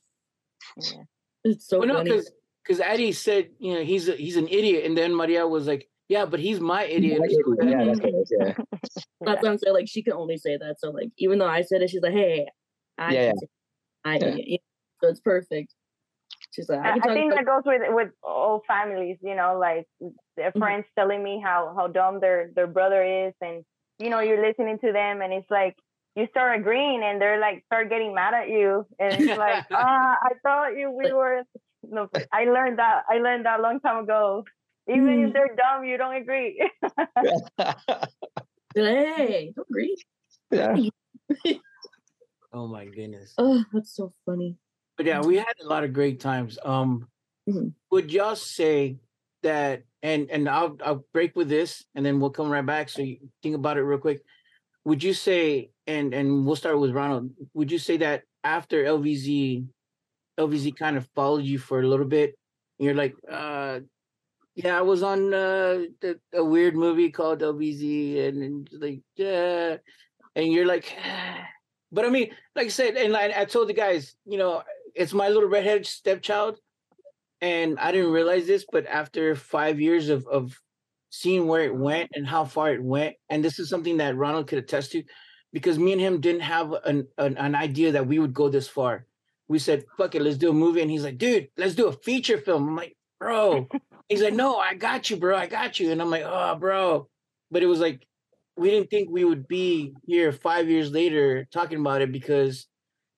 Yeah. 0.82 1.04
it's 1.44 1.68
so 1.68 1.80
Well, 1.80 1.88
no, 1.90 1.94
funny. 1.96 2.10
because 2.12 2.32
because 2.64 2.80
Addie 2.80 3.12
said, 3.12 3.50
you 3.60 3.74
know, 3.76 3.84
he's 3.84 4.08
a, 4.10 4.14
he's 4.16 4.38
an 4.38 4.48
idiot, 4.48 4.86
and 4.86 4.98
then 4.98 5.14
Maria 5.14 5.46
was 5.46 5.68
like, 5.68 5.88
yeah, 6.08 6.26
but 6.26 6.40
he's 6.40 6.60
my 6.60 6.84
idiot. 6.86 7.22
or 7.22 7.30
something 7.30 7.56
like. 7.58 7.70
Yeah, 7.70 7.86
that's 7.86 8.00
what 8.02 8.14
it 8.14 8.18
is. 8.18 8.34
Yeah. 8.40 8.54
That's 9.26 9.42
what 9.42 9.52
I'm 9.52 9.58
saying. 9.58 9.74
Like 9.74 9.88
she 9.88 10.04
can 10.04 10.14
only 10.14 10.38
say 10.38 10.58
that. 10.58 10.80
So 10.80 10.92
like 10.92 11.10
even 11.18 11.40
though 11.40 11.48
I 11.48 11.62
said 11.64 11.82
it, 11.82 11.90
she's 11.90 12.02
like, 12.02 12.14
hey, 12.14 12.48
I 12.98 13.14
Yeah, 13.14 13.32
can 13.32 13.36
I 14.06 14.18
Yeah. 14.18 14.36
you 14.36 14.58
so 15.02 15.10
it's 15.10 15.20
perfect. 15.20 15.74
She's 16.52 16.70
like, 16.70 16.80
I 16.80 16.90
I, 16.92 16.94
I 16.94 17.14
think 17.14 17.34
about 17.34 17.38
that 17.38 17.46
goes 17.46 17.64
with 17.66 17.82
with 17.90 18.12
all 18.24 18.62
families, 18.68 19.18
you 19.22 19.36
know, 19.36 19.58
like 19.60 19.88
their 20.38 20.52
Mhm. 20.52 20.60
friends 20.60 20.86
telling 20.98 21.24
me 21.24 21.42
how 21.44 21.74
how 21.76 21.88
dumb 21.88 22.20
their 22.20 22.52
their 22.56 22.68
brother 22.68 23.04
is, 23.04 23.34
and 23.42 23.66
you 24.00 24.10
know, 24.10 24.20
you're 24.20 24.46
listening 24.46 24.78
to 24.80 24.92
them, 24.92 25.22
and 25.22 25.34
it's 25.34 25.50
like 25.50 25.76
you 26.16 26.28
start 26.30 26.60
agreeing, 26.60 27.02
and 27.04 27.20
they're 27.20 27.40
like 27.40 27.64
start 27.66 27.90
getting 27.90 28.14
mad 28.14 28.34
at 28.34 28.50
you, 28.50 28.86
and 29.00 29.24
it's 29.24 29.36
like, 29.36 29.64
ah, 29.74 30.18
I 30.22 30.32
thought 30.44 30.78
you 30.78 30.92
we 30.92 31.12
were. 31.12 31.44
No, 31.84 32.10
I 32.32 32.46
learned 32.46 32.80
that 32.80 33.04
I 33.10 33.18
learned 33.18 33.46
that 33.46 33.60
a 33.60 33.64
long 33.64 33.80
time 33.80 34.04
ago. 34.04 34.44
Even 34.88 35.06
Mm. 35.06 35.28
if 35.28 35.34
they're 35.34 35.56
dumb, 35.56 35.84
you 35.84 35.98
don't 35.98 36.16
agree. 36.16 36.62
hey, 38.76 39.52
don't 39.56 39.68
agree. 39.70 39.96
yeah. 40.52 40.76
Oh 42.54 42.68
my 42.68 42.86
goodness. 42.86 43.34
Oh, 43.38 43.64
that's 43.74 43.96
so 43.96 44.14
funny. 44.26 44.58
But 44.98 45.06
yeah, 45.08 45.22
we 45.22 45.36
had 45.38 45.54
a 45.62 45.68
lot 45.68 45.84
of 45.84 45.92
great 45.94 46.20
times. 46.20 46.58
Um, 46.64 47.08
Mhm. 47.50 47.74
would 47.92 48.12
y'all 48.12 48.36
say 48.36 48.98
that? 49.44 49.84
and 50.04 50.30
and 50.30 50.48
I'll 50.48 50.78
I'll 50.86 51.04
break 51.14 51.36
with 51.36 51.50
this, 51.50 51.84
and 51.96 52.06
then 52.06 52.20
we'll 52.20 52.30
come 52.30 52.48
right 52.52 52.64
back. 52.66 52.90
So 52.90 53.02
you 53.02 53.18
think 53.42 53.56
about 53.56 53.78
it 53.78 53.82
real 53.82 53.98
quick. 53.98 54.22
Would 54.86 55.02
you 55.02 55.14
say, 55.16 55.72
and 55.88 56.14
and 56.14 56.46
we'll 56.46 56.56
start 56.56 56.80
with 56.80 56.92
Ronald. 56.92 57.32
Would 57.56 57.72
you 57.72 57.80
say 57.80 57.98
that 57.98 58.22
after 58.44 58.84
LVZ, 58.86 59.66
LVZ 60.40 60.76
kind 60.78 60.96
of 60.96 61.10
followed 61.16 61.44
you 61.44 61.58
for 61.58 61.82
a 61.82 61.88
little 61.88 62.06
bit? 62.06 62.38
And 62.78 62.86
you're 62.86 62.94
like, 62.94 63.16
uh, 63.28 63.80
yeah, 64.56 64.78
I 64.78 64.82
was 64.82 65.04
on 65.04 65.34
uh, 65.34 65.84
the, 66.00 66.20
a 66.34 66.44
weird 66.44 66.76
movie 66.76 67.12
called 67.12 67.42
LVZ, 67.42 68.28
and, 68.28 68.42
and 68.42 68.70
like, 68.72 69.02
yeah, 69.18 69.78
and 70.36 70.52
you're 70.52 70.66
like, 70.66 70.96
but 71.92 72.06
I 72.06 72.10
mean, 72.10 72.32
like 72.56 72.68
I 72.68 72.70
said, 72.70 72.96
and 72.96 73.16
I, 73.16 73.42
I 73.42 73.46
told 73.46 73.68
the 73.68 73.74
guys, 73.74 74.16
you 74.26 74.38
know, 74.38 74.64
it's 74.96 75.14
my 75.14 75.28
little 75.28 75.50
redheaded 75.50 75.86
stepchild, 75.86 76.58
and 77.42 77.78
I 77.80 77.92
didn't 77.92 78.14
realize 78.14 78.48
this, 78.48 78.66
but 78.72 78.88
after 78.88 79.36
five 79.36 79.80
years 79.80 80.08
of 80.08 80.26
of 80.28 80.58
seeing 81.10 81.48
where 81.48 81.64
it 81.64 81.76
went 81.76 82.12
and 82.14 82.26
how 82.26 82.46
far 82.46 82.72
it 82.72 82.82
went, 82.82 83.18
and 83.30 83.44
this 83.44 83.60
is 83.60 83.70
something 83.70 83.98
that 83.98 84.16
Ronald 84.16 84.48
could 84.48 84.60
attest 84.60 84.94
to, 84.94 85.04
because 85.52 85.78
me 85.78 85.92
and 85.92 86.02
him 86.02 86.22
didn't 86.22 86.42
have 86.42 86.72
an 86.86 87.08
an, 87.18 87.36
an 87.38 87.56
idea 87.56 87.92
that 87.92 88.08
we 88.08 88.20
would 88.20 88.34
go 88.34 88.48
this 88.48 88.70
far. 88.70 89.06
We 89.50 89.60
said, 89.60 89.84
"Fuck 89.98 90.16
it, 90.16 90.22
let's 90.22 90.38
do 90.38 90.50
a 90.50 90.54
movie," 90.54 90.82
and 90.82 90.90
he's 90.90 91.04
like, 91.04 91.18
"Dude, 91.18 91.50
let's 91.58 91.76
do 91.76 91.88
a 91.88 91.92
feature 91.94 92.38
film." 92.38 92.70
I'm 92.70 92.76
like, 92.78 92.96
"Bro," 93.20 93.68
he's 94.10 94.22
like, 94.22 94.34
"No, 94.34 94.58
I 94.58 94.74
got 94.76 95.10
you, 95.10 95.18
bro, 95.18 95.38
I 95.38 95.48
got 95.48 95.80
you," 95.80 95.92
and 95.92 96.02
I'm 96.02 96.10
like, 96.10 96.24
"Oh, 96.26 96.56
bro," 96.56 97.08
but 97.52 97.64
it 97.64 97.68
was 97.68 97.80
like 97.80 98.06
we 98.58 98.70
didn't 98.70 98.90
think 98.90 99.10
we 99.10 99.26
would 99.26 99.48
be 99.48 99.94
here 100.06 100.32
five 100.32 100.70
years 100.70 100.92
later 100.92 101.48
talking 101.52 101.80
about 101.80 102.02
it 102.02 102.12
because 102.12 102.68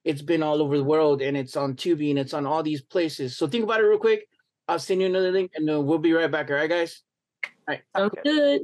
it's 0.03 0.21
been 0.21 0.41
all 0.41 0.61
over 0.61 0.77
the 0.77 0.83
world 0.83 1.21
and 1.21 1.37
it's 1.37 1.55
on 1.55 1.75
Tubi 1.75 2.09
and 2.09 2.19
it's 2.19 2.33
on 2.33 2.45
all 2.45 2.63
these 2.63 2.81
places. 2.81 3.37
So 3.37 3.47
think 3.47 3.63
about 3.63 3.81
it 3.81 3.83
real 3.83 3.99
quick. 3.99 4.27
I'll 4.67 4.79
send 4.79 5.01
you 5.01 5.07
another 5.07 5.31
link 5.31 5.51
and 5.55 5.67
then 5.67 5.85
we'll 5.85 5.99
be 5.99 6.13
right 6.13 6.31
back. 6.31 6.49
All 6.49 6.55
right, 6.55 6.69
guys. 6.69 7.03
All 7.45 7.75
right. 7.75 7.81
Sounds 7.95 8.13
good. 8.23 8.61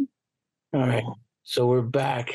All 0.73 0.88
right. 0.88 1.03
So 1.43 1.67
we're 1.67 1.81
back. 1.81 2.33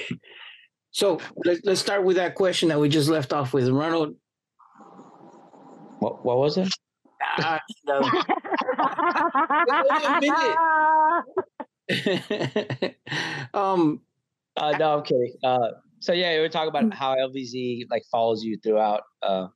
So 0.90 1.20
let's 1.44 1.60
let's 1.64 1.80
start 1.80 2.04
with 2.04 2.16
that 2.16 2.34
question 2.34 2.68
that 2.68 2.78
we 2.78 2.88
just 2.88 3.08
left 3.08 3.32
off 3.32 3.52
with. 3.52 3.68
Ronald. 3.68 4.14
What 5.98 6.24
what 6.24 6.38
was 6.38 6.58
it? 6.58 6.72
Ah, 7.38 7.60
um 13.54 14.00
uh, 14.58 14.76
no, 14.76 14.98
I'm 14.98 15.02
kidding. 15.04 15.34
Uh, 15.44 15.68
so 16.00 16.12
yeah, 16.12 16.34
we 16.34 16.40
were 16.40 16.48
talking 16.48 16.68
about 16.68 16.92
how 16.92 17.14
LVZ 17.16 17.86
like 17.90 18.02
follows 18.10 18.42
you 18.42 18.58
throughout, 18.62 19.02
uh, 19.22 19.46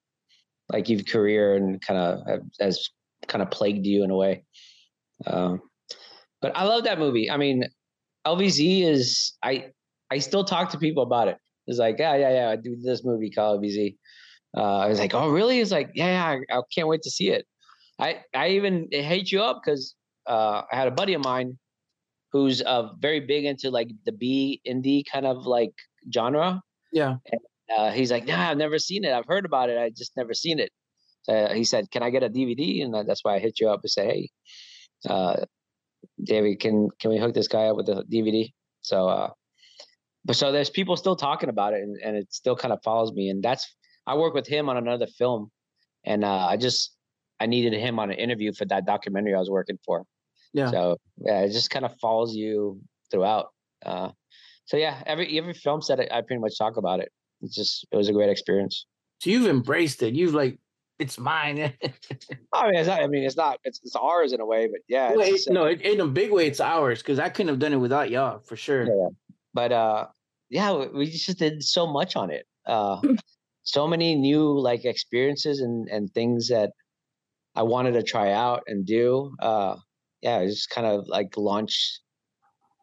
like 0.71 0.89
your 0.89 1.03
career 1.03 1.57
and 1.57 1.81
kind 1.81 1.99
of 1.99 2.41
has 2.61 2.89
kind 3.29 3.43
of 3.43 3.51
plagued 3.51 3.87
you 3.87 4.05
in 4.05 4.11
a 4.11 4.17
way. 4.17 4.45
Um, 5.27 5.61
but 6.41 6.57
I 6.57 6.65
love 6.65 6.85
that 6.85 6.99
movie. 6.99 7.31
I 7.31 7.37
mean, 7.37 7.65
LVZ 8.27 8.83
is 8.85 9.33
I 9.43 9.71
I 10.11 10.19
still 10.19 10.45
talk 10.45 10.71
to 10.71 10.79
people 10.79 11.03
about 11.03 11.29
it. 11.29 11.39
It's 11.67 11.79
like 11.79 11.99
yeah 11.99 12.17
yeah 12.17 12.33
yeah 12.33 12.49
I 12.51 12.57
do 12.57 12.77
this 12.77 13.05
movie 13.05 13.31
called 13.31 13.63
LVZ. 13.63 13.97
Uh, 14.57 14.79
I 14.79 14.89
was 14.89 14.99
like 14.99 15.15
oh 15.15 15.31
really? 15.31 15.61
It's 15.61 15.71
like 15.71 15.91
yeah, 15.95 16.07
yeah 16.07 16.41
I, 16.55 16.59
I, 16.59 16.63
can't 16.75 16.89
wait 16.89 17.03
to 17.03 17.11
see 17.11 17.31
it. 17.31 17.47
I 18.03 18.25
I 18.35 18.49
even 18.51 18.89
hate 18.91 19.31
you 19.31 19.43
up 19.43 19.61
because 19.65 19.95
uh, 20.27 20.63
I 20.71 20.77
had 20.77 20.89
a 20.89 20.91
buddy 20.91 21.15
of 21.15 21.25
mine 21.25 21.59
who's 22.33 22.63
uh, 22.63 22.89
very 22.99 23.21
big 23.21 23.45
into 23.45 23.71
like 23.71 23.91
the 24.05 24.13
B 24.13 24.61
indie 24.67 25.05
kind 25.11 25.27
of 25.27 25.47
like 25.47 25.73
genre. 26.13 26.63
Yeah. 26.93 27.17
And, 27.31 27.41
uh, 27.77 27.91
he's 27.91 28.11
like, 28.11 28.27
nah, 28.27 28.51
I've 28.51 28.59
never 28.59 28.79
seen 28.79 29.05
it. 29.05 29.13
I've 29.13 29.27
heard 29.27 29.45
about 29.47 29.71
it. 29.71 29.79
I 29.79 29.91
just 29.91 30.17
never 30.17 30.35
seen 30.35 30.59
it. 30.59 30.71
So 31.23 31.49
he 31.55 31.65
said, 31.65 31.91
can 31.91 32.03
I 32.03 32.11
get 32.11 32.23
a 32.23 32.29
DVD? 32.29 32.85
And 32.85 33.09
that's 33.09 33.25
why 33.25 33.37
I 33.37 33.39
hit 33.39 33.61
you 33.61 33.71
up 33.71 33.81
and 33.83 33.91
say, 33.91 34.05
hey, 34.07 34.31
uh, 35.09 35.37
David, 36.23 36.61
can 36.61 36.89
can 36.99 37.11
we 37.11 37.19
hook 37.19 37.35
this 37.35 37.49
guy 37.49 37.67
up 37.67 37.77
with 37.77 37.89
a 37.89 38.05
DVD? 38.13 38.51
So, 38.81 39.09
uh, 39.09 39.31
but 40.25 40.37
so 40.37 40.53
there's 40.53 40.71
people 40.71 40.97
still 40.97 41.17
talking 41.17 41.49
about 41.49 41.75
it, 41.75 41.83
and, 41.83 41.97
and 42.03 42.17
it 42.17 42.33
still 42.33 42.57
kind 42.57 42.73
of 42.73 42.81
follows 42.83 43.13
me. 43.13 43.29
And 43.29 43.43
that's 43.43 43.73
I 44.07 44.17
work 44.17 44.35
with 44.35 44.47
him 44.47 44.69
on 44.69 44.77
another 44.77 45.07
film, 45.07 45.51
and 46.05 46.25
uh, 46.25 46.47
I 46.47 46.57
just 46.57 46.97
I 47.43 47.47
needed 47.47 47.73
him 47.73 47.99
on 47.99 48.11
an 48.11 48.19
interview 48.19 48.53
for 48.53 48.65
that 48.67 48.87
documentary 48.87 49.35
I 49.35 49.39
was 49.39 49.51
working 49.51 49.79
for. 49.85 50.05
Yeah. 50.53 50.71
So 50.71 50.97
yeah, 51.19 51.41
it 51.41 51.51
just 51.51 51.71
kind 51.71 51.85
of 51.85 51.99
follows 51.99 52.35
you 52.35 52.81
throughout. 53.11 53.49
Uh, 53.85 54.11
so 54.67 54.77
yeah, 54.77 55.03
every 55.07 55.37
every 55.39 55.55
film 55.55 55.83
set 55.83 55.99
I 56.01 56.21
pretty 56.21 56.41
much 56.41 56.57
talk 56.57 56.77
about 56.77 57.01
it. 57.01 57.11
It's 57.41 57.55
just 57.55 57.87
it 57.91 57.97
was 57.97 58.09
a 58.09 58.13
great 58.13 58.31
experience. 58.31 58.87
So 59.21 59.31
you've 59.31 59.49
embraced 59.49 60.03
it. 60.03 60.15
You've 60.15 60.35
like 60.35 60.59
it's 60.99 61.19
mine. 61.19 61.59
I 62.53 62.71
mean, 62.71 62.77
it's 62.77 62.89
not. 62.89 63.03
I 63.03 63.07
mean, 63.09 63.25
it's 63.25 63.37
not. 63.37 63.59
It's, 63.65 63.81
it's 63.83 63.97
ours 63.97 64.33
in 64.33 64.41
a 64.41 64.47
way, 64.47 64.69
but 64.69 64.81
yeah. 64.89 65.13
Well, 65.13 65.27
it, 65.27 65.41
no, 65.49 65.65
it, 65.65 65.81
in 65.81 66.01
a 66.01 66.07
big 66.07 66.31
way, 66.31 66.47
it's 66.47 66.61
ours 66.61 67.01
because 67.01 67.19
I 67.19 67.29
couldn't 67.29 67.49
have 67.49 67.59
done 67.59 67.73
it 67.73 67.79
without 67.79 68.11
y'all 68.11 68.39
for 68.39 68.57
sure. 68.57 68.85
Yeah. 68.85 69.09
But 69.53 69.73
uh, 69.73 70.07
yeah, 70.49 70.87
we 70.87 71.07
just 71.07 71.39
did 71.39 71.65
so 71.65 71.87
much 71.87 72.15
on 72.15 72.31
it. 72.31 72.47
Uh, 72.67 73.01
so 73.65 73.89
many 73.89 74.15
new 74.15 74.59
like 74.59 74.85
experiences 74.85 75.61
and 75.61 75.89
and 75.89 76.13
things 76.15 76.49
that 76.49 76.71
I 77.55 77.63
wanted 77.63 77.93
to 77.93 78.03
try 78.03 78.33
out 78.33 78.63
and 78.67 78.87
do. 78.87 79.35
Uh, 79.41 79.77
yeah, 80.21 80.45
just 80.45 80.71
kind 80.71 80.87
of 80.87 81.07
like 81.09 81.37
launch 81.37 82.01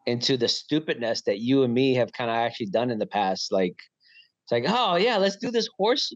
into 0.06 0.36
the 0.36 0.48
stupidness 0.48 1.22
that 1.22 1.40
you 1.40 1.62
and 1.62 1.72
me 1.72 1.94
have 1.94 2.12
kind 2.12 2.30
of 2.30 2.36
actually 2.36 2.66
done 2.66 2.90
in 2.90 2.98
the 2.98 3.06
past. 3.06 3.52
Like 3.52 3.76
it's 4.44 4.52
like, 4.52 4.64
oh 4.66 4.96
yeah, 4.96 5.16
let's 5.16 5.36
do 5.36 5.50
this 5.50 5.68
horse 5.76 6.14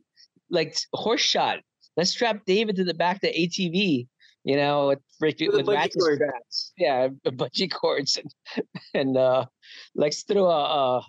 like 0.50 0.76
horse 0.92 1.20
shot. 1.20 1.58
Let's 1.96 2.10
strap 2.10 2.44
David 2.46 2.76
to 2.76 2.84
the 2.84 2.94
back 2.94 3.16
of 3.16 3.22
the 3.22 3.28
ATV, 3.28 4.06
you 4.44 4.56
know, 4.56 4.88
with, 4.88 4.98
with, 5.40 5.68
ratchet 5.68 6.00
straps. 6.00 6.72
Yeah, 6.76 7.08
bungee 7.26 7.70
cords 7.72 8.18
and 8.18 8.66
and 8.94 9.16
uh 9.16 9.46
let's 9.94 10.22
throw 10.22 10.46
a, 10.46 11.02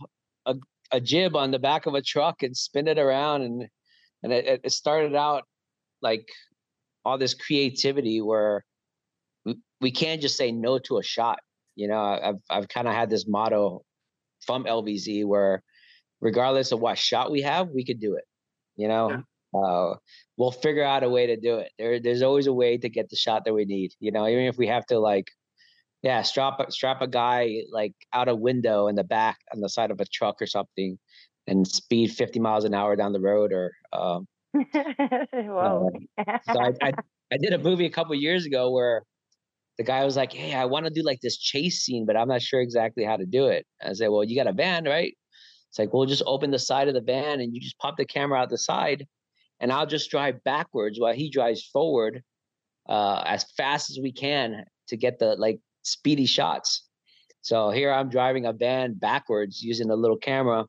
a 0.46 0.56
a 0.92 1.02
jib 1.02 1.36
on 1.36 1.52
the 1.52 1.60
back 1.60 1.86
of 1.86 1.96
a 1.96 2.02
truck 2.02 2.44
and 2.44 2.56
spin 2.56 2.88
it 2.88 3.00
around 3.00 3.42
and 3.42 3.68
and 4.24 4.32
it, 4.32 4.62
it 4.64 4.72
started 4.72 5.16
out 5.16 5.44
like 6.02 6.28
all 7.06 7.18
this 7.18 7.34
creativity 7.34 8.22
where 8.22 8.66
we 9.46 9.56
we 9.82 9.92
can't 9.92 10.22
just 10.22 10.38
say 10.38 10.52
no 10.52 10.80
to 10.80 10.98
a 10.98 11.04
shot. 11.04 11.40
You 11.76 11.88
know, 11.88 12.00
I've 12.00 12.40
I've 12.50 12.68
kind 12.68 12.88
of 12.88 12.94
had 12.94 13.10
this 13.10 13.28
motto 13.28 13.84
from 14.46 14.66
LVZ 14.66 15.26
where 15.26 15.64
regardless 16.22 16.72
of 16.72 16.80
what 16.80 16.98
shot 16.98 17.32
we 17.32 17.42
have, 17.42 17.70
we 17.70 17.86
could 17.86 18.00
do 18.00 18.16
it. 18.16 18.24
You 18.76 18.88
know, 18.88 19.10
yeah. 19.10 19.60
uh, 19.60 19.96
we'll 20.38 20.52
figure 20.52 20.84
out 20.84 21.04
a 21.04 21.10
way 21.10 21.28
to 21.28 21.38
do 21.38 21.58
it. 21.58 21.72
There, 21.78 22.00
there's 22.00 22.22
always 22.22 22.48
a 22.48 22.54
way 22.54 22.78
to 22.78 22.90
get 22.90 23.10
the 23.10 23.16
shot 23.16 23.46
that 23.46 23.54
we 23.54 23.66
need. 23.66 23.94
You 24.00 24.12
know, 24.12 24.28
even 24.28 24.46
if 24.46 24.58
we 24.58 24.68
have 24.68 24.86
to 24.88 25.00
like, 25.00 25.30
yeah, 26.02 26.22
strap 26.24 26.72
strap 26.72 27.02
a 27.02 27.08
guy 27.08 27.62
like 27.72 27.94
out 28.14 28.28
a 28.30 28.36
window 28.36 28.88
in 28.88 28.96
the 28.96 29.04
back 29.04 29.38
on 29.54 29.62
the 29.62 29.70
side 29.70 29.92
of 29.92 30.02
a 30.02 30.06
truck 30.06 30.42
or 30.42 30.48
something, 30.48 30.98
and 31.48 31.68
speed 31.68 32.12
50 32.12 32.40
miles 32.40 32.66
an 32.66 32.74
hour 32.74 32.96
down 32.96 33.14
the 33.14 33.20
road, 33.20 33.54
or 33.54 33.72
um, 33.94 34.28
Whoa. 35.34 35.90
Uh, 36.18 36.38
so 36.54 36.60
I, 36.60 36.72
I 36.82 36.94
I 37.32 37.38
did 37.38 37.54
a 37.54 37.58
movie 37.58 37.86
a 37.86 37.90
couple 37.90 38.14
years 38.16 38.46
ago 38.46 38.72
where 38.72 39.04
the 39.78 39.84
guy 39.84 40.06
was 40.06 40.16
like, 40.16 40.32
Hey, 40.32 40.54
I 40.54 40.66
want 40.66 40.86
to 40.86 40.92
do 40.92 41.02
like 41.04 41.20
this 41.22 41.38
chase 41.38 41.82
scene, 41.82 42.06
but 42.06 42.16
I'm 42.16 42.28
not 42.28 42.42
sure 42.42 42.62
exactly 42.62 43.04
how 43.04 43.18
to 43.18 43.26
do 43.26 43.48
it. 43.48 43.66
I 43.84 43.94
said, 43.94 44.10
Well, 44.10 44.24
you 44.24 44.36
got 44.36 44.48
a 44.48 44.54
van, 44.54 44.86
right? 44.86 45.16
It's 45.70 45.80
like, 45.80 45.94
we'll 45.94 46.06
just 46.06 46.24
open 46.26 46.52
the 46.52 46.60
side 46.60 46.88
of 46.88 46.94
the 46.94 47.02
van 47.02 47.42
and 47.42 47.54
you 47.54 47.60
just 47.60 47.78
pop 47.80 47.98
the 47.98 48.06
camera 48.06 48.40
out 48.40 48.50
the 48.50 48.58
side 48.58 49.06
and 49.60 49.72
I'll 49.72 49.86
just 49.86 50.12
drive 50.12 50.44
backwards 50.44 51.00
while 51.00 51.14
he 51.14 51.30
drives 51.30 51.66
forward 51.66 52.24
uh, 52.88 53.24
as 53.26 53.46
fast 53.58 53.90
as 53.90 54.00
we 54.02 54.12
can 54.12 54.64
to 54.88 54.98
get 54.98 55.20
the 55.20 55.36
like 55.36 55.60
speedy 55.82 56.26
shots. 56.26 56.88
So 57.42 57.70
here 57.72 57.92
I'm 57.92 58.10
driving 58.10 58.46
a 58.46 58.54
van 58.54 58.94
backwards 58.94 59.62
using 59.62 59.90
a 59.90 59.96
little 59.96 60.18
camera 60.18 60.66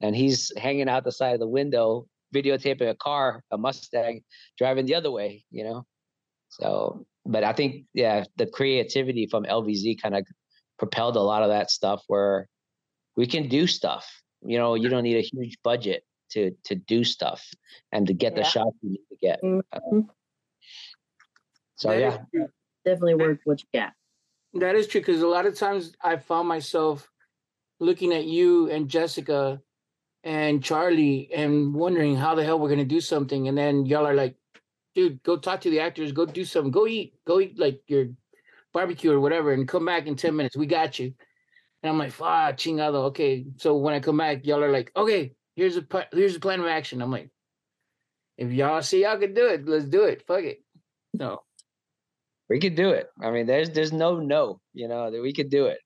and 0.00 0.14
he's 0.14 0.52
hanging 0.56 0.88
out 0.88 1.04
the 1.04 1.12
side 1.12 1.34
of 1.34 1.40
the 1.40 1.48
window 1.48 2.06
videotaping 2.34 2.90
a 2.90 2.94
car, 2.94 3.42
a 3.50 3.58
Mustang, 3.58 4.22
driving 4.58 4.86
the 4.86 4.94
other 4.94 5.10
way, 5.10 5.44
you 5.50 5.64
know? 5.64 5.84
So 6.48 7.06
but 7.24 7.44
I 7.44 7.52
think 7.52 7.86
yeah, 7.94 8.24
the 8.36 8.46
creativity 8.46 9.26
from 9.26 9.44
LVZ 9.44 10.00
kind 10.00 10.16
of 10.16 10.26
propelled 10.78 11.16
a 11.16 11.20
lot 11.20 11.42
of 11.42 11.50
that 11.50 11.70
stuff 11.70 12.02
where 12.08 12.48
we 13.16 13.26
can 13.26 13.48
do 13.48 13.66
stuff. 13.66 14.10
You 14.44 14.58
know, 14.58 14.74
you 14.74 14.88
don't 14.88 15.04
need 15.04 15.16
a 15.16 15.20
huge 15.20 15.56
budget 15.62 16.04
to 16.30 16.52
to 16.64 16.74
do 16.74 17.04
stuff 17.04 17.44
and 17.92 18.06
to 18.06 18.14
get 18.14 18.34
the 18.34 18.40
yeah. 18.40 18.48
shots 18.48 18.76
you 18.82 18.90
need 18.90 19.06
to 19.10 19.16
get. 19.20 19.38
Uh, 19.42 19.78
mm-hmm. 19.78 20.00
So 21.76 21.88
that 21.88 22.26
yeah, 22.32 22.46
definitely 22.84 23.14
work 23.14 23.40
what 23.44 23.60
you 23.60 23.80
got. 23.80 23.92
That 24.54 24.74
is 24.74 24.86
true 24.86 25.00
because 25.00 25.22
a 25.22 25.28
lot 25.28 25.46
of 25.46 25.56
times 25.56 25.94
I 26.02 26.16
found 26.16 26.48
myself 26.48 27.08
looking 27.80 28.12
at 28.12 28.24
you 28.24 28.68
and 28.70 28.88
Jessica 28.88 29.60
and 30.24 30.62
Charlie 30.62 31.30
and 31.34 31.74
wondering 31.74 32.16
how 32.16 32.34
the 32.34 32.44
hell 32.44 32.58
we're 32.58 32.68
gonna 32.68 32.84
do 32.84 33.00
something, 33.00 33.48
and 33.48 33.56
then 33.56 33.86
y'all 33.86 34.06
are 34.06 34.14
like, 34.14 34.36
dude, 34.94 35.22
go 35.22 35.36
talk 35.36 35.60
to 35.62 35.70
the 35.70 35.80
actors, 35.80 36.12
go 36.12 36.26
do 36.26 36.44
something, 36.44 36.70
go 36.70 36.86
eat, 36.86 37.14
go 37.26 37.40
eat 37.40 37.58
like 37.58 37.82
your 37.86 38.06
barbecue 38.72 39.12
or 39.12 39.20
whatever, 39.20 39.52
and 39.52 39.68
come 39.68 39.84
back 39.84 40.06
in 40.06 40.16
10 40.16 40.34
minutes. 40.36 40.56
We 40.56 40.66
got 40.66 40.98
you. 40.98 41.14
And 41.82 41.90
I'm 41.90 41.98
like, 41.98 42.12
ah, 42.20 42.52
chingado. 42.52 43.06
Okay. 43.06 43.46
So 43.56 43.76
when 43.76 43.94
I 43.94 44.00
come 44.00 44.16
back, 44.16 44.46
y'all 44.46 44.62
are 44.62 44.70
like, 44.72 44.92
okay, 44.96 45.32
here's 45.56 45.76
a 45.76 45.84
here's 46.12 46.36
a 46.36 46.40
plan 46.40 46.60
of 46.60 46.66
action. 46.66 47.02
I'm 47.02 47.10
like, 47.10 47.30
if 48.38 48.52
y'all 48.52 48.82
see 48.82 49.02
y'all 49.02 49.18
can 49.18 49.34
do 49.34 49.46
it, 49.46 49.66
let's 49.66 49.86
do 49.86 50.04
it. 50.04 50.24
Fuck 50.26 50.44
it. 50.44 50.62
No. 51.14 51.40
we 52.48 52.60
could 52.60 52.76
do 52.76 52.90
it. 52.90 53.08
I 53.20 53.30
mean, 53.30 53.46
there's 53.46 53.70
there's 53.70 53.92
no 53.92 54.20
no, 54.20 54.60
you 54.74 54.88
know, 54.88 55.10
that 55.10 55.20
we 55.20 55.32
could 55.32 55.50
do 55.50 55.66
it. 55.66 55.78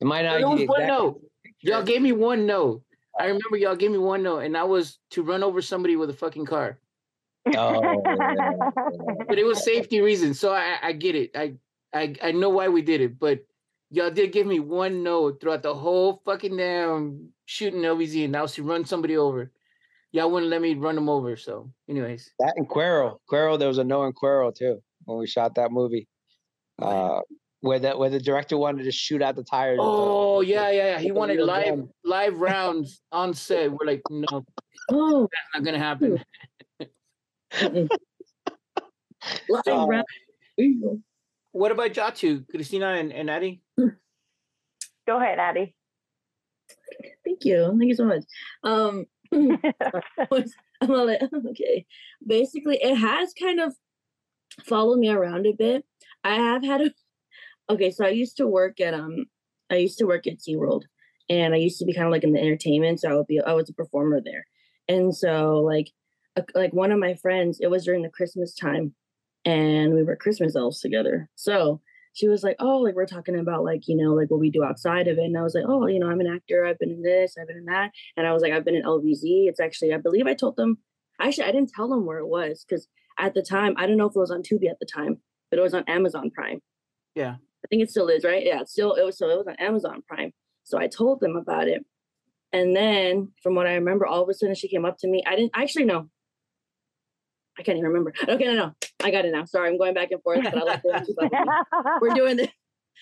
It 0.00 0.06
might 0.06 0.22
not 0.22 0.38
There 0.38 0.48
was 0.48 0.60
be 0.60 0.66
one 0.66 0.82
exactly 0.82 1.06
no. 1.08 1.20
Y'all 1.60 1.82
gave 1.82 2.02
me 2.02 2.12
one 2.12 2.46
no. 2.46 2.82
I 3.18 3.26
remember 3.26 3.56
y'all 3.56 3.76
gave 3.76 3.90
me 3.90 3.98
one 3.98 4.22
no, 4.22 4.38
and 4.38 4.54
that 4.54 4.68
was 4.68 4.98
to 5.10 5.22
run 5.22 5.42
over 5.42 5.60
somebody 5.60 5.96
with 5.96 6.10
a 6.10 6.14
fucking 6.14 6.46
car. 6.46 6.78
Oh, 7.56 8.02
But 9.28 9.38
it 9.38 9.44
was 9.44 9.62
safety 9.62 10.00
reasons, 10.00 10.38
so 10.40 10.52
I 10.52 10.78
I 10.82 10.92
get 10.92 11.14
it. 11.14 11.30
I 11.34 11.54
I 11.92 12.14
I 12.22 12.32
know 12.32 12.50
why 12.50 12.68
we 12.68 12.82
did 12.82 13.00
it, 13.00 13.18
but 13.18 13.44
y'all 13.90 14.10
did 14.10 14.32
give 14.32 14.46
me 14.46 14.60
one 14.60 15.02
no 15.02 15.32
throughout 15.32 15.62
the 15.62 15.74
whole 15.74 16.22
fucking 16.24 16.56
damn 16.56 17.28
shooting 17.44 17.82
LVZ, 17.82 18.24
and 18.24 18.34
that 18.34 18.42
was 18.42 18.54
to 18.54 18.62
run 18.62 18.84
somebody 18.84 19.16
over. 19.16 19.52
Y'all 20.12 20.30
wouldn't 20.30 20.50
let 20.50 20.60
me 20.60 20.74
run 20.74 20.94
them 20.94 21.08
over. 21.08 21.36
So, 21.36 21.70
anyways, 21.88 22.32
that 22.38 22.54
and 22.56 22.68
Quero. 22.68 23.20
Quero, 23.28 23.56
there 23.56 23.68
was 23.68 23.78
a 23.78 23.84
no 23.84 24.04
in 24.04 24.12
Quero 24.12 24.50
too 24.50 24.82
when 25.04 25.18
we 25.18 25.26
shot 25.26 25.54
that 25.56 25.72
movie. 25.72 26.08
Uh, 26.80 27.20
where 27.62 27.78
the 27.78 27.96
where 27.96 28.10
the 28.10 28.20
director 28.20 28.56
wanted 28.58 28.84
to 28.84 28.92
shoot 28.92 29.22
out 29.22 29.34
the 29.36 29.42
tires. 29.44 29.78
with 29.78 29.86
the- 29.86 29.90
oh 29.90 30.40
yeah, 30.42 30.70
yeah, 30.70 30.84
yeah. 30.90 30.98
He 30.98 31.10
wanted 31.12 31.40
live 31.40 31.66
gun. 31.66 31.88
live 32.04 32.38
rounds 32.38 33.00
on 33.10 33.32
set. 33.34 33.70
We're 33.72 33.86
like, 33.86 34.02
no, 34.10 34.44
Oh, 34.90 35.22
that's 35.32 35.48
not 35.54 35.64
gonna 35.64 35.78
happen. 35.78 36.22
Live 39.48 39.62
Oh. 39.68 39.86
round. 39.86 40.04
There 40.58 40.66
you 40.66 40.80
go. 40.82 40.98
What 41.52 41.70
about 41.70 41.92
Jatu, 41.92 42.44
Christina, 42.48 42.86
and, 42.94 43.12
and 43.12 43.30
Addie? 43.30 43.62
Go 45.06 45.16
ahead, 45.20 45.38
Addie. 45.38 45.74
Thank 47.24 47.44
you. 47.44 47.66
Thank 47.78 47.88
you 47.90 47.94
so 47.94 48.04
much. 48.06 48.24
Um, 48.64 49.04
I'm 49.32 50.90
all 50.90 51.06
like, 51.06 51.20
okay. 51.50 51.86
Basically, 52.26 52.78
it 52.82 52.96
has 52.96 53.32
kind 53.38 53.60
of 53.60 53.74
followed 54.64 54.98
me 54.98 55.08
around 55.10 55.46
a 55.46 55.52
bit. 55.52 55.84
I 56.24 56.34
have 56.34 56.64
had 56.64 56.80
a 56.80 56.90
okay, 57.70 57.90
so 57.90 58.04
I 58.04 58.10
used 58.10 58.36
to 58.38 58.46
work 58.46 58.80
at 58.80 58.94
um 58.94 59.26
I 59.70 59.76
used 59.76 59.98
to 59.98 60.06
work 60.06 60.26
at 60.26 60.38
SeaWorld 60.38 60.82
and 61.28 61.54
I 61.54 61.58
used 61.58 61.78
to 61.78 61.84
be 61.84 61.94
kind 61.94 62.06
of 62.06 62.12
like 62.12 62.24
in 62.24 62.32
the 62.32 62.40
entertainment, 62.40 63.00
so 63.00 63.10
I 63.10 63.14
would 63.14 63.26
be 63.26 63.40
I 63.40 63.52
was 63.52 63.70
a 63.70 63.74
performer 63.74 64.20
there. 64.22 64.46
And 64.88 65.14
so 65.14 65.58
like 65.58 65.90
a, 66.36 66.44
like 66.54 66.72
one 66.72 66.92
of 66.92 66.98
my 66.98 67.14
friends, 67.14 67.58
it 67.60 67.68
was 67.68 67.84
during 67.84 68.02
the 68.02 68.08
Christmas 68.08 68.54
time 68.54 68.94
and 69.44 69.94
we 69.94 70.02
were 70.02 70.16
Christmas 70.16 70.56
elves 70.56 70.80
together. 70.80 71.28
So 71.34 71.80
she 72.14 72.28
was 72.28 72.42
like, 72.42 72.56
Oh, 72.58 72.78
like 72.78 72.94
we're 72.94 73.06
talking 73.06 73.38
about 73.38 73.64
like, 73.64 73.88
you 73.88 73.96
know, 73.96 74.12
like 74.14 74.30
what 74.30 74.40
we 74.40 74.50
do 74.50 74.64
outside 74.64 75.08
of 75.08 75.18
it. 75.18 75.24
And 75.24 75.38
I 75.38 75.42
was 75.42 75.54
like, 75.54 75.64
Oh, 75.66 75.86
you 75.86 75.98
know, 75.98 76.10
I'm 76.10 76.20
an 76.20 76.26
actor, 76.26 76.64
I've 76.64 76.78
been 76.78 76.90
in 76.90 77.02
this, 77.02 77.36
I've 77.40 77.48
been 77.48 77.58
in 77.58 77.64
that. 77.66 77.90
And 78.16 78.26
I 78.26 78.32
was 78.32 78.42
like, 78.42 78.52
I've 78.52 78.64
been 78.64 78.74
in 78.76 78.84
LVZ. 78.84 79.48
It's 79.48 79.60
actually, 79.60 79.94
I 79.94 79.98
believe 79.98 80.26
I 80.26 80.34
told 80.34 80.56
them 80.56 80.78
actually 81.20 81.44
I 81.44 81.52
didn't 81.52 81.72
tell 81.74 81.88
them 81.88 82.04
where 82.04 82.18
it 82.18 82.26
was 82.26 82.64
because 82.68 82.88
at 83.18 83.34
the 83.34 83.42
time, 83.42 83.74
I 83.76 83.86
don't 83.86 83.96
know 83.96 84.06
if 84.06 84.16
it 84.16 84.18
was 84.18 84.30
on 84.30 84.42
Tubi 84.42 84.68
at 84.70 84.78
the 84.80 84.86
time, 84.86 85.18
but 85.50 85.58
it 85.58 85.62
was 85.62 85.74
on 85.74 85.84
Amazon 85.86 86.30
Prime. 86.30 86.60
Yeah. 87.14 87.36
I 87.64 87.68
think 87.68 87.82
it 87.82 87.90
still 87.90 88.08
is, 88.08 88.24
right? 88.24 88.44
Yeah, 88.44 88.60
it's 88.60 88.72
still 88.72 88.94
it 88.94 89.04
was 89.04 89.18
so 89.18 89.28
it 89.30 89.38
was 89.38 89.46
on 89.46 89.56
Amazon 89.56 90.02
Prime. 90.08 90.32
So 90.64 90.78
I 90.78 90.88
told 90.88 91.20
them 91.20 91.36
about 91.36 91.68
it. 91.68 91.84
And 92.52 92.76
then 92.76 93.32
from 93.42 93.54
what 93.54 93.66
I 93.66 93.74
remember, 93.74 94.06
all 94.06 94.22
of 94.22 94.28
a 94.28 94.34
sudden 94.34 94.54
she 94.54 94.68
came 94.68 94.84
up 94.84 94.98
to 94.98 95.08
me. 95.08 95.22
I 95.26 95.36
didn't 95.36 95.52
actually 95.54 95.84
know. 95.84 96.08
I 97.58 97.62
can't 97.62 97.78
even 97.78 97.88
remember. 97.88 98.12
Okay, 98.28 98.44
no, 98.44 98.54
no. 98.54 98.72
I 99.02 99.10
got 99.10 99.24
it 99.24 99.32
now. 99.32 99.44
Sorry, 99.44 99.68
I'm 99.68 99.78
going 99.78 99.94
back 99.94 100.10
and 100.10 100.22
forth, 100.22 100.42
but 100.42 100.56
I 100.56 100.62
like 100.62 100.82
to 100.82 101.04
keep 101.06 101.22
up 101.22 101.30
with 101.30 101.32
you 101.32 101.98
we're 102.00 102.14
doing 102.14 102.36
this. 102.36 102.48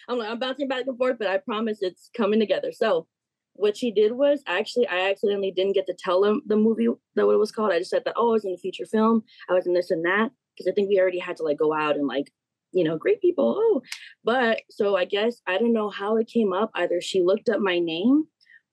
I'm 0.09 0.19
like, 0.19 0.31
I'm 0.31 0.39
bouncing 0.39 0.69
back 0.69 0.87
and 0.87 0.97
forth, 0.97 1.17
but 1.19 1.29
I 1.29 1.39
promise 1.39 1.79
it's 1.83 2.11
coming 2.17 2.41
together. 2.41 2.73
So 2.73 3.07
what 3.55 3.77
she 3.77 3.91
did 3.93 4.13
was 4.13 4.43
actually 4.47 4.87
I 4.87 5.11
accidentally 5.11 5.53
didn't 5.53 5.75
get 5.75 5.87
to 5.87 5.95
tell 5.99 6.21
them 6.21 6.43
the 6.47 6.57
movie 6.57 6.89
that 7.17 7.27
what 7.27 7.35
it 7.35 7.39
was 7.39 7.53
called. 7.53 7.73
I 7.73 7.79
just 7.79 7.91
said 7.91 8.03
that, 8.07 8.15
oh, 8.17 8.31
I 8.31 8.33
was 8.33 8.45
in 8.45 8.53
a 8.53 8.57
feature 8.57 8.87
film, 8.87 9.23
I 9.49 9.55
was 9.55 9.67
in 9.67 9.75
this 9.75 9.91
and 9.91 10.05
that. 10.05 10.31
Because 10.57 10.71
I 10.71 10.75
think 10.75 10.89
we 10.89 11.01
already 11.01 11.19
had 11.19 11.37
to 11.39 11.43
like 11.43 11.59
go 11.59 11.73
out 11.73 11.97
and 11.97 12.07
like, 12.07 12.31
you 12.73 12.85
know, 12.85 12.97
great 12.97 13.21
people. 13.21 13.57
Oh, 13.59 13.83
but 14.25 14.62
so 14.71 14.97
I 14.97 15.05
guess 15.05 15.41
I 15.47 15.59
don't 15.59 15.73
know 15.73 15.91
how 15.91 16.16
it 16.16 16.29
came 16.29 16.53
up. 16.53 16.71
Either 16.75 17.01
she 17.01 17.23
looked 17.23 17.49
up 17.49 17.61
my 17.61 17.79
name 17.79 18.25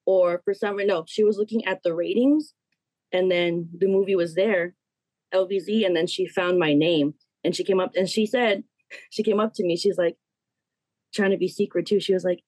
or 0.06 0.42
for 0.46 0.54
some 0.54 0.76
reason, 0.76 0.90
no, 0.90 1.06
she 1.08 1.24
was 1.24 1.38
looking 1.38 1.66
at 1.66 1.84
the 1.84 1.94
ratings 1.94 2.54
and 3.12 3.32
then 3.32 3.70
the 3.78 3.88
movie 3.88 4.16
was 4.16 4.36
there, 4.36 4.76
LVZ, 5.34 5.86
and 5.86 5.96
then 5.96 6.08
she 6.08 6.28
found 6.28 6.60
my 6.60 6.74
name 6.74 7.14
and 7.44 7.56
she 7.56 7.64
came 7.64 7.80
up 7.80 7.92
and 7.96 8.10
she 8.10 8.26
said, 8.26 8.64
she 9.10 9.24
came 9.24 9.40
up 9.40 9.54
to 9.56 9.66
me, 9.66 9.76
she's 9.76 9.98
like, 9.98 10.18
trying 11.14 11.32
to 11.32 11.38
be 11.38 11.48
secret 11.48 11.86
too. 11.86 12.00
She 12.00 12.14
was 12.14 12.24
like, 12.24 12.44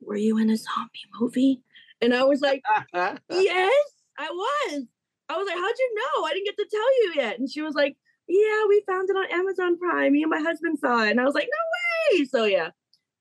Were 0.00 0.16
you 0.16 0.38
in 0.38 0.50
a 0.50 0.56
zombie 0.56 1.06
movie? 1.20 1.62
And 2.00 2.14
I 2.14 2.24
was 2.24 2.40
like, 2.40 2.62
Yes, 2.94 3.84
I 4.18 4.28
was. 4.30 4.84
I 5.28 5.36
was 5.36 5.46
like, 5.46 5.56
How'd 5.56 5.78
you 5.78 5.94
know? 5.94 6.24
I 6.24 6.32
didn't 6.32 6.46
get 6.46 6.56
to 6.58 6.66
tell 6.70 7.02
you 7.02 7.12
yet. 7.16 7.38
And 7.38 7.50
she 7.50 7.62
was 7.62 7.74
like, 7.74 7.96
Yeah, 8.28 8.66
we 8.68 8.82
found 8.86 9.08
it 9.08 9.16
on 9.16 9.30
Amazon 9.30 9.78
Prime. 9.78 10.12
Me 10.12 10.22
and 10.22 10.30
my 10.30 10.40
husband 10.40 10.78
saw 10.78 11.02
it. 11.04 11.10
And 11.10 11.20
I 11.20 11.24
was 11.24 11.34
like, 11.34 11.48
No 11.50 12.18
way. 12.18 12.24
So 12.24 12.44
yeah. 12.44 12.70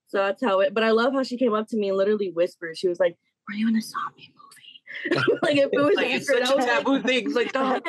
So 0.08 0.18
that's 0.20 0.43
how 0.43 0.60
it, 0.60 0.74
but 0.74 0.84
I 0.84 0.91
love 0.91 1.14
how 1.14 1.24
she 1.24 1.38
came 1.38 1.53
up 1.53 1.68
to 1.70 1.78
me 1.78 1.89
and 1.89 1.97
literally 1.97 2.32
whispered. 2.32 2.78
She 2.78 2.88
was 2.88 2.99
like, 2.99 3.18
Were 3.47 3.56
you 3.56 3.68
in 3.68 3.76
a 3.76 3.82
zombie 3.82 4.34
movie? 4.34 5.38
like 5.41 5.58
if 5.58 5.70
it 5.72 5.82
was 5.82 5.95
like 5.95 6.08
it's 6.10 6.28
such 6.28 6.38
a 6.38 6.56
was 6.56 6.66
like, 6.66 6.66
taboo 6.66 7.01
thing. 7.01 7.26
It's 7.26 7.36
like, 7.36 7.51
yes. 7.53 7.82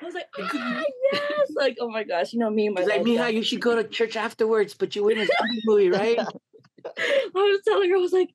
I 0.00 0.04
was 0.04 0.14
like, 0.14 0.26
ah, 0.38 0.82
yes. 1.12 1.50
Like, 1.54 1.76
oh 1.80 1.88
my 1.88 2.04
gosh, 2.04 2.32
you 2.32 2.38
know 2.38 2.50
me 2.50 2.66
and 2.66 2.74
my 2.74 2.82
like, 2.82 3.02
Mija, 3.02 3.32
you 3.32 3.42
should 3.42 3.60
go 3.60 3.74
to 3.74 3.84
church 3.84 4.16
afterwards, 4.16 4.74
but 4.74 4.94
you 4.94 5.04
were 5.04 5.12
in 5.12 5.18
a 5.18 5.26
zombie 5.26 5.62
movie, 5.64 5.90
right? 5.90 6.18
I 6.86 7.30
was 7.34 7.60
telling 7.64 7.90
her, 7.90 7.96
I 7.96 8.00
was 8.00 8.12
like, 8.12 8.30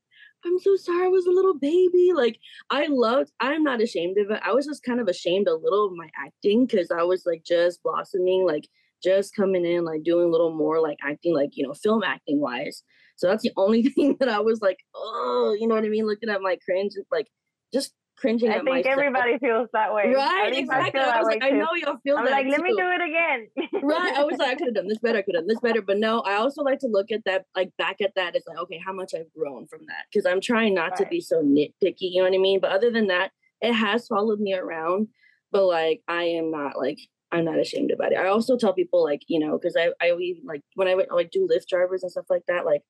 I'm 0.46 0.60
so 0.60 0.76
sorry, 0.76 1.06
I 1.06 1.10
was 1.10 1.26
a 1.26 1.32
little 1.32 1.58
baby. 1.58 2.12
Like, 2.16 2.40
I 2.70 2.88
loved, 2.88 3.32
I'm 3.40 3.64
not 3.64 3.82
ashamed 3.82 4.18
of 4.18 4.32
it. 4.32 4.42
I 4.44 4.54
was 4.54 4.66
just 4.66 4.84
kind 4.84 5.00
of 5.00 5.08
ashamed 5.08 5.48
a 5.48 5.56
little 5.56 5.88
of 5.88 5.94
my 5.94 6.10
acting 6.18 6.66
because 6.66 6.92
I 6.92 7.04
was 7.04 7.26
like 7.26 7.44
just 7.44 7.84
blossoming, 7.84 8.46
like 8.46 8.68
just 9.04 9.36
coming 9.36 9.66
in, 9.66 9.86
like 9.86 10.04
doing 10.04 10.26
a 10.26 10.32
little 10.32 10.54
more 10.54 10.80
like 10.80 10.98
acting, 11.04 11.34
like, 11.34 11.52
you 11.54 11.66
know, 11.66 11.74
film 11.74 12.04
acting 12.04 12.40
wise. 12.40 12.84
So 13.18 13.28
that's 13.28 13.44
the 13.44 13.54
only 13.58 13.84
thing 13.90 14.18
that 14.20 14.30
I 14.30 14.40
was 14.40 14.62
like, 14.62 14.80
oh, 14.96 15.56
you 15.60 15.68
know 15.68 15.76
what 15.76 15.86
I 15.86 15.90
mean? 15.90 16.08
Looking 16.08 16.30
at 16.30 16.42
my 16.42 16.58
cringe, 16.64 16.94
like 17.12 17.28
just 17.74 17.94
cringing 18.22 18.52
I 18.52 18.56
think 18.56 18.70
myself. 18.70 18.94
everybody 18.94 19.38
feels 19.40 19.68
that 19.74 19.94
way. 19.94 20.14
Right, 20.16 20.54
I 20.54 20.58
exactly. 20.58 21.00
I, 21.00 21.06
that 21.06 21.20
was 21.20 21.26
like, 21.26 21.44
I 21.44 21.50
too. 21.50 21.58
know 21.58 21.70
y'all 21.74 21.98
feel 22.04 22.18
I'm 22.18 22.26
that. 22.26 22.32
like, 22.32 22.48
let 22.48 22.62
me 22.62 22.70
do 22.78 22.88
it 22.88 23.02
again. 23.02 23.82
right. 23.82 24.14
I 24.16 24.24
was 24.24 24.38
like, 24.38 24.50
I 24.50 24.56
could 24.56 24.68
have 24.68 24.76
done 24.76 24.88
this 24.88 25.00
better. 25.00 25.18
I 25.18 25.22
could 25.24 25.36
have 25.36 25.44
done 25.44 25.48
this 25.48 25.60
better. 25.60 25.82
But 25.82 25.98
no, 25.98 26.22
I 26.22 26.36
also 26.36 26.62
like 26.62 26.80
to 26.80 26.88
look 26.88 27.12
at 27.12 27.26
that, 27.26 27.46
like 27.56 27.72
back 27.78 28.00
at 28.02 28.14
that 28.16 28.36
as 28.36 28.44
like, 28.48 28.60
okay, 28.60 28.80
how 28.86 28.94
much 28.94 29.14
I've 29.16 29.34
grown 29.36 29.68
from 29.68 29.82
that. 29.88 30.06
Because 30.12 30.26
I'm 30.26 30.40
trying 30.40 30.76
not 30.76 30.96
to 30.98 31.06
be 31.08 31.20
so 31.20 31.42
nitpicky, 31.42 32.12
you 32.12 32.22
know 32.22 32.30
what 32.30 32.36
I 32.36 32.40
mean? 32.40 32.60
But 32.60 32.72
other 32.72 32.92
than 32.92 33.08
that, 33.08 33.32
it 33.60 33.74
has 33.74 34.08
followed 34.08 34.40
me 34.40 34.54
around. 34.54 35.08
But 35.52 35.66
like, 35.66 36.02
I 36.08 36.24
am 36.24 36.52
not 36.52 36.78
like, 36.78 37.00
I'm 37.32 37.46
not 37.46 37.60
ashamed 37.60 37.92
about 37.92 38.12
it. 38.12 38.18
I 38.18 38.28
also 38.28 38.56
tell 38.56 38.74
people 38.74 39.04
like, 39.04 39.22
you 39.28 39.40
know, 39.40 39.58
because 39.58 39.76
I, 39.76 39.92
I 40.00 40.12
even 40.12 40.44
like 40.46 40.62
when 40.76 40.88
I 40.88 40.96
would 40.96 41.08
like 41.12 41.32
do 41.32 41.48
Lyft 41.52 41.68
drivers 41.68 42.04
and 42.04 42.12
stuff 42.12 42.26
like 42.30 42.44
that, 42.48 42.66
like 42.66 42.84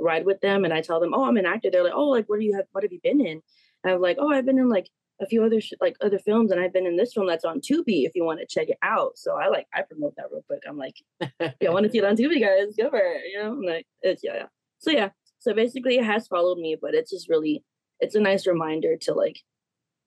ride 0.00 0.24
with 0.24 0.40
them 0.40 0.64
and 0.64 0.72
I 0.72 0.80
tell 0.80 1.00
them, 1.00 1.12
oh, 1.14 1.24
I'm 1.24 1.36
an 1.36 1.46
actor. 1.46 1.70
They're 1.70 1.84
like, 1.84 1.94
oh, 1.94 2.08
like 2.08 2.28
what 2.28 2.38
do 2.38 2.46
you 2.46 2.54
have? 2.56 2.66
What 2.72 2.84
have 2.84 2.92
you 2.92 3.00
been 3.02 3.20
in? 3.20 3.42
Like, 3.94 4.16
oh, 4.20 4.32
I've 4.32 4.46
been 4.46 4.58
in 4.58 4.68
like 4.68 4.88
a 5.20 5.26
few 5.26 5.42
other 5.44 5.60
sh- 5.60 5.72
like 5.80 5.96
other 6.00 6.18
films, 6.18 6.50
and 6.50 6.60
I've 6.60 6.72
been 6.72 6.86
in 6.86 6.96
this 6.96 7.12
film 7.12 7.26
that's 7.26 7.44
on 7.44 7.60
Tubi. 7.60 8.04
If 8.04 8.14
you 8.14 8.24
want 8.24 8.40
to 8.40 8.46
check 8.46 8.68
it 8.68 8.78
out, 8.82 9.18
so 9.18 9.36
I 9.36 9.48
like 9.48 9.66
I 9.74 9.82
promote 9.82 10.14
that 10.16 10.26
real 10.30 10.44
quick. 10.46 10.62
I'm 10.68 10.78
like, 10.78 10.94
yeah, 11.40 11.68
I 11.68 11.70
want 11.70 11.84
to 11.84 11.90
see 11.90 11.98
it 11.98 12.04
on 12.04 12.16
Tubi, 12.16 12.40
guys. 12.40 12.74
Go 12.76 12.90
for 12.90 12.98
it. 12.98 13.22
You 13.32 13.42
know, 13.42 13.52
I'm 13.52 13.62
like 13.62 13.86
it's 14.02 14.22
yeah, 14.22 14.34
yeah. 14.34 14.46
So 14.78 14.90
yeah, 14.90 15.10
so 15.38 15.54
basically 15.54 15.98
it 15.98 16.04
has 16.04 16.28
followed 16.28 16.58
me, 16.58 16.76
but 16.80 16.94
it's 16.94 17.10
just 17.10 17.28
really 17.28 17.64
it's 18.00 18.14
a 18.14 18.20
nice 18.20 18.46
reminder 18.46 18.96
to 19.02 19.14
like 19.14 19.40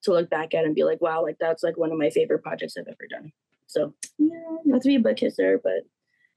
to 0.04 0.12
look 0.12 0.30
back 0.30 0.54
at 0.54 0.64
and 0.64 0.74
be 0.74 0.84
like, 0.84 1.00
wow, 1.00 1.22
like 1.22 1.36
that's 1.38 1.62
like 1.62 1.76
one 1.76 1.92
of 1.92 1.98
my 1.98 2.10
favorite 2.10 2.42
projects 2.42 2.76
I've 2.76 2.88
ever 2.88 3.06
done. 3.08 3.32
So 3.66 3.94
yeah, 4.18 4.56
not 4.64 4.82
to 4.82 4.88
be 4.88 4.96
a 4.96 5.00
butt 5.00 5.16
kisser, 5.16 5.60
but 5.62 5.82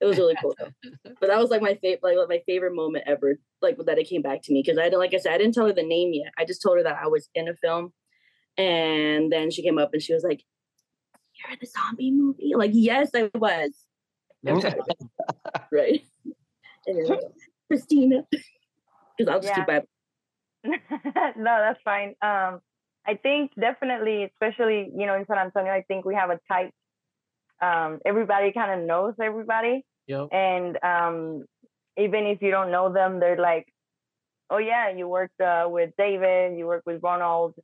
it 0.06 0.10
was 0.10 0.18
really 0.18 0.36
cool 0.42 0.56
though. 0.60 0.72
But 1.20 1.30
that 1.30 1.40
was 1.40 1.50
like 1.50 1.62
my 1.62 1.76
favorite, 1.76 2.04
like 2.04 2.30
my 2.30 2.44
favorite 2.46 2.76
moment 2.76 3.06
ever, 3.08 3.40
like 3.62 3.78
that 3.86 3.98
it 3.98 4.08
came 4.08 4.22
back 4.22 4.42
to 4.44 4.54
me 4.54 4.62
because 4.64 4.78
I 4.78 4.84
didn't, 4.84 5.00
like 5.00 5.14
I 5.14 5.18
said, 5.18 5.34
I 5.34 5.38
didn't 5.38 5.54
tell 5.54 5.66
her 5.66 5.74
the 5.74 5.82
name 5.82 6.12
yet. 6.14 6.34
I 6.38 6.46
just 6.46 6.62
told 6.62 6.78
her 6.78 6.84
that 6.84 7.00
I 7.02 7.08
was 7.08 7.30
in 7.34 7.48
a 7.48 7.56
film, 7.56 7.94
and 8.58 9.32
then 9.32 9.50
she 9.50 9.64
came 9.64 9.78
up 9.78 9.94
and 9.94 10.02
she 10.02 10.14
was 10.14 10.24
like, 10.24 10.44
"You're 11.40 11.54
in 11.54 11.58
the 11.60 11.68
zombie 11.68 12.12
movie?" 12.12 12.54
Like, 12.56 12.72
yes, 12.74 13.12
I 13.16 13.30
was. 13.34 13.86
right. 15.72 16.02
Anyway, 16.88 17.20
Christina, 17.68 18.24
because 19.18 19.32
I'll 19.32 19.42
just 19.42 19.54
Yeah. 19.54 19.66
keep 19.66 19.68
by. 19.68 19.82
no, 21.38 21.44
that's 21.44 21.80
fine. 21.84 22.10
Um, 22.22 22.62
I 23.08 23.16
think 23.22 23.52
definitely, 23.60 24.24
especially 24.26 24.92
you 24.96 25.06
know 25.08 25.16
in 25.16 25.26
San 25.26 25.38
Antonio, 25.38 25.72
I 25.72 25.84
think 25.88 26.06
we 26.06 26.16
have 26.16 26.30
a 26.30 26.40
tight. 26.52 26.72
Um, 27.62 28.00
everybody 28.06 28.52
kind 28.52 28.80
of 28.80 28.86
knows 28.86 29.14
everybody, 29.22 29.86
Yo. 30.08 30.32
and 30.32 30.78
um, 30.84 31.46
even 31.98 32.26
if 32.26 32.42
you 32.42 32.52
don't 32.52 32.72
know 32.72 32.92
them, 32.94 33.20
they're 33.20 33.38
like, 33.38 33.68
"Oh 34.50 34.58
yeah, 34.58 34.90
you 34.90 35.08
worked 35.08 35.40
uh, 35.42 35.68
with 35.70 35.92
David, 35.98 36.58
you 36.58 36.68
worked 36.68 36.86
with 36.86 37.02
Ronald," 37.04 37.56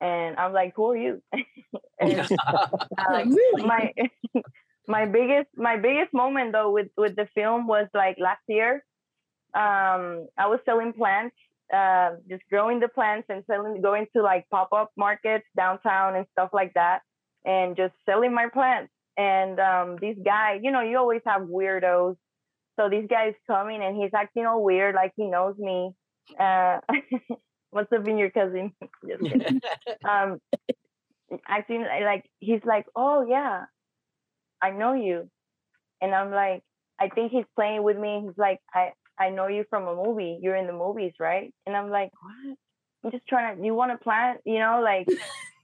and 0.00 0.36
I'm 0.36 0.52
like, 0.52 0.74
"Who 0.76 0.90
are 0.92 0.96
you?" 0.96 1.22
and, 2.00 2.28
Like, 3.10 3.26
really? 3.30 3.62
my 3.64 3.92
my 4.86 5.06
biggest 5.06 5.48
my 5.56 5.76
biggest 5.76 6.12
moment 6.12 6.52
though 6.52 6.70
with 6.70 6.88
with 6.96 7.16
the 7.16 7.28
film 7.34 7.66
was 7.66 7.88
like 7.94 8.16
last 8.18 8.42
year 8.48 8.84
um 9.54 10.26
i 10.38 10.46
was 10.46 10.60
selling 10.64 10.92
plants 10.92 11.36
uh 11.72 12.10
just 12.28 12.42
growing 12.50 12.80
the 12.80 12.88
plants 12.88 13.26
and 13.28 13.42
selling 13.46 13.80
going 13.80 14.06
to 14.14 14.22
like 14.22 14.46
pop-up 14.50 14.90
markets 14.96 15.46
downtown 15.56 16.14
and 16.16 16.26
stuff 16.32 16.50
like 16.52 16.72
that 16.74 17.00
and 17.44 17.76
just 17.76 17.94
selling 18.04 18.32
my 18.34 18.48
plants 18.48 18.92
and 19.16 19.58
um 19.60 19.96
this 20.00 20.16
guy 20.24 20.58
you 20.62 20.70
know 20.70 20.82
you 20.82 20.98
always 20.98 21.22
have 21.26 21.42
weirdos 21.42 22.16
So 22.78 22.88
this 22.90 23.06
guy 23.10 23.28
is 23.30 23.36
coming 23.46 23.82
and 23.82 23.96
he's 23.96 24.14
acting 24.14 24.46
all 24.46 24.62
weird, 24.64 24.94
like 24.94 25.12
he 25.16 25.26
knows 25.28 25.56
me. 25.58 25.92
Uh, 26.40 26.78
must 27.74 27.90
have 27.92 28.04
been 28.04 28.18
your 28.18 28.30
cousin. 28.30 28.72
Um, 30.08 30.40
acting 31.48 31.82
li- 31.82 32.04
like 32.04 32.24
he's 32.40 32.64
like, 32.64 32.86
oh 32.94 33.24
yeah, 33.28 33.64
I 34.62 34.70
know 34.70 34.94
you, 34.94 35.28
and 36.00 36.14
I'm 36.14 36.30
like, 36.30 36.62
I 37.00 37.08
think 37.08 37.32
he's 37.32 37.44
playing 37.56 37.82
with 37.82 37.98
me. 37.98 38.22
He's 38.26 38.38
like, 38.38 38.60
I 38.74 38.92
I 39.18 39.30
know 39.30 39.48
you 39.48 39.64
from 39.70 39.88
a 39.88 39.94
movie. 39.96 40.38
You're 40.42 40.56
in 40.56 40.66
the 40.66 40.72
movies, 40.72 41.14
right? 41.20 41.52
And 41.66 41.76
I'm 41.76 41.90
like, 41.90 42.10
what? 42.20 42.56
I'm 43.04 43.10
just 43.12 43.26
trying 43.28 43.56
to. 43.58 43.64
You 43.64 43.74
want 43.74 43.92
to 43.92 43.98
plant? 43.98 44.40
You 44.44 44.58
know, 44.58 44.80
like 44.84 45.08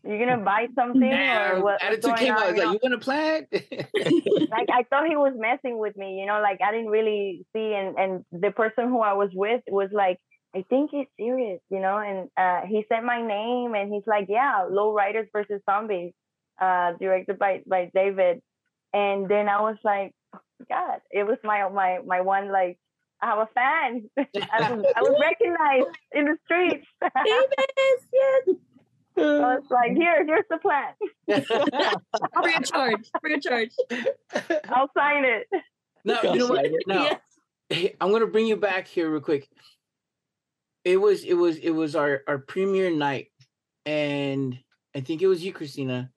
you're 0.04 0.18
gonna 0.18 0.42
buy 0.44 0.66
something 0.74 1.00
Nah, 1.08 1.52
or 1.52 1.62
what? 1.62 1.82
attitude 1.82 2.02
going 2.04 2.16
came 2.16 2.34
on, 2.34 2.42
out. 2.42 2.56
You 2.56 2.64
like, 2.64 2.72
you 2.72 2.80
want 2.82 3.00
to 3.00 3.04
plant? 3.04 3.46
like 4.50 4.68
I 4.72 4.82
thought 4.90 5.08
he 5.08 5.16
was 5.16 5.34
messing 5.36 5.78
with 5.78 5.96
me, 5.96 6.18
you 6.20 6.26
know, 6.26 6.40
like 6.40 6.60
I 6.62 6.72
didn't 6.72 6.88
really 6.88 7.44
see 7.54 7.74
and 7.74 7.96
and 7.98 8.24
the 8.32 8.50
person 8.50 8.88
who 8.88 9.00
I 9.00 9.12
was 9.14 9.30
with 9.32 9.62
was 9.68 9.90
like, 9.92 10.18
I 10.54 10.64
think 10.68 10.90
he's 10.90 11.06
serious, 11.18 11.60
you 11.70 11.80
know, 11.80 11.98
and 11.98 12.28
uh 12.36 12.66
he 12.66 12.84
said 12.88 13.02
my 13.04 13.22
name 13.22 13.74
and 13.74 13.92
he's 13.92 14.06
like, 14.06 14.26
Yeah, 14.28 14.66
Low 14.70 14.92
Riders 14.92 15.28
versus 15.32 15.60
Zombies, 15.68 16.12
uh 16.60 16.92
directed 17.00 17.38
by 17.38 17.62
by 17.66 17.90
David. 17.94 18.40
And 18.94 19.28
then 19.28 19.48
I 19.48 19.62
was 19.62 19.76
like, 19.84 20.12
oh, 20.34 20.40
God, 20.68 21.00
it 21.10 21.24
was 21.24 21.38
my 21.44 21.68
my 21.68 22.00
my 22.04 22.20
one 22.22 22.50
like 22.52 22.78
I 23.22 23.26
have 23.26 23.38
a 23.38 23.48
fan. 23.54 24.10
I 24.18 24.72
was 24.72 24.84
I 24.96 25.00
was 25.00 25.16
recognized 25.20 25.96
in 26.12 26.24
the 26.24 26.36
streets. 26.44 26.86
Davis, 27.00 28.06
yes. 28.12 28.56
Was 29.16 29.62
like, 29.70 29.92
here, 29.92 30.24
here's 30.24 30.44
the 30.50 30.58
plan. 30.58 30.92
Free 32.42 32.54
of 32.54 32.64
charge. 32.64 33.10
Free 33.20 33.34
of 33.34 33.42
charge. 33.42 33.70
I'll 34.68 34.90
sign 34.96 35.24
it. 35.24 35.48
no, 36.04 36.20
you 36.22 36.38
know 36.38 36.48
what? 36.48 36.66
No, 36.86 37.02
Yes. 37.04 37.20
Hey, 37.68 37.94
I'm 38.00 38.12
gonna 38.12 38.26
bring 38.26 38.46
you 38.46 38.56
back 38.56 38.86
here 38.86 39.10
real 39.10 39.20
quick. 39.22 39.48
It 40.84 41.00
was 41.00 41.24
it 41.24 41.34
was 41.34 41.56
it 41.56 41.70
was 41.70 41.96
our 41.96 42.22
our 42.26 42.38
premiere 42.38 42.90
night, 42.90 43.28
and 43.86 44.58
I 44.94 45.00
think 45.00 45.22
it 45.22 45.26
was 45.26 45.42
you, 45.42 45.52
Christina. 45.52 46.10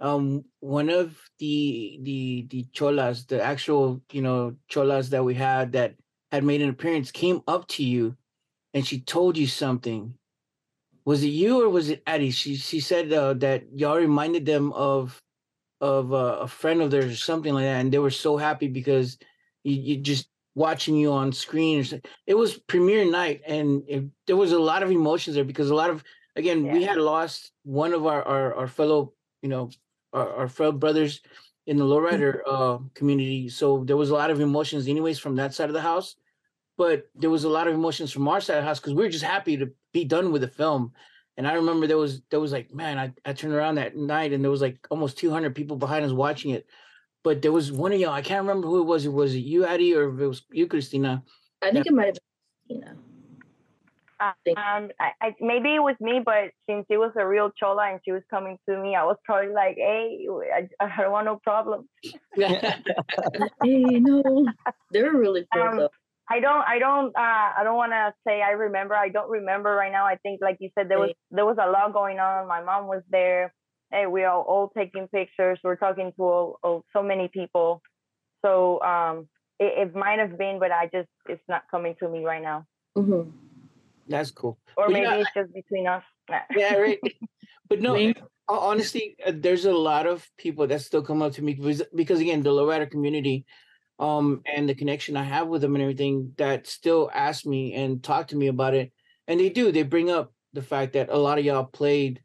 Um, 0.00 0.44
one 0.60 0.90
of 0.90 1.16
the 1.38 1.98
the 2.02 2.46
the 2.50 2.66
cholas, 2.74 3.26
the 3.26 3.42
actual 3.42 4.02
you 4.10 4.20
know 4.20 4.56
cholas 4.68 5.10
that 5.10 5.24
we 5.24 5.34
had 5.34 5.72
that 5.72 5.94
had 6.30 6.44
made 6.44 6.60
an 6.60 6.68
appearance, 6.68 7.10
came 7.10 7.40
up 7.46 7.68
to 7.68 7.84
you, 7.84 8.16
and 8.74 8.86
she 8.86 9.00
told 9.00 9.38
you 9.38 9.46
something. 9.46 10.14
Was 11.04 11.22
it 11.22 11.28
you 11.28 11.62
or 11.62 11.68
was 11.68 11.88
it 11.90 12.02
Addie? 12.06 12.30
She 12.30 12.56
she 12.56 12.80
said 12.80 13.12
uh, 13.12 13.34
that 13.34 13.64
y'all 13.74 13.96
reminded 13.96 14.46
them 14.46 14.72
of 14.72 15.20
of 15.80 16.12
uh, 16.12 16.38
a 16.40 16.48
friend 16.48 16.80
of 16.80 16.90
theirs 16.90 17.12
or 17.12 17.16
something 17.16 17.52
like 17.52 17.64
that, 17.64 17.80
and 17.80 17.92
they 17.92 17.98
were 17.98 18.10
so 18.10 18.36
happy 18.36 18.68
because 18.68 19.18
you, 19.64 19.74
you 19.74 19.96
just 19.96 20.28
watching 20.54 20.94
you 20.96 21.12
on 21.12 21.32
screen. 21.32 21.80
Or. 21.80 22.00
It 22.26 22.34
was 22.34 22.58
premiere 22.58 23.10
night, 23.10 23.42
and 23.46 23.82
it, 23.88 24.04
there 24.26 24.36
was 24.36 24.52
a 24.52 24.58
lot 24.58 24.82
of 24.82 24.90
emotions 24.90 25.34
there 25.34 25.44
because 25.44 25.70
a 25.70 25.74
lot 25.74 25.90
of 25.90 26.04
again 26.36 26.70
we 26.70 26.84
had 26.84 26.98
lost 26.98 27.52
one 27.64 27.92
of 27.92 28.06
our 28.06 28.22
our, 28.22 28.54
our 28.54 28.68
fellow 28.68 29.12
you 29.42 29.48
know 29.48 29.70
our, 30.12 30.32
our 30.34 30.48
fellow 30.48 30.72
brothers 30.72 31.20
in 31.66 31.76
the 31.76 31.84
lowrider 31.84 32.40
uh, 32.46 32.78
community, 32.94 33.48
so 33.48 33.84
there 33.84 33.96
was 33.96 34.10
a 34.10 34.14
lot 34.14 34.30
of 34.30 34.40
emotions 34.40 34.88
anyways 34.88 35.18
from 35.18 35.36
that 35.36 35.54
side 35.54 35.68
of 35.68 35.74
the 35.74 35.80
house. 35.80 36.16
But 36.78 37.04
there 37.14 37.30
was 37.30 37.44
a 37.44 37.48
lot 37.48 37.68
of 37.68 37.74
emotions 37.74 38.10
from 38.10 38.26
our 38.26 38.40
side 38.40 38.56
of 38.56 38.62
the 38.62 38.66
house 38.66 38.80
because 38.80 38.94
we 38.94 39.02
were 39.02 39.10
just 39.10 39.24
happy 39.24 39.56
to 39.58 39.70
be 39.92 40.04
done 40.04 40.32
with 40.32 40.42
the 40.42 40.48
film. 40.48 40.92
And 41.36 41.46
I 41.46 41.54
remember 41.54 41.86
there 41.86 41.96
was 41.96 42.22
there 42.30 42.40
was 42.40 42.52
like, 42.52 42.74
man, 42.74 42.98
I, 42.98 43.12
I 43.28 43.32
turned 43.32 43.54
around 43.54 43.76
that 43.76 43.96
night 43.96 44.32
and 44.32 44.44
there 44.44 44.50
was 44.50 44.60
like 44.60 44.86
almost 44.90 45.18
200 45.18 45.54
people 45.54 45.76
behind 45.76 46.04
us 46.04 46.12
watching 46.12 46.50
it. 46.50 46.66
But 47.24 47.40
there 47.40 47.52
was 47.52 47.70
one 47.70 47.92
of 47.92 48.00
y'all, 48.00 48.12
I 48.12 48.22
can't 48.22 48.46
remember 48.46 48.66
who 48.66 48.80
it 48.80 48.86
was. 48.86 49.06
It 49.06 49.12
was 49.12 49.34
you, 49.36 49.64
Addie, 49.64 49.94
or 49.94 50.12
if 50.12 50.20
it 50.20 50.26
was 50.26 50.42
you, 50.50 50.66
Christina. 50.66 51.22
I 51.62 51.70
think 51.70 51.86
it 51.86 51.92
might 51.92 52.06
have 52.06 52.18
been, 52.68 52.76
you 52.78 52.84
know. 52.84 52.92
Um, 54.56 54.90
I, 55.00 55.10
I 55.20 55.34
maybe 55.40 55.74
it 55.74 55.80
was 55.80 55.96
me, 56.00 56.20
but 56.24 56.52
since 56.68 56.86
it 56.88 56.96
was 56.96 57.10
a 57.16 57.26
real 57.26 57.50
chola 57.58 57.90
and 57.90 58.00
she 58.04 58.12
was 58.12 58.22
coming 58.30 58.56
to 58.68 58.80
me, 58.80 58.94
I 58.94 59.04
was 59.04 59.16
probably 59.24 59.52
like, 59.52 59.74
"Hey, 59.76 60.28
I, 60.54 60.68
I 60.84 61.02
don't 61.02 61.10
want 61.10 61.24
no 61.24 61.40
problem." 61.42 61.88
Hey, 63.64 63.82
no. 63.98 64.46
They 64.92 65.02
were 65.02 65.18
really 65.18 65.46
cool 65.52 65.62
Um, 65.62 65.76
though. 65.78 65.90
I 66.30 66.40
don't, 66.40 66.64
I 66.66 66.78
don't, 66.78 67.08
uh, 67.08 67.50
I 67.58 67.60
don't 67.64 67.76
want 67.76 67.92
to 67.92 68.14
say 68.26 68.42
I 68.42 68.50
remember. 68.52 68.94
I 68.94 69.08
don't 69.08 69.30
remember 69.30 69.70
right 69.74 69.92
now. 69.92 70.06
I 70.06 70.16
think, 70.16 70.40
like 70.40 70.58
you 70.60 70.70
said, 70.76 70.88
there 70.88 70.98
was 70.98 71.10
there 71.30 71.44
was 71.44 71.56
a 71.60 71.70
lot 71.70 71.92
going 71.92 72.18
on. 72.18 72.46
My 72.48 72.62
mom 72.62 72.86
was 72.86 73.02
there. 73.10 73.52
Hey, 73.90 74.06
we 74.06 74.24
are 74.24 74.40
all 74.40 74.70
taking 74.74 75.08
pictures. 75.08 75.58
We're 75.62 75.76
talking 75.76 76.12
to 76.16 76.22
all, 76.22 76.58
all, 76.62 76.84
so 76.92 77.02
many 77.02 77.28
people. 77.28 77.82
So 78.42 78.80
um, 78.80 79.28
it, 79.58 79.88
it 79.88 79.94
might 79.94 80.18
have 80.18 80.38
been, 80.38 80.58
but 80.58 80.72
I 80.72 80.86
just 80.86 81.08
it's 81.28 81.42
not 81.48 81.64
coming 81.70 81.94
to 82.00 82.08
me 82.08 82.24
right 82.24 82.42
now. 82.42 82.66
Mhm. 82.96 83.32
That's 84.08 84.30
cool. 84.30 84.58
Or 84.76 84.86
But 84.86 84.92
maybe 84.92 85.06
yeah, 85.06 85.16
it's 85.16 85.30
just 85.34 85.52
between 85.52 85.86
us. 85.86 86.02
Yeah, 86.56 86.76
right. 86.76 86.98
But 87.68 87.80
no, 87.80 88.12
honestly, 88.48 89.16
uh, 89.26 89.32
there's 89.34 89.64
a 89.64 89.72
lot 89.72 90.06
of 90.06 90.28
people 90.36 90.66
that 90.66 90.80
still 90.80 91.02
come 91.02 91.22
up 91.22 91.32
to 91.34 91.42
me 91.42 91.54
because, 91.54 91.82
because 91.94 92.20
again, 92.20 92.42
the 92.42 92.50
lowrider 92.50 92.90
community, 92.90 93.44
um, 94.02 94.42
and 94.52 94.68
the 94.68 94.74
connection 94.74 95.16
I 95.16 95.22
have 95.22 95.46
with 95.46 95.62
them 95.62 95.76
and 95.76 95.82
everything 95.82 96.32
that 96.36 96.66
still 96.66 97.08
ask 97.14 97.46
me 97.46 97.72
and 97.74 98.02
talk 98.02 98.26
to 98.28 98.36
me 98.36 98.48
about 98.48 98.74
it, 98.74 98.92
and 99.28 99.38
they 99.38 99.48
do. 99.48 99.70
They 99.70 99.84
bring 99.84 100.10
up 100.10 100.32
the 100.52 100.60
fact 100.60 100.94
that 100.94 101.08
a 101.08 101.16
lot 101.16 101.38
of 101.38 101.44
y'all 101.44 101.64
played 101.64 102.20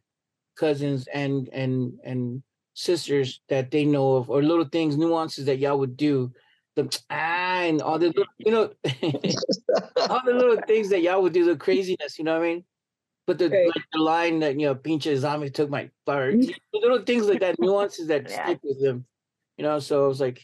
cousins 0.57 1.07
and 1.13 1.47
and 1.53 1.93
and 2.03 2.41
sisters 2.73 3.41
that 3.49 3.69
they 3.69 3.86
know 3.86 4.15
of, 4.15 4.30
or 4.32 4.41
little 4.41 4.65
things, 4.65 4.97
nuances 4.97 5.45
that 5.45 5.59
y'all 5.59 5.78
would 5.78 5.95
do. 5.95 6.34
The 6.75 6.99
ah, 7.11 7.61
and 7.61 7.80
all 7.84 7.99
the 7.99 8.11
you 8.39 8.51
know, 8.51 8.73
all 10.09 10.21
the 10.25 10.34
little 10.34 10.59
things 10.67 10.89
that 10.89 11.03
y'all 11.03 11.21
would 11.21 11.34
do, 11.34 11.45
the 11.45 11.55
craziness. 11.55 12.17
You 12.17 12.25
know 12.25 12.39
what 12.39 12.45
I 12.45 12.49
mean? 12.49 12.63
But 13.28 13.38
the 13.38 13.49
Right. 13.49 13.67
like 13.67 13.86
the 13.93 13.99
line 13.99 14.39
that 14.39 14.59
you 14.59 14.65
know, 14.65 14.73
pinche 14.73 15.15
zombie 15.15 15.51
took 15.51 15.69
my 15.69 15.91
flower. 16.05 16.34
little 16.73 17.03
things 17.03 17.28
like 17.28 17.41
that, 17.41 17.59
nuances 17.59 18.07
that 18.07 18.28
Yeah. 18.28 18.45
stick 18.45 18.59
with 18.63 18.82
them. 18.82 19.05
You 19.59 19.63
know, 19.63 19.78
so 19.80 20.05
I 20.05 20.07
was 20.07 20.19
like, 20.19 20.41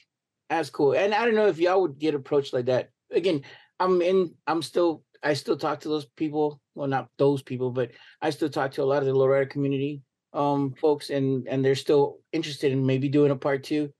that's 0.50 0.70
cool. 0.70 0.94
And 0.94 1.14
I 1.14 1.26
don't 1.26 1.36
know 1.36 1.48
if 1.48 1.60
y'all 1.60 1.82
would 1.82 2.00
get 2.00 2.16
approached 2.16 2.54
like 2.54 2.66
that. 2.66 2.90
Again, 3.12 3.42
I'm 3.80 4.02
in. 4.02 4.36
I'm 4.48 4.62
still. 4.62 5.04
I 5.22 5.34
still 5.34 5.58
talk 5.58 5.82
to 5.82 5.90
those 5.90 6.06
people. 6.06 6.60
Well, 6.76 6.88
not 6.88 7.08
those 7.18 7.42
people, 7.42 7.72
but 7.72 7.92
I 8.22 8.30
still 8.30 8.50
talk 8.50 8.72
to 8.74 8.84
a 8.84 8.86
lot 8.86 9.00
of 9.00 9.06
the 9.06 9.14
lowrider 9.14 9.50
community 9.50 10.02
um 10.34 10.74
folks, 10.74 11.10
and 11.10 11.48
and 11.48 11.64
they're 11.64 11.76
still 11.76 12.20
interested 12.32 12.72
in 12.72 12.86
maybe 12.86 13.08
doing 13.08 13.32
a 13.32 13.36
part 13.36 13.64
two. 13.64 13.92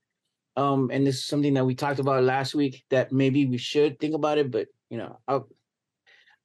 Um, 0.56 0.90
and 0.92 1.06
this 1.06 1.16
is 1.16 1.26
something 1.26 1.54
that 1.54 1.64
we 1.64 1.74
talked 1.74 1.98
about 1.98 2.22
last 2.22 2.54
week 2.54 2.84
that 2.90 3.12
maybe 3.12 3.46
we 3.46 3.58
should 3.58 3.98
think 3.98 4.14
about 4.14 4.38
it, 4.38 4.50
but 4.52 4.68
you 4.88 4.98
know, 4.98 5.18
I'll, 5.26 5.48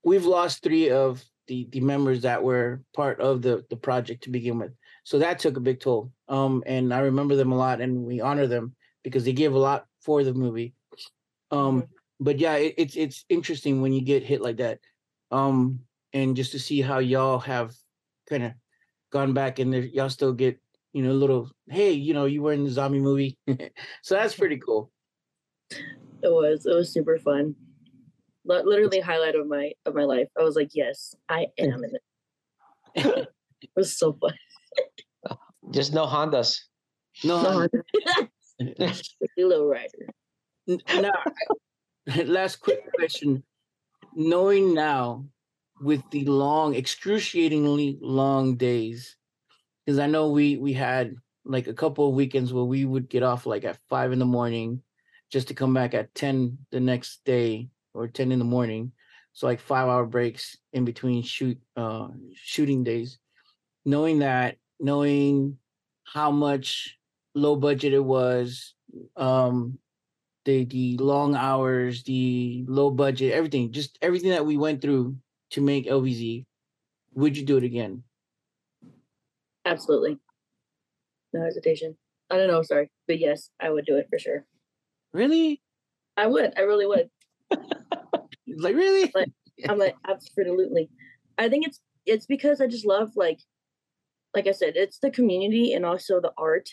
we've 0.03 0.25
lost 0.25 0.63
three 0.63 0.89
of 0.89 1.23
the 1.47 1.67
the 1.71 1.81
members 1.81 2.21
that 2.21 2.43
were 2.43 2.81
part 2.95 3.19
of 3.19 3.41
the 3.41 3.63
the 3.69 3.75
project 3.75 4.23
to 4.23 4.29
begin 4.29 4.59
with, 4.59 4.71
so 5.03 5.19
that 5.19 5.39
took 5.39 5.57
a 5.57 5.61
big 5.61 5.79
toll. 5.79 6.11
Um, 6.27 6.63
and 6.65 6.93
I 6.93 6.99
remember 6.99 7.35
them 7.35 7.51
a 7.51 7.57
lot, 7.57 7.81
and 7.81 8.03
we 8.03 8.21
honor 8.21 8.47
them 8.47 8.75
because 9.03 9.25
they 9.25 9.33
gave 9.33 9.53
a 9.53 9.59
lot 9.59 9.85
for 10.01 10.23
the 10.23 10.33
movie. 10.33 10.73
Um, 11.51 11.85
but 12.19 12.39
yeah, 12.39 12.55
it, 12.55 12.75
it's 12.77 12.95
it's 12.95 13.25
interesting 13.29 13.81
when 13.81 13.93
you 13.93 14.01
get 14.01 14.23
hit 14.23 14.41
like 14.41 14.57
that, 14.57 14.79
um, 15.31 15.79
and 16.13 16.35
just 16.35 16.51
to 16.51 16.59
see 16.59 16.81
how 16.81 16.99
y'all 16.99 17.39
have 17.39 17.73
kind 18.29 18.43
of 18.43 18.51
gone 19.11 19.33
back 19.33 19.59
and 19.59 19.73
there- 19.73 19.81
y'all 19.81 20.09
still 20.09 20.33
get 20.33 20.59
you 20.93 21.01
know 21.03 21.11
a 21.11 21.13
little 21.13 21.49
hey 21.69 21.91
you 21.91 22.13
know 22.13 22.25
you 22.25 22.41
were 22.43 22.53
in 22.53 22.63
the 22.63 22.69
zombie 22.69 22.99
movie, 22.99 23.37
so 24.03 24.15
that's 24.15 24.35
pretty 24.35 24.57
cool. 24.57 24.91
It 26.21 26.27
was. 26.31 26.65
It 26.65 26.75
was 26.75 26.91
super 26.91 27.17
fun. 27.17 27.55
Li- 28.45 28.63
Literally 28.65 28.99
highlight 28.99 29.35
of 29.35 29.47
my 29.47 29.71
of 29.85 29.95
my 29.95 30.03
life. 30.03 30.27
I 30.37 30.43
was 30.43 30.55
like, 30.55 30.71
yes, 30.73 31.15
I 31.29 31.47
am 31.57 31.83
in 31.83 31.91
it. 31.95 32.01
it 33.61 33.69
was 33.75 33.97
so 33.97 34.13
fun. 34.13 34.33
Just 35.71 35.93
no 35.93 36.05
Hondas. 36.05 36.59
No, 37.23 37.41
No, 37.43 37.67
the 37.67 37.83
low 39.37 39.67
rider. 39.67 40.09
Now, 40.67 41.11
last 42.25 42.57
quick 42.57 42.79
question. 42.93 43.43
Knowing 44.15 44.73
now 44.73 45.25
with 45.81 46.01
the 46.11 46.25
long, 46.25 46.75
excruciatingly 46.75 47.99
long 48.01 48.55
days, 48.57 49.15
because 49.85 49.99
I 49.99 50.07
know 50.07 50.29
we 50.29 50.57
we 50.57 50.73
had 50.73 51.15
like 51.45 51.67
a 51.67 51.73
couple 51.73 52.07
of 52.07 52.15
weekends 52.15 52.53
where 52.53 52.63
we 52.63 52.85
would 52.85 53.09
get 53.09 53.23
off 53.23 53.45
like 53.45 53.63
at 53.63 53.79
five 53.89 54.11
in 54.11 54.19
the 54.19 54.25
morning 54.25 54.81
just 55.31 55.47
to 55.47 55.53
come 55.53 55.73
back 55.73 55.93
at 55.93 56.13
10 56.15 56.57
the 56.71 56.79
next 56.79 57.23
day 57.25 57.69
or 57.93 58.07
10 58.07 58.31
in 58.31 58.39
the 58.39 58.45
morning. 58.45 58.91
So 59.33 59.47
like 59.47 59.59
five 59.59 59.87
hour 59.87 60.05
breaks 60.05 60.57
in 60.73 60.85
between 60.85 61.23
shoot 61.23 61.57
uh 61.77 62.09
shooting 62.35 62.83
days. 62.83 63.19
Knowing 63.85 64.19
that, 64.19 64.57
knowing 64.79 65.57
how 66.03 66.29
much 66.29 66.98
low 67.35 67.55
budget 67.55 67.93
it 67.93 68.03
was, 68.03 68.75
um 69.17 69.77
the 70.45 70.65
the 70.65 70.97
long 70.97 71.35
hours, 71.35 72.03
the 72.03 72.65
low 72.67 72.89
budget, 72.89 73.33
everything, 73.33 73.71
just 73.71 73.97
everything 74.01 74.31
that 74.31 74.45
we 74.45 74.57
went 74.57 74.81
through 74.81 75.17
to 75.51 75.61
make 75.61 75.85
LVZ, 75.87 76.45
would 77.13 77.37
you 77.37 77.45
do 77.45 77.57
it 77.57 77.63
again? 77.63 78.03
Absolutely. 79.65 80.17
No 81.33 81.43
hesitation. 81.43 81.97
I 82.29 82.37
don't 82.37 82.47
know, 82.47 82.61
sorry. 82.63 82.89
But 83.07 83.19
yes, 83.19 83.49
I 83.59 83.69
would 83.69 83.85
do 83.85 83.97
it 83.97 84.07
for 84.09 84.19
sure. 84.19 84.45
Really? 85.13 85.61
I 86.17 86.27
would. 86.27 86.53
I 86.57 86.61
really 86.61 86.85
would. 86.85 87.09
like 88.57 88.75
really? 88.75 89.11
Like, 89.13 89.31
I'm 89.67 89.77
like 89.77 89.95
absolutely. 90.07 90.89
I 91.37 91.49
think 91.49 91.67
it's 91.67 91.79
it's 92.05 92.25
because 92.25 92.61
I 92.61 92.67
just 92.67 92.85
love 92.85 93.11
like 93.15 93.39
like 94.33 94.47
I 94.47 94.51
said, 94.51 94.73
it's 94.75 94.99
the 94.99 95.11
community 95.11 95.73
and 95.73 95.85
also 95.85 96.19
the 96.21 96.33
art 96.37 96.69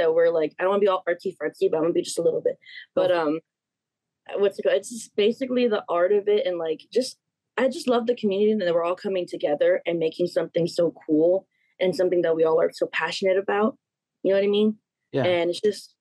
that 0.00 0.14
we're 0.14 0.30
like. 0.30 0.54
I 0.58 0.62
don't 0.62 0.70
want 0.70 0.80
to 0.80 0.84
be 0.84 0.88
all 0.88 1.04
artsy 1.08 1.36
fartsy, 1.36 1.70
but 1.70 1.76
I'm 1.76 1.84
gonna 1.84 1.92
be 1.92 2.02
just 2.02 2.18
a 2.18 2.22
little 2.22 2.42
bit. 2.42 2.58
But 2.94 3.12
um, 3.12 3.40
what's 4.36 4.58
it 4.58 4.62
called? 4.62 4.76
It's 4.76 4.90
just 4.90 5.14
basically 5.16 5.68
the 5.68 5.84
art 5.88 6.12
of 6.12 6.28
it 6.28 6.46
and 6.46 6.58
like 6.58 6.80
just 6.92 7.18
I 7.56 7.68
just 7.68 7.88
love 7.88 8.06
the 8.06 8.14
community 8.14 8.52
and 8.52 8.60
that 8.62 8.74
we're 8.74 8.84
all 8.84 8.96
coming 8.96 9.26
together 9.28 9.82
and 9.86 9.98
making 9.98 10.28
something 10.28 10.66
so 10.66 10.94
cool 11.06 11.46
and 11.78 11.94
something 11.94 12.22
that 12.22 12.36
we 12.36 12.44
all 12.44 12.60
are 12.60 12.70
so 12.72 12.88
passionate 12.92 13.36
about. 13.36 13.76
You 14.22 14.30
know 14.30 14.38
what 14.38 14.44
I 14.44 14.48
mean? 14.48 14.76
Yeah. 15.12 15.24
And 15.24 15.50
it's 15.50 15.60
just 15.60 15.94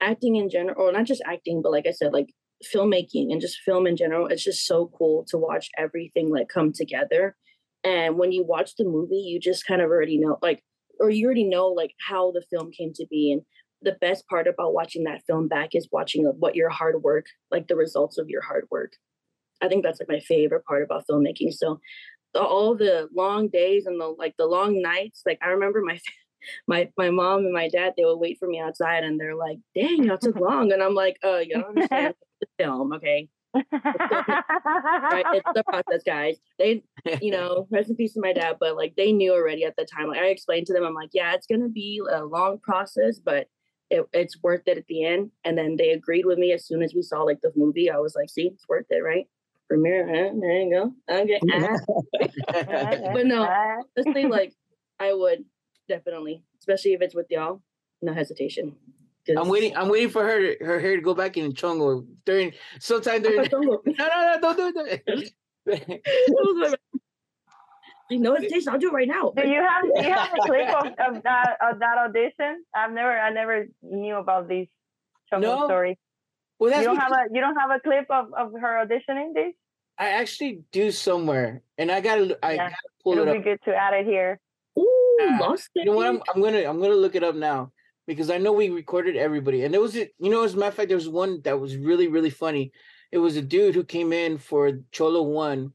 acting 0.00 0.36
in 0.36 0.50
general, 0.50 0.80
or 0.80 0.92
not 0.92 1.06
just 1.06 1.22
acting, 1.24 1.62
but 1.62 1.72
like 1.72 1.86
I 1.86 1.92
said, 1.92 2.12
like 2.12 2.28
filmmaking 2.74 3.30
and 3.30 3.40
just 3.40 3.58
film 3.64 3.86
in 3.86 3.96
general. 3.96 4.26
It's 4.26 4.44
just 4.44 4.66
so 4.66 4.90
cool 4.98 5.24
to 5.28 5.38
watch 5.38 5.68
everything 5.78 6.30
like 6.30 6.48
come 6.48 6.72
together. 6.72 7.36
And 7.84 8.18
when 8.18 8.32
you 8.32 8.44
watch 8.44 8.72
the 8.76 8.84
movie, 8.84 9.16
you 9.16 9.38
just 9.40 9.66
kind 9.66 9.80
of 9.80 9.88
already 9.88 10.18
know, 10.18 10.36
like, 10.42 10.62
or 11.00 11.10
you 11.10 11.26
already 11.26 11.44
know 11.44 11.68
like 11.68 11.94
how 12.06 12.32
the 12.32 12.44
film 12.50 12.70
came 12.70 12.92
to 12.94 13.06
be. 13.10 13.32
And 13.32 13.42
the 13.82 13.96
best 14.00 14.26
part 14.28 14.46
about 14.48 14.74
watching 14.74 15.04
that 15.04 15.22
film 15.26 15.48
back 15.48 15.74
is 15.74 15.88
watching 15.92 16.26
uh, 16.26 16.30
what 16.30 16.56
your 16.56 16.68
hard 16.68 17.02
work, 17.02 17.26
like 17.50 17.68
the 17.68 17.76
results 17.76 18.18
of 18.18 18.28
your 18.28 18.42
hard 18.42 18.66
work. 18.70 18.92
I 19.60 19.68
think 19.68 19.84
that's 19.84 20.00
like 20.00 20.08
my 20.08 20.20
favorite 20.20 20.64
part 20.64 20.82
about 20.82 21.04
filmmaking. 21.10 21.52
So 21.52 21.80
the, 22.34 22.42
all 22.42 22.76
the 22.76 23.08
long 23.14 23.48
days 23.48 23.86
and 23.86 24.00
the 24.00 24.06
like 24.06 24.34
the 24.36 24.46
long 24.46 24.80
nights, 24.80 25.22
like 25.26 25.38
I 25.42 25.48
remember 25.48 25.82
my 25.82 25.98
my 26.68 26.90
my 26.96 27.10
mom 27.10 27.40
and 27.40 27.52
my 27.52 27.68
dad, 27.68 27.94
they 27.96 28.04
would 28.04 28.18
wait 28.18 28.38
for 28.38 28.48
me 28.48 28.60
outside 28.60 29.04
and 29.04 29.18
they're 29.18 29.36
like, 29.36 29.58
dang, 29.74 30.04
y'all 30.04 30.18
took 30.18 30.36
long. 30.40 30.72
And 30.72 30.82
I'm 30.82 30.94
like, 30.94 31.18
oh, 31.22 31.38
you 31.38 31.54
don't 31.54 31.68
understand 31.68 32.14
the 32.40 32.46
film, 32.58 32.92
okay? 32.94 33.28
Right? 33.54 35.24
It's 35.34 35.50
the 35.54 35.64
process, 35.66 36.02
guys. 36.04 36.36
They, 36.58 36.82
you 37.22 37.30
know, 37.30 37.66
rest 37.70 37.90
in 37.90 37.96
peace 37.96 38.14
to 38.14 38.20
my 38.20 38.32
dad, 38.32 38.56
but 38.60 38.76
like 38.76 38.94
they 38.96 39.12
knew 39.12 39.32
already 39.32 39.64
at 39.64 39.76
the 39.76 39.84
time. 39.84 40.08
Like 40.08 40.20
I 40.20 40.26
explained 40.26 40.66
to 40.66 40.72
them, 40.72 40.84
I'm 40.84 40.94
like, 40.94 41.10
yeah, 41.12 41.34
it's 41.34 41.46
gonna 41.46 41.68
be 41.68 42.00
a 42.10 42.24
long 42.24 42.58
process, 42.58 43.18
but 43.18 43.48
it, 43.90 44.06
it's 44.12 44.42
worth 44.42 44.62
it 44.66 44.78
at 44.78 44.86
the 44.86 45.04
end. 45.04 45.30
And 45.44 45.56
then 45.56 45.76
they 45.76 45.90
agreed 45.90 46.26
with 46.26 46.38
me 46.38 46.52
as 46.52 46.66
soon 46.66 46.82
as 46.82 46.94
we 46.94 47.02
saw 47.02 47.22
like 47.22 47.40
the 47.40 47.52
movie. 47.56 47.90
I 47.90 47.98
was 47.98 48.14
like, 48.14 48.28
see, 48.30 48.50
it's 48.52 48.68
worth 48.68 48.86
it, 48.90 49.02
right? 49.02 49.26
Premiere, 49.66 50.06
huh? 50.06 50.34
there 50.40 50.60
you 50.60 50.70
go. 50.70 51.14
Okay. 51.14 51.40
Uh. 51.52 51.76
but 53.12 53.26
no, 53.26 53.46
honestly, 53.96 54.24
like 54.24 54.54
I 54.98 55.12
would 55.12 55.44
definitely, 55.88 56.42
especially 56.58 56.92
if 56.92 57.02
it's 57.02 57.14
with 57.14 57.26
y'all, 57.30 57.62
no 58.00 58.12
hesitation. 58.14 58.76
I'm 59.36 59.48
waiting. 59.48 59.76
I'm 59.76 59.88
waiting 59.88 60.10
for 60.10 60.22
her 60.22 60.56
her 60.60 60.80
hair 60.80 60.96
to 60.96 61.02
go 61.02 61.14
back 61.14 61.36
in 61.36 61.52
chongo 61.52 62.06
during 62.24 62.52
sometime 62.80 63.22
during. 63.22 63.48
no, 63.52 63.80
no, 63.84 63.96
no! 63.96 64.38
Don't 64.40 64.56
do 64.56 64.72
it. 64.86 65.32
no 68.10 68.34
hesitation. 68.34 68.72
I'll 68.72 68.78
do 68.78 68.88
it 68.88 68.94
right 68.94 69.08
now. 69.08 69.32
Do 69.36 69.46
you 69.46 69.60
have 69.60 69.82
Do 69.82 70.02
you 70.02 70.14
have 70.14 70.32
a 70.32 70.46
clip 70.46 70.68
of, 70.68 70.86
of 70.86 71.22
that 71.24 71.56
of 71.60 71.78
that 71.80 71.98
audition? 71.98 72.64
I've 72.74 72.92
never 72.92 73.18
I 73.18 73.30
never 73.30 73.66
knew 73.82 74.16
about 74.16 74.48
these 74.48 74.68
chongo 75.32 75.42
no. 75.42 75.64
stories. 75.66 75.96
Well, 76.58 76.70
that's 76.70 76.82
you 76.82 76.86
don't 76.88 76.96
have 76.96 77.12
a 77.12 77.24
you 77.32 77.40
don't 77.40 77.56
have 77.56 77.70
a 77.70 77.80
clip 77.80 78.06
of, 78.10 78.32
of 78.34 78.52
her 78.60 78.84
auditioning 78.86 79.34
this. 79.34 79.54
I 79.98 80.10
actually 80.10 80.62
do 80.70 80.90
somewhere, 80.90 81.62
and 81.76 81.90
I 81.90 82.00
gotta 82.00 82.38
I 82.42 82.52
yeah. 82.52 82.68
gotta 82.68 82.76
pull 83.02 83.12
It'll 83.12 83.24
it 83.24 83.28
up. 83.28 83.34
It'll 83.34 83.44
be 83.44 83.50
good 83.50 83.60
to 83.64 83.76
add 83.76 83.94
it 83.94 84.06
here. 84.06 84.40
Ooh, 84.78 85.18
uh. 85.20 85.56
You 85.74 85.84
know 85.86 85.92
what? 85.92 86.06
I'm, 86.06 86.22
I'm 86.34 86.40
gonna 86.40 86.64
I'm 86.64 86.80
gonna 86.80 86.94
look 86.94 87.16
it 87.16 87.24
up 87.24 87.34
now 87.34 87.72
because 88.08 88.30
I 88.30 88.38
know 88.38 88.52
we 88.52 88.70
recorded 88.70 89.16
everybody, 89.16 89.62
and 89.62 89.72
there 89.72 89.82
was 89.82 89.94
a, 89.94 90.10
you 90.18 90.30
know 90.30 90.42
as 90.42 90.54
a 90.54 90.56
matter 90.56 90.70
of 90.70 90.74
fact 90.74 90.88
there 90.88 90.96
was 90.96 91.08
one 91.08 91.42
that 91.42 91.60
was 91.60 91.76
really 91.76 92.08
really 92.08 92.30
funny. 92.30 92.72
It 93.12 93.18
was 93.18 93.36
a 93.36 93.42
dude 93.42 93.74
who 93.74 93.84
came 93.84 94.12
in 94.12 94.38
for 94.38 94.80
Cholo 94.90 95.22
one, 95.22 95.72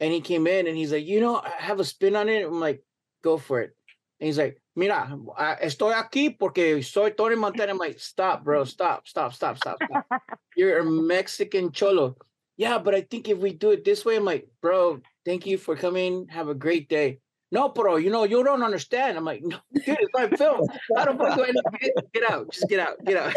and 0.00 0.12
he 0.12 0.20
came 0.20 0.46
in 0.46 0.66
and 0.66 0.76
he's 0.76 0.92
like, 0.92 1.06
you 1.06 1.20
know, 1.20 1.36
I 1.36 1.52
have 1.58 1.78
a 1.80 1.84
spin 1.84 2.16
on 2.16 2.28
it. 2.28 2.44
I'm 2.44 2.60
like, 2.60 2.82
go 3.22 3.38
for 3.38 3.60
it. 3.60 3.74
And 4.18 4.26
he's 4.26 4.38
like, 4.38 4.60
mira, 4.76 5.16
estoy 5.62 5.94
aquí 5.94 6.38
porque 6.38 6.82
soy 6.82 7.10
Tony 7.10 7.36
Montana. 7.36 7.72
I'm 7.72 7.78
like, 7.78 7.98
stop, 8.00 8.44
bro, 8.44 8.64
stop, 8.64 9.06
stop, 9.06 9.34
stop, 9.34 9.56
stop, 9.56 9.78
stop. 9.82 10.06
You're 10.56 10.80
a 10.80 10.84
Mexican 10.84 11.70
cholo. 11.72 12.16
Yeah, 12.56 12.78
but 12.78 12.94
I 12.94 13.02
think 13.02 13.28
if 13.28 13.38
we 13.38 13.52
do 13.52 13.70
it 13.70 13.84
this 13.84 14.04
way, 14.04 14.16
I'm 14.16 14.24
like, 14.24 14.48
bro, 14.60 15.00
thank 15.24 15.46
you 15.46 15.56
for 15.56 15.76
coming. 15.76 16.26
Have 16.28 16.48
a 16.48 16.54
great 16.54 16.88
day. 16.88 17.20
No, 17.52 17.68
bro, 17.68 17.96
you 17.96 18.10
know, 18.10 18.24
you 18.24 18.44
don't 18.44 18.62
understand. 18.62 19.16
I'm 19.18 19.24
like, 19.24 19.42
no, 19.42 19.58
dude, 19.74 19.98
it's 20.00 20.10
my 20.14 20.28
film. 20.36 20.66
How 20.96 21.04
the 21.06 21.18
fuck 21.18 21.36
do 21.36 21.44
I 21.44 21.78
get, 21.78 22.12
get 22.12 22.30
out? 22.30 22.50
Just 22.52 22.68
get 22.68 22.78
out, 22.78 23.04
get 23.04 23.16
out. 23.16 23.34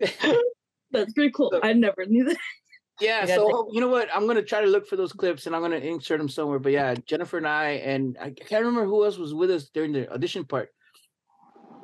Get 0.00 0.16
out. 0.24 0.36
That's 0.90 1.12
pretty 1.12 1.30
cool. 1.30 1.50
So, 1.52 1.60
I 1.62 1.72
never 1.72 2.04
knew 2.06 2.24
that. 2.24 2.36
Yeah, 3.00 3.26
so 3.26 3.68
you 3.72 3.80
know 3.80 3.88
what? 3.88 4.08
I'm 4.12 4.26
gonna 4.26 4.42
try 4.42 4.60
to 4.60 4.66
look 4.66 4.88
for 4.88 4.96
those 4.96 5.12
clips 5.12 5.46
and 5.46 5.54
I'm 5.54 5.62
gonna 5.62 5.76
insert 5.76 6.18
them 6.18 6.28
somewhere. 6.28 6.58
But 6.58 6.72
yeah, 6.72 6.96
Jennifer 7.06 7.38
and 7.38 7.46
I, 7.46 7.70
and 7.70 8.16
I 8.20 8.30
can't 8.30 8.64
remember 8.64 8.86
who 8.86 9.04
else 9.04 9.18
was 9.18 9.32
with 9.34 9.52
us 9.52 9.68
during 9.72 9.92
the 9.92 10.12
audition 10.12 10.44
part. 10.44 10.70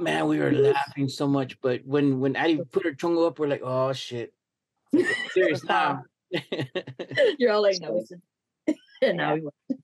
Man, 0.01 0.27
we 0.27 0.41
were 0.41 0.51
laughing 0.51 1.09
so 1.09 1.29
much. 1.29 1.61
But 1.61 1.83
when 1.85 2.19
when 2.19 2.35
Addie 2.35 2.63
put 2.73 2.85
her 2.85 2.93
chongo 2.93 3.29
up, 3.29 3.39
we're 3.39 3.47
like, 3.47 3.63
oh 3.63 3.93
shit. 3.93 4.33
Serious 5.31 5.63
now. 5.69 6.03
You're 7.39 7.53
all 7.53 7.63
like, 7.63 7.81
no, 7.81 8.03
and 9.03 9.17
now 9.17 9.35
we 9.35 9.49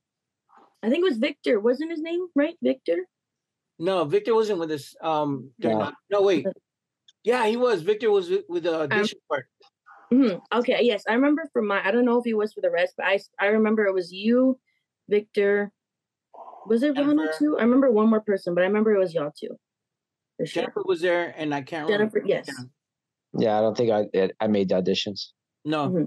I 0.83 0.89
think 0.89 1.05
it 1.05 1.09
was 1.09 1.19
Victor, 1.19 1.61
wasn't 1.61 1.91
his 1.91 2.01
name 2.01 2.27
right? 2.35 2.57
Victor. 2.63 3.07
No, 3.79 4.05
Victor 4.05 4.35
wasn't 4.35 4.59
with 4.59 4.71
us. 4.71 4.95
Um, 5.03 5.51
no, 5.59 5.93
no 6.11 6.23
wait. 6.23 6.47
Yeah, 7.25 7.47
he 7.47 7.57
was. 7.57 7.83
Victor 7.83 8.11
was 8.11 8.31
with 8.49 8.65
the 8.65 8.83
audition 8.83 9.19
um, 9.31 9.37
part. 9.37 9.47
Mm-hmm. 10.13 10.59
Okay, 10.59 10.79
yes, 10.83 11.05
I 11.09 11.15
remember 11.15 11.49
from 11.53 11.67
my. 11.67 11.87
I 11.87 11.91
don't 11.91 12.05
know 12.05 12.19
if 12.19 12.25
he 12.25 12.35
was 12.35 12.53
for 12.53 12.61
the 12.61 12.71
rest, 12.71 12.95
but 12.97 13.07
I 13.07 13.21
I 13.39 13.47
remember 13.47 13.87
it 13.87 13.95
was 13.95 14.13
you, 14.13 14.59
Victor. 15.09 15.71
Was 16.67 16.83
it 16.83 16.97
Ronald 16.97 17.31
too? 17.39 17.57
I 17.59 17.63
remember 17.63 17.91
one 17.91 18.11
more 18.11 18.21
person, 18.21 18.55
but 18.55 18.63
I 18.63 18.67
remember 18.67 18.95
it 18.95 18.99
was 18.99 19.15
y'all 19.15 19.33
too. 19.39 19.57
Sure. 20.45 20.63
Jennifer 20.63 20.83
was 20.85 21.01
there, 21.01 21.35
and 21.37 21.55
I 21.55 21.63
can't 21.63 21.89
Jennifer, 21.89 22.21
remember. 22.21 22.43
yes. 22.49 22.65
Yeah, 23.39 23.57
I 23.57 23.61
don't 23.61 23.77
think 23.77 23.91
I 24.15 24.31
I 24.41 24.47
made 24.47 24.71
the 24.71 24.75
auditions. 24.77 25.29
No, 25.65 25.89
mm-hmm. 25.89 26.05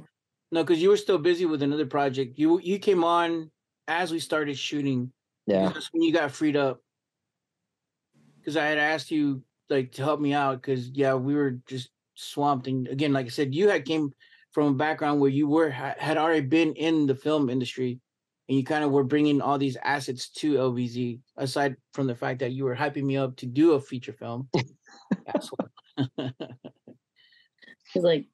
no, 0.51 0.63
because 0.63 0.81
you 0.81 0.89
were 0.89 0.97
still 0.97 1.17
busy 1.17 1.45
with 1.45 1.63
another 1.63 1.85
project. 1.85 2.37
You 2.37 2.59
you 2.59 2.79
came 2.79 3.03
on 3.03 3.51
as 3.87 4.11
we 4.11 4.19
started 4.19 4.57
shooting. 4.57 5.11
Yeah, 5.45 5.69
that's 5.69 5.91
when 5.91 6.03
you 6.03 6.13
got 6.13 6.31
freed 6.31 6.55
up. 6.55 6.79
Because 8.39 8.57
I 8.57 8.65
had 8.65 8.77
asked 8.77 9.11
you 9.11 9.43
like 9.69 9.93
to 9.93 10.03
help 10.03 10.19
me 10.19 10.33
out 10.33 10.61
because 10.61 10.89
yeah, 10.89 11.13
we 11.15 11.35
were 11.35 11.59
just 11.67 11.89
swamped. 12.15 12.67
And 12.67 12.87
again, 12.87 13.13
like 13.13 13.25
I 13.25 13.29
said, 13.29 13.55
you 13.55 13.69
had 13.69 13.85
came 13.85 14.11
from 14.51 14.67
a 14.67 14.73
background 14.73 15.19
where 15.19 15.29
you 15.29 15.47
were 15.47 15.69
had 15.69 16.17
already 16.17 16.45
been 16.45 16.73
in 16.73 17.07
the 17.07 17.15
film 17.15 17.49
industry, 17.49 17.99
and 18.47 18.57
you 18.57 18.63
kind 18.63 18.83
of 18.83 18.91
were 18.91 19.03
bringing 19.03 19.41
all 19.41 19.57
these 19.57 19.77
assets 19.83 20.29
to 20.29 20.53
LVZ. 20.55 21.19
Aside 21.37 21.75
from 21.93 22.07
the 22.07 22.15
fact 22.15 22.39
that 22.39 22.51
you 22.51 22.65
were 22.65 22.75
hyping 22.75 23.03
me 23.03 23.17
up 23.17 23.35
to 23.37 23.45
do 23.45 23.73
a 23.73 23.81
feature 23.81 24.13
film. 24.13 24.49
He's 27.93 28.03
like, 28.03 28.27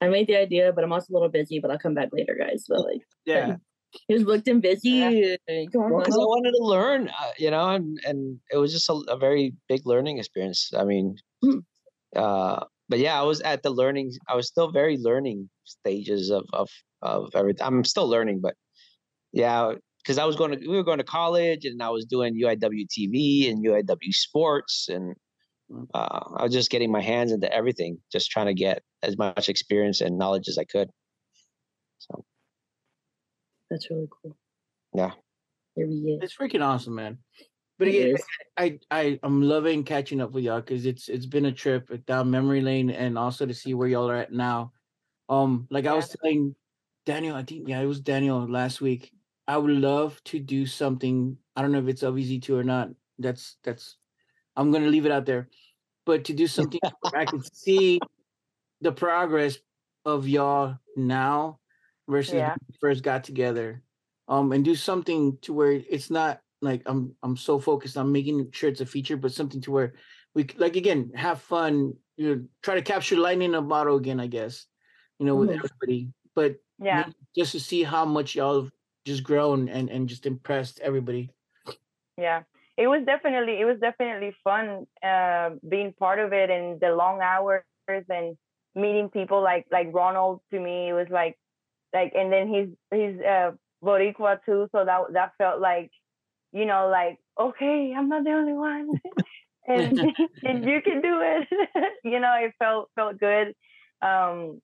I 0.00 0.08
made 0.08 0.26
the 0.26 0.36
idea, 0.36 0.72
but 0.72 0.84
I'm 0.84 0.92
also 0.92 1.12
a 1.12 1.14
little 1.14 1.28
busy, 1.28 1.58
but 1.58 1.70
I'll 1.70 1.78
come 1.78 1.94
back 1.94 2.10
later, 2.12 2.36
guys. 2.38 2.64
But 2.68 2.84
like, 2.84 3.02
yeah. 3.24 3.56
He 4.06 4.14
was 4.14 4.24
booked 4.24 4.48
and 4.48 4.60
busy. 4.60 4.90
Yeah. 4.90 5.36
Well, 5.74 6.04
I 6.04 6.08
wanted 6.10 6.52
to 6.52 6.64
learn, 6.64 7.08
uh, 7.08 7.30
you 7.38 7.50
know, 7.50 7.70
and, 7.70 7.98
and 8.06 8.38
it 8.52 8.58
was 8.58 8.72
just 8.72 8.88
a, 8.88 8.94
a 9.08 9.16
very 9.16 9.54
big 9.68 9.82
learning 9.86 10.18
experience. 10.18 10.70
I 10.76 10.84
mean, 10.84 11.16
hmm. 11.42 11.58
uh, 12.14 12.64
but 12.88 12.98
yeah, 12.98 13.18
I 13.18 13.22
was 13.22 13.40
at 13.42 13.62
the 13.62 13.70
learning. 13.70 14.12
I 14.28 14.34
was 14.34 14.46
still 14.46 14.70
very 14.70 14.98
learning 14.98 15.48
stages 15.64 16.30
of 16.30 16.44
of 16.52 16.68
of 17.02 17.30
everything. 17.34 17.66
I'm 17.66 17.84
still 17.84 18.08
learning, 18.08 18.40
but 18.40 18.54
yeah, 19.32 19.74
because 20.02 20.18
I 20.18 20.24
was 20.24 20.36
going 20.36 20.52
to 20.52 20.68
we 20.68 20.76
were 20.76 20.84
going 20.84 20.98
to 20.98 21.04
college, 21.04 21.64
and 21.64 21.82
I 21.82 21.90
was 21.90 22.04
doing 22.04 22.34
UIW 22.34 22.86
TV 22.88 23.50
and 23.50 23.64
UIW 23.64 24.12
sports, 24.12 24.88
and 24.88 25.14
uh, 25.94 26.20
I 26.36 26.44
was 26.44 26.52
just 26.52 26.70
getting 26.70 26.90
my 26.90 27.02
hands 27.02 27.32
into 27.32 27.52
everything, 27.52 27.98
just 28.10 28.30
trying 28.30 28.46
to 28.46 28.54
get 28.54 28.82
as 29.02 29.16
much 29.18 29.48
experience 29.48 30.00
and 30.00 30.18
knowledge 30.18 30.48
as 30.48 30.58
I 30.58 30.64
could. 30.64 30.88
So 31.98 32.24
that's 33.70 33.90
really 33.90 34.08
cool. 34.22 34.36
Yeah. 34.94 35.12
There 35.76 35.86
we 35.86 36.00
go. 36.00 36.18
It's 36.22 36.36
freaking 36.36 36.64
awesome, 36.64 36.94
man. 36.94 37.18
But 37.78 37.88
again, 37.88 38.16
I, 38.56 38.80
I 38.90 39.20
I'm 39.22 39.40
loving 39.40 39.84
catching 39.84 40.20
up 40.20 40.32
with 40.32 40.42
y'all 40.42 40.60
because 40.60 40.84
it's 40.84 41.08
it's 41.08 41.26
been 41.26 41.46
a 41.46 41.52
trip 41.52 42.04
down 42.06 42.30
memory 42.30 42.60
lane 42.60 42.90
and 42.90 43.16
also 43.16 43.46
to 43.46 43.54
see 43.54 43.74
where 43.74 43.86
y'all 43.86 44.10
are 44.10 44.16
at 44.16 44.32
now. 44.32 44.72
Um, 45.28 45.68
like 45.70 45.84
yeah. 45.84 45.92
I 45.92 45.94
was 45.94 46.08
telling 46.08 46.56
Daniel, 47.06 47.36
I 47.36 47.44
think 47.44 47.68
yeah, 47.68 47.80
it 47.80 47.86
was 47.86 48.00
Daniel 48.00 48.48
last 48.50 48.80
week. 48.80 49.12
I 49.46 49.56
would 49.56 49.70
love 49.70 50.22
to 50.24 50.40
do 50.40 50.66
something. 50.66 51.36
I 51.54 51.62
don't 51.62 51.70
know 51.70 51.78
if 51.78 51.86
it's 51.86 52.02
LVZ2 52.02 52.50
or 52.50 52.64
not. 52.64 52.88
That's 53.20 53.56
that's 53.62 53.96
I'm 54.56 54.72
gonna 54.72 54.88
leave 54.88 55.06
it 55.06 55.12
out 55.12 55.24
there. 55.24 55.48
But 56.04 56.24
to 56.24 56.32
do 56.32 56.48
something 56.48 56.80
I 57.14 57.26
can 57.26 57.44
see 57.54 58.00
the 58.80 58.90
progress 58.90 59.56
of 60.04 60.26
y'all 60.26 60.78
now 60.96 61.60
versus 62.08 62.34
yeah. 62.34 62.56
first 62.80 63.02
got 63.02 63.24
together. 63.24 63.82
Um, 64.28 64.52
and 64.52 64.64
do 64.64 64.74
something 64.74 65.38
to 65.42 65.52
where 65.54 65.72
it's 65.72 66.10
not 66.10 66.42
like 66.60 66.82
I'm 66.86 67.16
I'm 67.22 67.36
so 67.36 67.58
focused 67.58 67.96
on 67.96 68.12
making 68.12 68.50
sure 68.52 68.68
it's 68.68 68.80
a 68.82 68.86
feature, 68.86 69.16
but 69.16 69.32
something 69.32 69.60
to 69.62 69.70
where 69.70 69.94
we 70.34 70.44
like 70.56 70.76
again 70.76 71.12
have 71.14 71.40
fun 71.40 71.94
you 72.16 72.36
know 72.36 72.48
try 72.62 72.74
to 72.74 72.82
capture 72.82 73.16
lightning 73.16 73.50
in 73.50 73.54
a 73.54 73.62
bottle 73.62 73.96
again, 73.96 74.20
I 74.20 74.26
guess. 74.26 74.66
You 75.18 75.26
know, 75.26 75.36
with 75.36 75.50
Mhm. 75.50 75.54
everybody. 75.64 76.12
But 76.34 76.56
Yeah. 76.78 77.10
just 77.36 77.52
to 77.52 77.60
see 77.60 77.82
how 77.84 78.04
much 78.04 78.34
y'all 78.34 78.62
have 78.62 78.72
just 79.06 79.22
grown 79.24 79.68
and 79.68 79.90
and 79.90 80.08
just 80.08 80.26
impressed 80.26 80.80
everybody. 80.80 81.30
yeah 82.16 82.42
it 82.76 82.86
was 82.86 83.04
definitely 83.04 83.60
it 83.60 83.64
was 83.64 83.78
definitely 83.80 84.34
fun 84.44 84.86
uh, 85.02 85.50
being 85.68 85.92
part 85.92 86.18
of 86.18 86.32
it 86.32 86.50
and 86.50 86.80
the 86.80 86.90
long 86.94 87.20
hours 87.20 87.62
and 87.88 88.36
meeting 88.74 89.08
people 89.08 89.42
like 89.42 89.66
like 89.70 89.88
ronald 89.92 90.40
to 90.50 90.60
me 90.60 90.88
it 90.88 90.92
was 90.92 91.08
like 91.10 91.36
like 91.92 92.12
and 92.14 92.32
then 92.32 92.48
he's 92.48 92.68
he's 92.92 93.20
uh 93.20 93.52
boricua 93.82 94.38
too 94.44 94.68
so 94.72 94.84
that 94.84 95.00
that 95.12 95.32
felt 95.38 95.60
like 95.60 95.90
you 96.52 96.64
know 96.64 96.88
like 96.88 97.18
okay 97.38 97.94
i'm 97.96 98.08
not 98.08 98.24
the 98.24 98.30
only 98.30 98.52
one. 98.52 99.00
And, 99.68 99.98
and 100.44 100.64
you 100.64 100.80
can 100.80 101.02
do 101.02 101.20
it. 101.20 101.48
You 102.04 102.20
know 102.20 102.34
it 102.40 102.54
felt 102.58 102.88
felt 102.94 103.18
good 103.18 103.48
um 104.00 104.60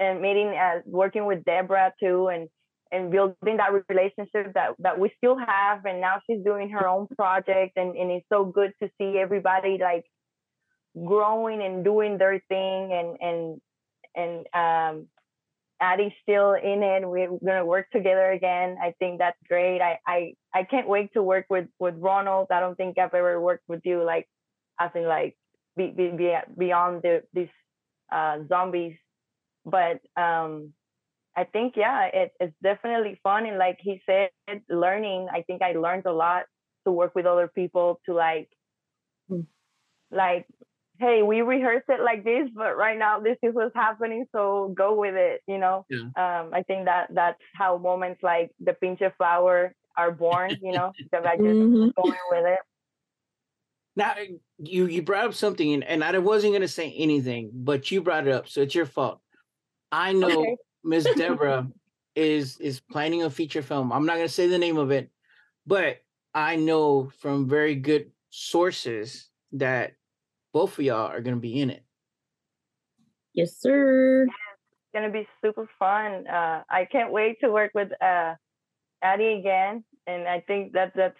and 0.00 0.22
meeting 0.22 0.48
uh, 0.48 0.80
working 0.86 1.26
with 1.26 1.44
deborah 1.44 1.92
too 2.00 2.28
and 2.28 2.48
and 2.90 3.10
building 3.10 3.56
that 3.58 3.72
relationship 3.88 4.54
that 4.54 4.70
that 4.78 4.98
we 4.98 5.10
still 5.18 5.36
have 5.36 5.84
and 5.84 6.00
now 6.00 6.20
she's 6.24 6.42
doing 6.44 6.70
her 6.70 6.86
own 6.86 7.06
project 7.16 7.72
and, 7.76 7.96
and 7.96 8.10
it's 8.10 8.26
so 8.32 8.44
good 8.44 8.72
to 8.80 8.88
see 8.96 9.18
everybody 9.18 9.78
like 9.80 10.04
growing 11.04 11.60
and 11.60 11.84
doing 11.84 12.16
their 12.16 12.40
thing 12.48 12.92
and 12.92 13.18
and 13.20 13.60
and 14.14 14.46
um 14.54 15.06
Addie's 15.80 16.12
still 16.22 16.54
in 16.54 16.82
it 16.82 17.06
we're 17.08 17.28
gonna 17.44 17.66
work 17.66 17.90
together 17.90 18.30
again 18.32 18.76
I 18.82 18.94
think 18.98 19.18
that's 19.18 19.38
great 19.48 19.80
I 19.80 19.98
I 20.06 20.34
I 20.54 20.64
can't 20.64 20.88
wait 20.88 21.12
to 21.14 21.22
work 21.22 21.46
with 21.50 21.66
with 21.78 21.94
Ronald 21.98 22.48
I 22.50 22.60
don't 22.60 22.76
think 22.76 22.98
I've 22.98 23.14
ever 23.14 23.40
worked 23.40 23.64
with 23.68 23.80
you 23.84 24.02
like 24.04 24.28
I 24.78 24.88
think 24.88 25.06
like 25.06 25.36
be, 25.76 25.88
be, 25.90 26.10
be 26.10 26.34
beyond 26.56 27.02
the 27.02 27.22
these 27.32 27.48
uh 28.12 28.38
zombies 28.48 28.96
but 29.66 30.00
um 30.16 30.72
I 31.36 31.44
think 31.44 31.74
yeah, 31.76 32.06
it, 32.12 32.32
it's 32.40 32.54
definitely 32.62 33.18
fun 33.22 33.46
and 33.46 33.58
like 33.58 33.78
he 33.80 34.00
said, 34.06 34.30
learning. 34.68 35.28
I 35.32 35.42
think 35.42 35.62
I 35.62 35.72
learned 35.72 36.06
a 36.06 36.12
lot 36.12 36.44
to 36.86 36.92
work 36.92 37.14
with 37.14 37.26
other 37.26 37.48
people 37.48 38.00
to 38.06 38.14
like, 38.14 38.50
Mm. 39.30 39.46
like, 40.10 40.46
hey, 40.98 41.22
we 41.22 41.40
rehearsed 41.42 41.86
it 41.88 42.00
like 42.00 42.24
this, 42.24 42.48
but 42.54 42.76
right 42.76 42.98
now 42.98 43.20
this 43.20 43.36
is 43.42 43.54
what's 43.54 43.74
happening, 43.74 44.26
so 44.32 44.72
go 44.76 44.94
with 44.98 45.14
it. 45.14 45.40
You 45.46 45.58
know, 45.58 45.86
Yeah. 45.88 46.06
um, 46.16 46.50
I 46.52 46.62
think 46.66 46.86
that 46.86 47.08
that's 47.12 47.40
how 47.54 47.78
moments 47.78 48.22
like 48.22 48.50
the 48.60 48.74
pinch 48.74 49.00
of 49.00 49.14
flower 49.16 49.74
are 49.96 50.12
born. 50.12 50.56
You 50.62 50.72
know, 50.72 50.92
because 51.10 51.26
I 51.26 51.36
just 51.36 51.60
Mhm. 51.60 51.94
going 51.96 52.18
with 52.30 52.44
it. 52.46 52.60
Now 53.96 54.14
you 54.58 54.86
you 54.86 55.02
brought 55.02 55.26
up 55.26 55.34
something 55.34 55.72
and, 55.72 55.84
and 55.84 56.02
I 56.04 56.18
wasn't 56.18 56.52
gonna 56.52 56.68
say 56.68 56.92
anything, 56.92 57.50
but 57.54 57.90
you 57.90 58.02
brought 58.02 58.26
it 58.26 58.32
up, 58.32 58.48
so 58.48 58.62
it's 58.62 58.74
your 58.74 58.86
fault. 58.86 59.20
I 59.92 60.12
know 60.12 60.28
Okay. 60.28 60.56
Miss 60.82 61.10
Deborah 61.14 61.68
is 62.14 62.58
is 62.58 62.80
planning 62.80 63.22
a 63.22 63.30
feature 63.30 63.62
film. 63.62 63.92
I'm 63.92 64.06
not 64.06 64.16
gonna 64.16 64.28
say 64.28 64.46
the 64.48 64.58
name 64.58 64.76
of 64.78 64.90
it, 64.90 65.10
but 65.66 66.02
I 66.34 66.56
know 66.56 67.10
from 67.10 67.48
very 67.48 67.76
good 67.76 68.10
sources 68.30 69.30
that 69.52 69.94
both 70.54 70.78
of 70.78 70.84
y'all 70.84 71.08
are 71.10 71.20
gonna 71.20 71.36
be 71.36 71.60
in 71.60 71.68
it. 71.68 71.82
Yes, 73.34 73.56
sir. 73.58 74.22
It's 74.24 74.32
gonna 74.94 75.10
be 75.10 75.26
super 75.44 75.68
fun. 75.78 76.26
Uh, 76.26 76.62
I 76.70 76.86
can't 76.90 77.12
wait 77.12 77.40
to 77.40 77.50
work 77.50 77.72
with 77.74 77.90
uh, 78.00 78.34
Addie 79.02 79.34
again, 79.40 79.84
and 80.06 80.26
I 80.28 80.40
think 80.40 80.72
that 80.72 80.92
that's 80.94 81.18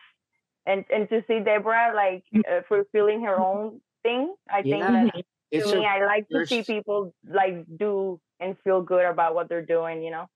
and 0.65 0.85
and 0.91 1.09
to 1.11 1.23
see 1.27 1.41
Deborah 1.41 1.93
like 1.95 2.23
uh, 2.49 2.63
fulfilling 2.69 3.23
her 3.25 3.39
own 3.39 3.81
thing. 4.05 4.35
I 4.49 4.63
think 4.63 4.83
that 4.83 5.13
Mhm. 5.15 5.23
It's 5.51 5.67
to 5.71 5.75
her 5.75 5.81
me, 5.83 5.87
I 5.87 6.05
like 6.07 6.29
to 6.31 6.47
see 6.47 6.63
people 6.63 7.15
like 7.29 7.65
do 7.77 8.21
and 8.41 8.57
feel 8.65 8.83
good 8.83 9.05
about 9.05 9.35
what 9.35 9.49
they're 9.49 9.67
doing. 9.67 10.03
You 10.03 10.11
know. 10.13 10.27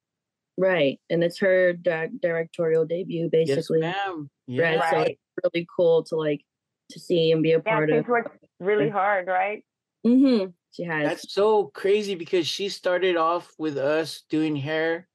Right. 0.59 1.01
And 1.09 1.23
it's 1.23 1.39
her 1.39 1.73
di- 1.73 2.11
directorial 2.21 2.85
debut, 2.85 3.29
basically. 3.31 3.47
yes, 3.49 3.57
basically. 3.57 3.81
ma'am. 3.81 4.31
Right. 4.49 4.75
Yeah. 4.75 4.91
So 4.91 4.97
Right. 4.97 5.11
it's 5.11 5.21
really 5.55 5.67
cool 5.75 6.03
to 6.05 6.17
like 6.17 6.43
to 6.91 7.01
see 7.01 7.33
and 7.33 7.43
be 7.43 7.53
a 7.53 7.63
Yeah, 7.65 7.73
part 7.73 7.89
she's 7.91 7.99
of. 8.01 8.09
worked 8.09 8.45
really 8.61 8.89
hard, 8.89 9.27
right? 9.27 9.65
Mm-hmm. 10.07 10.51
She 10.73 10.85
has. 10.85 11.09
That's 11.09 11.33
so 11.33 11.67
crazy 11.69 12.15
because 12.15 12.47
she 12.47 12.69
started 12.69 13.17
off 13.17 13.53
with 13.59 13.79
us 13.79 14.23
doing 14.29 14.57
hair, 14.57 15.09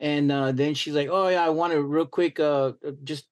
and 0.00 0.30
uh, 0.32 0.52
then 0.52 0.74
she's 0.74 0.94
like, 0.94 1.08
"Oh 1.10 1.28
yeah, 1.28 1.44
I 1.44 1.50
want 1.50 1.72
to 1.72 1.82
real 1.82 2.06
quick." 2.06 2.40
Uh, 2.40 2.72
uh, 2.86 2.92
just 3.04 3.26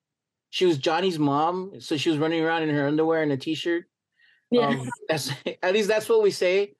she 0.49 0.65
was 0.65 0.77
Johnny's 0.77 1.19
mom, 1.19 1.79
so 1.79 1.97
she 1.97 2.09
was 2.09 2.19
running 2.19 2.43
around 2.43 2.63
in 2.63 2.69
her 2.69 2.87
underwear 2.87 3.23
and 3.23 3.31
a 3.31 3.37
t-shirt. 3.37 3.85
yeah. 4.51 4.67
Um, 4.67 4.89
that's 5.09 5.31
at 5.63 5.73
least 5.73 5.87
that's 5.87 6.07
what 6.07 6.23
we 6.23 6.31
say. 6.31 6.75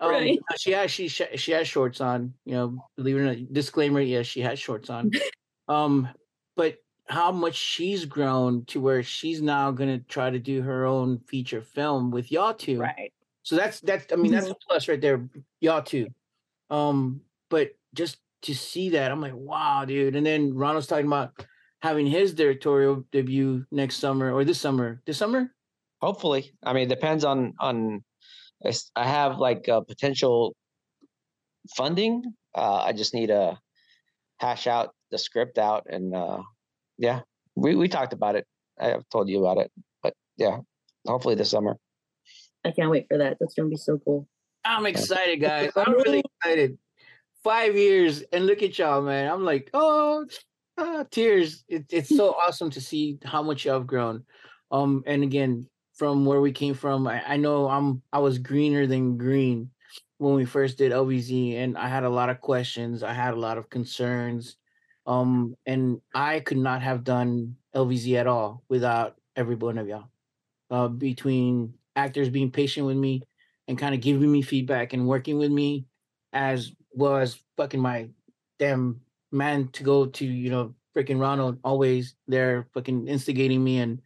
Um, 0.00 0.10
Right. 0.10 0.38
She 0.58 0.70
has 0.72 0.90
she 0.90 1.08
she 1.08 1.52
has 1.52 1.66
shorts 1.66 2.00
on. 2.00 2.34
You 2.44 2.54
know, 2.54 2.88
believe 2.96 3.16
it 3.16 3.20
or 3.20 3.24
not. 3.24 3.52
Disclaimer: 3.52 4.00
Yes, 4.00 4.26
she 4.26 4.40
has 4.40 4.58
shorts 4.58 4.88
on. 4.90 5.10
um, 5.68 6.08
but 6.56 6.78
how 7.08 7.32
much 7.32 7.54
she's 7.54 8.04
grown 8.04 8.64
to 8.66 8.80
where 8.80 9.02
she's 9.02 9.40
now 9.40 9.70
gonna 9.70 9.98
try 9.98 10.30
to 10.30 10.38
do 10.38 10.62
her 10.62 10.84
own 10.84 11.18
feature 11.20 11.62
film 11.62 12.10
with 12.10 12.30
y'all 12.30 12.54
two. 12.54 12.80
Right. 12.80 13.12
So 13.42 13.56
that's 13.56 13.80
that's 13.80 14.12
I 14.12 14.16
mean 14.16 14.32
that's 14.32 14.48
a 14.48 14.54
plus 14.54 14.88
right 14.88 15.00
there, 15.00 15.26
y'all 15.60 15.82
too. 15.82 16.08
Um, 16.70 17.22
but 17.48 17.70
just 17.94 18.18
to 18.42 18.54
see 18.54 18.90
that, 18.90 19.10
I'm 19.10 19.20
like, 19.20 19.34
wow, 19.34 19.84
dude. 19.84 20.16
And 20.16 20.26
then 20.26 20.54
Ronald's 20.54 20.86
talking 20.86 21.06
about 21.06 21.32
having 21.80 22.06
his 22.06 22.34
directorial 22.34 23.04
debut 23.10 23.64
next 23.70 23.96
summer 23.96 24.32
or 24.32 24.44
this 24.44 24.60
summer. 24.60 25.00
This 25.06 25.16
summer? 25.16 25.54
Hopefully, 26.00 26.52
I 26.62 26.72
mean, 26.72 26.84
it 26.84 26.94
depends 26.94 27.24
on 27.24 27.54
on. 27.58 28.04
I 28.96 29.06
have 29.06 29.38
like 29.38 29.68
uh, 29.68 29.80
potential 29.80 30.54
funding. 31.76 32.22
Uh, 32.54 32.82
I 32.82 32.92
just 32.92 33.14
need 33.14 33.28
to 33.28 33.58
hash 34.38 34.66
out 34.66 34.94
the 35.10 35.18
script 35.18 35.58
out, 35.58 35.86
and 35.88 36.14
uh, 36.14 36.42
yeah, 36.98 37.20
we 37.54 37.74
we 37.74 37.88
talked 37.88 38.12
about 38.12 38.36
it. 38.36 38.46
I've 38.78 39.08
told 39.10 39.28
you 39.28 39.44
about 39.44 39.58
it, 39.58 39.72
but 40.02 40.14
yeah, 40.36 40.58
hopefully 41.06 41.34
this 41.34 41.50
summer. 41.50 41.76
I 42.64 42.72
can't 42.72 42.90
wait 42.90 43.06
for 43.08 43.18
that. 43.18 43.38
That's 43.40 43.54
gonna 43.54 43.68
be 43.68 43.76
so 43.76 43.98
cool. 43.98 44.28
I'm 44.64 44.86
excited, 44.86 45.40
guys. 45.40 45.72
I'm 45.76 45.92
really 46.04 46.22
excited. 46.42 46.78
Five 47.42 47.76
years, 47.76 48.22
and 48.32 48.46
look 48.46 48.62
at 48.62 48.78
y'all, 48.78 49.00
man. 49.00 49.30
I'm 49.30 49.44
like, 49.44 49.70
oh, 49.72 50.26
ah, 50.76 51.04
tears. 51.10 51.64
It, 51.68 51.86
it's 51.90 52.14
so 52.14 52.32
awesome 52.42 52.70
to 52.70 52.80
see 52.80 53.18
how 53.24 53.42
much 53.42 53.64
y'all 53.64 53.78
have 53.78 53.86
grown. 53.86 54.24
Um, 54.70 55.02
and 55.06 55.22
again, 55.22 55.66
from 55.94 56.26
where 56.26 56.40
we 56.40 56.52
came 56.52 56.74
from, 56.74 57.06
I, 57.06 57.22
I 57.26 57.36
know 57.36 57.68
I'm 57.68 58.02
I 58.12 58.18
was 58.18 58.38
greener 58.38 58.86
than 58.86 59.16
green 59.18 59.70
when 60.18 60.34
we 60.34 60.44
first 60.44 60.78
did 60.78 60.92
LVZ, 60.92 61.56
and 61.56 61.78
I 61.78 61.88
had 61.88 62.04
a 62.04 62.10
lot 62.10 62.28
of 62.28 62.40
questions. 62.40 63.02
I 63.02 63.12
had 63.12 63.34
a 63.34 63.40
lot 63.40 63.58
of 63.58 63.70
concerns. 63.70 64.56
Um, 65.08 65.56
and 65.64 66.02
I 66.14 66.40
could 66.40 66.58
not 66.58 66.82
have 66.82 67.02
done 67.02 67.56
LVZ 67.74 68.14
at 68.16 68.26
all 68.26 68.62
without 68.68 69.16
every 69.34 69.54
one 69.56 69.78
of 69.78 69.88
y'all. 69.88 70.10
Uh, 70.70 70.86
between 70.86 71.72
actors 71.96 72.28
being 72.28 72.50
patient 72.50 72.86
with 72.86 72.96
me 72.96 73.22
and 73.66 73.78
kind 73.78 73.94
of 73.94 74.02
giving 74.02 74.30
me 74.30 74.42
feedback 74.42 74.92
and 74.92 75.08
working 75.08 75.38
with 75.38 75.50
me 75.50 75.86
as 76.34 76.72
well 76.92 77.16
as 77.16 77.40
fucking 77.56 77.80
my 77.80 78.10
damn 78.58 79.00
man 79.32 79.68
to 79.68 79.82
go 79.82 80.04
to, 80.04 80.26
you 80.26 80.50
know, 80.50 80.74
freaking 80.94 81.18
Ronald 81.18 81.58
always 81.64 82.14
there 82.26 82.68
fucking 82.74 83.08
instigating 83.08 83.64
me 83.64 83.78
and 83.78 84.02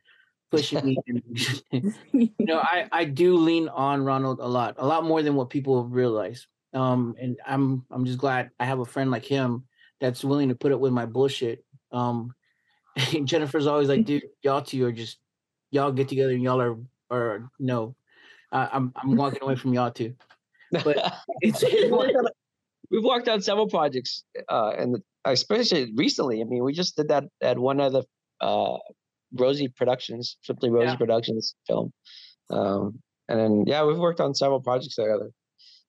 pushing 0.53 0.84
me. 0.84 0.96
And, 1.09 1.94
you 2.12 2.30
know, 2.38 2.61
I, 2.61 2.86
I 2.92 3.05
do 3.07 3.36
lean 3.36 3.68
on 3.68 4.05
Ronald 4.05 4.38
a 4.38 4.46
lot, 4.46 4.76
a 4.78 4.86
lot 4.86 5.05
more 5.05 5.20
than 5.20 5.34
what 5.34 5.50
people 5.50 5.84
realize. 5.84 6.46
Um, 6.74 7.16
and 7.20 7.36
I'm 7.44 7.84
I'm 7.90 8.05
just 8.07 8.18
glad 8.18 8.50
I 8.61 8.64
have 8.64 8.78
a 8.78 8.84
friend 8.84 9.11
like 9.11 9.24
him 9.24 9.64
that's 10.03 10.24
willing 10.24 10.48
to 10.48 10.57
put 10.57 10.72
up 10.72 10.80
with 10.80 10.92
my 10.92 11.07
bullshit. 11.07 11.64
Um, 11.92 12.34
Jennifer's 13.24 13.68
always 13.68 13.88
like, 13.88 14.05
dude, 14.05 14.24
y'all 14.42 14.61
two 14.61 14.84
are 14.84 14.92
just 14.92 15.18
y'all 15.70 15.92
get 15.92 16.09
together 16.09 16.32
and 16.32 16.42
y'all 16.42 16.61
are 16.61 16.76
are 17.11 17.48
no, 17.61 17.94
uh, 18.50 18.68
I'm 18.70 18.92
I'm 18.96 19.16
walking 19.16 19.42
away 19.42 19.55
from 19.55 19.72
y'all 19.72 19.92
too. 19.92 20.14
But 20.72 21.14
it's, 21.40 21.62
we've, 21.62 21.90
worked 21.90 22.16
on, 22.16 22.26
we've 22.90 23.05
worked 23.05 23.28
on 23.28 23.40
several 23.42 23.68
projects, 23.68 24.24
uh, 24.48 24.72
and 24.76 24.98
especially 25.24 25.92
recently. 25.94 26.40
I 26.40 26.44
mean, 26.44 26.64
we 26.64 26.72
just 26.72 26.96
did 26.96 27.09
that 27.09 27.24
at 27.40 27.59
one 27.59 27.80
of 27.80 27.92
the 27.92 28.03
uh, 28.40 28.78
Rosie 29.32 29.68
Productions, 29.68 30.36
Simply 30.42 30.68
Rosie 30.68 30.88
Yeah. 30.88 30.96
Productions 30.96 31.55
film, 31.68 31.92
um, 32.50 32.98
and 33.28 33.38
then 33.38 33.64
yeah, 33.68 33.84
we've 33.84 33.98
worked 33.98 34.20
on 34.20 34.34
several 34.34 34.61
projects 34.61 34.96
together. 34.96 35.30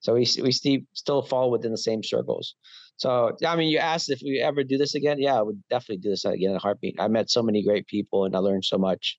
So 0.02 0.14
we 0.14 0.28
we 0.44 0.52
still 0.52 0.80
still 0.94 1.22
fall 1.24 1.50
within 1.50 1.72
the 1.72 1.78
same 1.78 2.04
circles. 2.04 2.56
So 2.98 3.36
I 3.46 3.56
mean, 3.56 3.70
you 3.70 3.80
asked 3.80 4.10
if 4.10 4.22
we 4.24 4.40
ever 4.40 4.64
do 4.64 4.78
this 4.78 4.96
again. 4.96 5.20
Yeah, 5.20 5.38
I 5.38 5.42
would 5.42 5.62
definitely 5.70 5.98
do 5.98 6.10
this 6.10 6.26
again 6.26 6.52
in 6.52 6.56
a 6.56 6.60
heartbeat. 6.60 6.96
I 7.00 7.08
met 7.08 7.30
so 7.30 7.42
many 7.42 7.64
great 7.64 7.88
people, 7.88 8.26
and 8.26 8.36
I 8.36 8.40
learned 8.40 8.66
so 8.66 8.78
much, 8.78 9.18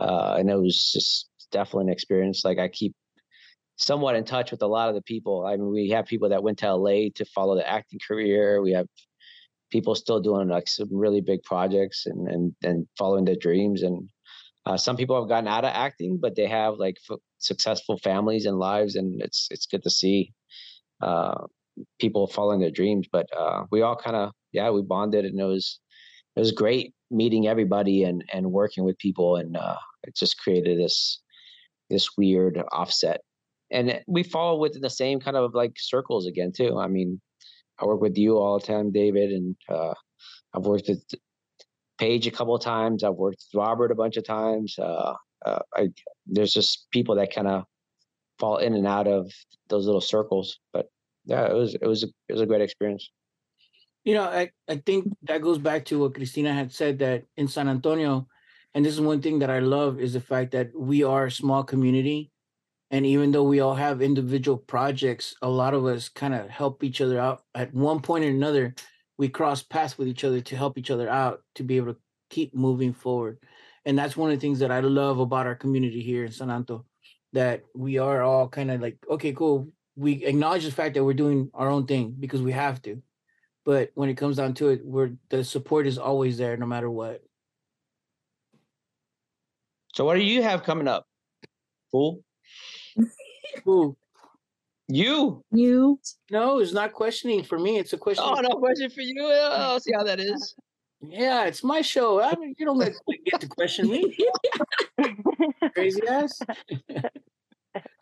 uh, 0.00 0.36
and 0.38 0.50
it 0.50 0.56
was 0.56 0.90
just 0.92 1.28
definitely 1.52 1.84
an 1.84 1.92
experience. 1.92 2.44
Like 2.44 2.58
I 2.58 2.68
keep 2.68 2.94
somewhat 3.76 4.16
in 4.16 4.24
touch 4.24 4.50
with 4.50 4.62
a 4.62 4.66
lot 4.66 4.88
of 4.88 4.94
the 4.94 5.02
people. 5.02 5.46
I 5.46 5.56
mean, 5.56 5.70
we 5.70 5.90
have 5.90 6.06
people 6.06 6.28
that 6.28 6.42
went 6.42 6.58
to 6.58 6.72
LA 6.74 7.08
to 7.14 7.24
follow 7.34 7.54
the 7.56 7.68
acting 7.68 8.00
career. 8.06 8.62
We 8.62 8.72
have 8.72 8.86
people 9.70 9.94
still 9.94 10.20
doing 10.20 10.48
like 10.48 10.68
some 10.68 10.88
really 10.90 11.20
big 11.20 11.42
projects 11.42 12.06
and 12.06 12.28
and 12.28 12.54
and 12.62 12.86
following 12.98 13.24
their 13.24 13.36
dreams. 13.36 13.82
And 13.82 14.08
uh, 14.66 14.76
some 14.76 14.96
people 14.96 15.18
have 15.20 15.28
gotten 15.28 15.48
out 15.48 15.64
of 15.64 15.72
acting, 15.74 16.18
but 16.20 16.36
they 16.36 16.46
have 16.46 16.74
like 16.78 16.96
f- 17.10 17.18
successful 17.38 17.98
families 17.98 18.46
and 18.46 18.58
lives, 18.58 18.96
and 18.96 19.22
it's 19.22 19.48
it's 19.50 19.66
good 19.66 19.82
to 19.82 19.90
see 19.90 20.32
uh, 21.00 21.46
people 21.98 22.26
following 22.26 22.60
their 22.60 22.70
dreams. 22.70 23.06
But 23.10 23.26
uh, 23.36 23.64
we 23.70 23.82
all 23.82 23.96
kind 23.96 24.16
of 24.16 24.32
yeah, 24.52 24.70
we 24.70 24.82
bonded, 24.82 25.24
and 25.24 25.38
it 25.40 25.44
was 25.44 25.80
it 26.36 26.40
was 26.40 26.52
great 26.52 26.94
meeting 27.10 27.46
everybody 27.46 28.04
and 28.04 28.24
and 28.32 28.52
working 28.52 28.84
with 28.84 28.98
people, 28.98 29.36
and 29.36 29.56
uh, 29.56 29.76
it 30.04 30.14
just 30.16 30.38
created 30.38 30.78
this 30.78 31.20
this 31.90 32.16
weird 32.16 32.62
offset. 32.72 33.20
And 33.70 34.00
we 34.06 34.22
fall 34.22 34.60
within 34.60 34.82
the 34.82 34.90
same 34.90 35.20
kind 35.20 35.36
of 35.36 35.54
like 35.54 35.72
circles 35.76 36.26
again 36.26 36.52
too. 36.52 36.78
I 36.78 36.86
mean, 36.86 37.20
I 37.78 37.86
work 37.86 38.00
with 38.00 38.16
you 38.16 38.38
all 38.38 38.58
the 38.58 38.66
time, 38.66 38.92
David, 38.92 39.30
and 39.30 39.56
uh, 39.68 39.94
I've 40.54 40.66
worked 40.66 40.88
with 40.88 41.04
Paige 41.98 42.26
a 42.26 42.30
couple 42.30 42.54
of 42.54 42.62
times. 42.62 43.02
I've 43.02 43.14
worked 43.14 43.44
with 43.52 43.60
Robert 43.60 43.90
a 43.90 43.96
bunch 43.96 44.16
of 44.16 44.24
times. 44.24 44.76
Uh, 44.78 45.14
uh, 45.44 45.58
I 45.74 45.88
there's 46.26 46.52
just 46.52 46.86
people 46.90 47.16
that 47.16 47.34
kind 47.34 47.48
of 47.48 47.64
fall 48.38 48.58
in 48.58 48.74
and 48.74 48.86
out 48.86 49.06
of 49.06 49.30
those 49.68 49.86
little 49.86 50.00
circles. 50.00 50.58
But 50.72 50.86
yeah, 51.24 51.46
it 51.46 51.54
was 51.54 51.74
it 51.74 51.86
was 51.86 52.04
a, 52.04 52.08
it 52.28 52.32
was 52.32 52.42
a 52.42 52.46
great 52.46 52.62
experience. 52.62 53.10
You 54.04 54.14
know, 54.14 54.24
I, 54.24 54.50
I 54.68 54.76
think 54.76 55.08
that 55.22 55.40
goes 55.40 55.58
back 55.58 55.86
to 55.86 55.98
what 55.98 56.14
Christina 56.14 56.52
had 56.52 56.70
said 56.70 56.98
that 56.98 57.24
in 57.36 57.48
San 57.48 57.68
Antonio, 57.68 58.28
and 58.74 58.84
this 58.84 58.92
is 58.92 59.00
one 59.00 59.22
thing 59.22 59.38
that 59.38 59.50
I 59.50 59.60
love 59.60 59.98
is 59.98 60.12
the 60.12 60.20
fact 60.20 60.50
that 60.52 60.70
we 60.78 61.02
are 61.02 61.26
a 61.26 61.30
small 61.30 61.64
community. 61.64 62.30
And 62.90 63.06
even 63.06 63.32
though 63.32 63.44
we 63.44 63.60
all 63.60 63.74
have 63.74 64.02
individual 64.02 64.58
projects, 64.58 65.34
a 65.42 65.48
lot 65.48 65.74
of 65.74 65.86
us 65.86 66.08
kind 66.08 66.34
of 66.34 66.48
help 66.48 66.84
each 66.84 67.00
other 67.00 67.18
out 67.18 67.42
at 67.54 67.72
one 67.72 68.00
point 68.00 68.24
or 68.24 68.28
another. 68.28 68.74
We 69.16 69.28
cross 69.28 69.62
paths 69.62 69.96
with 69.96 70.06
each 70.06 70.22
other 70.22 70.40
to 70.42 70.56
help 70.56 70.76
each 70.76 70.90
other 70.90 71.08
out 71.08 71.42
to 71.54 71.64
be 71.64 71.76
able 71.76 71.94
to 71.94 72.00
keep 72.30 72.54
moving 72.54 72.92
forward. 72.92 73.38
And 73.84 73.98
that's 73.98 74.16
one 74.16 74.30
of 74.30 74.36
the 74.36 74.40
things 74.40 74.58
that 74.58 74.70
I 74.70 74.80
love 74.80 75.18
about 75.18 75.46
our 75.46 75.54
community 75.54 76.02
here 76.02 76.24
in 76.24 76.32
San 76.32 76.50
Antonio, 76.50 76.84
that 77.32 77.62
we 77.74 77.98
are 77.98 78.22
all 78.22 78.48
kind 78.48 78.70
of 78.70 78.80
like, 78.80 78.98
okay, 79.10 79.32
cool. 79.32 79.68
We 79.96 80.24
acknowledge 80.24 80.64
the 80.64 80.72
fact 80.72 80.94
that 80.94 81.04
we're 81.04 81.14
doing 81.14 81.50
our 81.54 81.68
own 81.68 81.86
thing 81.86 82.16
because 82.18 82.42
we 82.42 82.52
have 82.52 82.82
to. 82.82 83.00
But 83.64 83.90
when 83.94 84.08
it 84.08 84.16
comes 84.16 84.36
down 84.36 84.54
to 84.54 84.68
it, 84.70 84.84
we're 84.84 85.12
the 85.30 85.42
support 85.44 85.86
is 85.86 85.98
always 85.98 86.36
there 86.36 86.56
no 86.56 86.66
matter 86.66 86.90
what. 86.90 87.22
So 89.94 90.04
what 90.04 90.14
do 90.14 90.22
you 90.22 90.42
have 90.42 90.64
coming 90.64 90.88
up, 90.88 91.06
fool? 91.92 92.22
Ooh, 93.68 93.96
You? 94.88 95.44
You. 95.52 96.00
no, 96.30 96.58
it's 96.58 96.72
not 96.72 96.92
questioning 96.92 97.44
for 97.44 97.58
me. 97.58 97.78
It's 97.78 97.92
a 97.92 97.98
question. 97.98 98.24
Oh, 98.26 98.40
no 98.40 98.56
question 98.56 98.90
for 98.90 99.00
you. 99.02 99.14
Oh, 99.20 99.78
see 99.78 99.92
how 99.96 100.02
that 100.02 100.18
is. 100.18 100.54
Yeah, 101.00 101.44
it's 101.44 101.62
my 101.62 101.80
show. 101.82 102.20
I 102.20 102.34
mean, 102.36 102.54
you 102.58 102.66
don't 102.66 102.78
get, 102.78 102.94
get 103.30 103.40
to 103.40 103.46
question 103.46 103.88
me, 103.88 104.16
crazy 105.74 106.00
ass. 106.08 106.38
I'm 106.90 107.02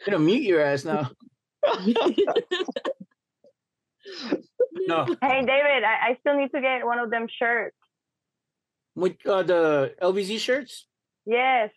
gonna 0.07 0.19
mute 0.19 0.43
your 0.43 0.61
ass 0.61 0.85
now. 0.85 1.11
No, 4.89 5.05
Hey 5.23 5.43
David, 5.45 5.85
I, 5.85 6.11
I 6.11 6.17
still 6.21 6.37
need 6.37 6.51
to 6.53 6.61
get 6.61 6.85
one 6.85 6.99
of 6.99 7.11
them 7.11 7.27
shirts. 7.39 7.77
with 8.97 9.15
uh, 9.27 9.43
the 9.43 9.95
LVZ 10.03 10.39
shirts, 10.39 10.87
Yes. 11.25 11.71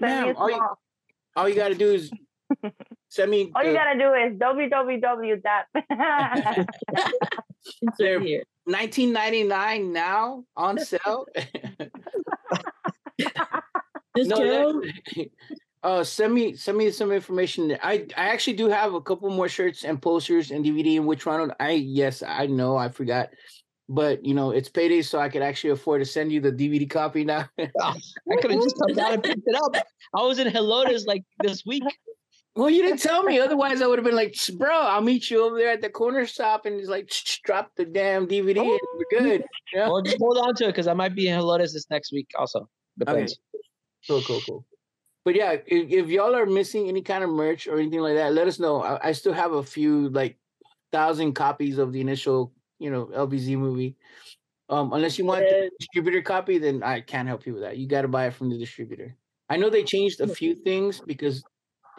me 0.00 0.06
Ma'am, 0.26 0.36
a 0.36 0.38
all 0.38 0.50
you- 0.50 0.56
small. 0.56 0.78
all 1.36 1.48
you 1.48 1.54
gotta 1.54 1.74
do 1.74 1.92
is 1.92 2.10
send 3.08 3.30
me. 3.30 3.50
All 3.54 3.64
you 3.64 3.72
gotta 3.72 3.98
do 3.98 4.12
is 4.14 4.32
www. 4.38 5.42
dot. 5.42 5.66
There. 7.98 8.20
here. 8.20 8.44
19.99 8.68 9.90
now 9.92 10.44
on 10.56 10.78
sale. 10.78 11.26
This 14.14 14.28
No, 14.28 14.36
girl. 14.38 14.80
that- 14.82 15.30
uh, 15.82 16.02
send 16.02 16.34
me 16.34 16.56
send 16.56 16.78
me 16.78 16.90
some 16.90 17.12
information. 17.12 17.76
I 17.82 18.06
I 18.16 18.28
actually 18.28 18.56
do 18.56 18.68
have 18.68 18.94
a 18.94 19.00
couple 19.00 19.30
more 19.30 19.48
shirts 19.48 19.84
and 19.84 20.00
posters 20.00 20.50
and 20.50 20.64
DVD 20.64 20.96
in 20.96 21.06
which 21.06 21.26
one 21.26 21.52
I 21.60 21.72
yes 21.72 22.22
I 22.26 22.46
know 22.46 22.76
I 22.76 22.88
forgot, 22.88 23.30
but 23.88 24.24
you 24.24 24.34
know 24.34 24.50
it's 24.50 24.68
payday 24.68 25.02
so 25.02 25.18
I 25.18 25.28
could 25.28 25.42
actually 25.42 25.70
afford 25.70 26.00
to 26.00 26.06
send 26.06 26.32
you 26.32 26.40
the 26.40 26.52
DVD 26.52 26.88
copy 26.88 27.24
now. 27.24 27.48
I 27.58 28.36
could 28.40 28.50
have 28.50 28.62
just 28.62 28.76
come 28.78 28.96
down 28.96 29.12
and 29.14 29.22
picked 29.22 29.46
it 29.46 29.54
up. 29.54 29.86
I 30.14 30.22
was 30.22 30.38
in 30.38 30.48
Helotes 30.48 31.06
like 31.06 31.24
this 31.42 31.64
week. 31.66 31.84
well, 32.56 32.70
you 32.70 32.82
didn't 32.82 33.00
tell 33.00 33.22
me. 33.22 33.38
Otherwise, 33.38 33.82
I 33.82 33.86
would 33.86 33.98
have 33.98 34.06
been 34.06 34.16
like, 34.16 34.34
bro, 34.56 34.72
I'll 34.72 35.02
meet 35.02 35.30
you 35.30 35.44
over 35.44 35.58
there 35.58 35.70
at 35.70 35.82
the 35.82 35.90
corner 35.90 36.26
shop 36.26 36.66
and 36.66 36.78
just 36.78 36.90
like 36.90 37.12
drop 37.44 37.70
the 37.76 37.84
damn 37.84 38.26
DVD 38.26 38.58
and 38.58 38.80
we're 38.96 39.20
good. 39.20 39.44
know? 39.74 39.92
Well, 39.92 40.02
just 40.02 40.18
hold 40.18 40.38
on 40.38 40.54
to 40.56 40.64
it 40.64 40.68
because 40.68 40.88
I 40.88 40.94
might 40.94 41.14
be 41.14 41.28
in 41.28 41.38
Helotes 41.38 41.72
this 41.74 41.86
next 41.90 42.12
week 42.12 42.30
also. 42.38 42.68
Depends. 42.98 43.38
Cool, 44.08 44.22
cool, 44.22 44.40
cool. 44.46 44.64
But 45.26 45.34
yeah, 45.34 45.56
if, 45.66 45.90
if 45.90 46.06
y'all 46.06 46.36
are 46.36 46.46
missing 46.46 46.86
any 46.86 47.02
kind 47.02 47.24
of 47.24 47.30
merch 47.30 47.66
or 47.66 47.80
anything 47.80 47.98
like 47.98 48.14
that, 48.14 48.32
let 48.32 48.46
us 48.46 48.60
know. 48.60 48.80
I, 48.80 49.08
I 49.08 49.12
still 49.12 49.32
have 49.32 49.54
a 49.54 49.62
few 49.62 50.08
like 50.10 50.38
thousand 50.92 51.32
copies 51.32 51.78
of 51.78 51.92
the 51.92 52.00
initial, 52.00 52.52
you 52.78 52.92
know, 52.92 53.06
LVZ 53.06 53.58
movie. 53.58 53.96
Um, 54.68 54.92
unless 54.92 55.18
you 55.18 55.24
want 55.24 55.40
the 55.40 55.68
distributor 55.80 56.22
copy, 56.22 56.58
then 56.58 56.84
I 56.84 57.00
can't 57.00 57.26
help 57.26 57.44
you 57.44 57.54
with 57.54 57.62
that. 57.64 57.76
You 57.76 57.88
got 57.88 58.02
to 58.02 58.08
buy 58.08 58.26
it 58.26 58.34
from 58.34 58.50
the 58.50 58.56
distributor. 58.56 59.16
I 59.50 59.56
know 59.56 59.68
they 59.68 59.82
changed 59.82 60.20
a 60.20 60.28
few 60.28 60.54
things 60.54 61.00
because 61.00 61.42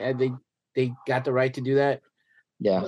uh, 0.02 0.14
they 0.14 0.32
they 0.74 0.94
got 1.06 1.26
the 1.26 1.34
right 1.34 1.54
to 1.54 1.60
do 1.60 1.76
that. 1.76 2.04
Yeah. 2.62 2.88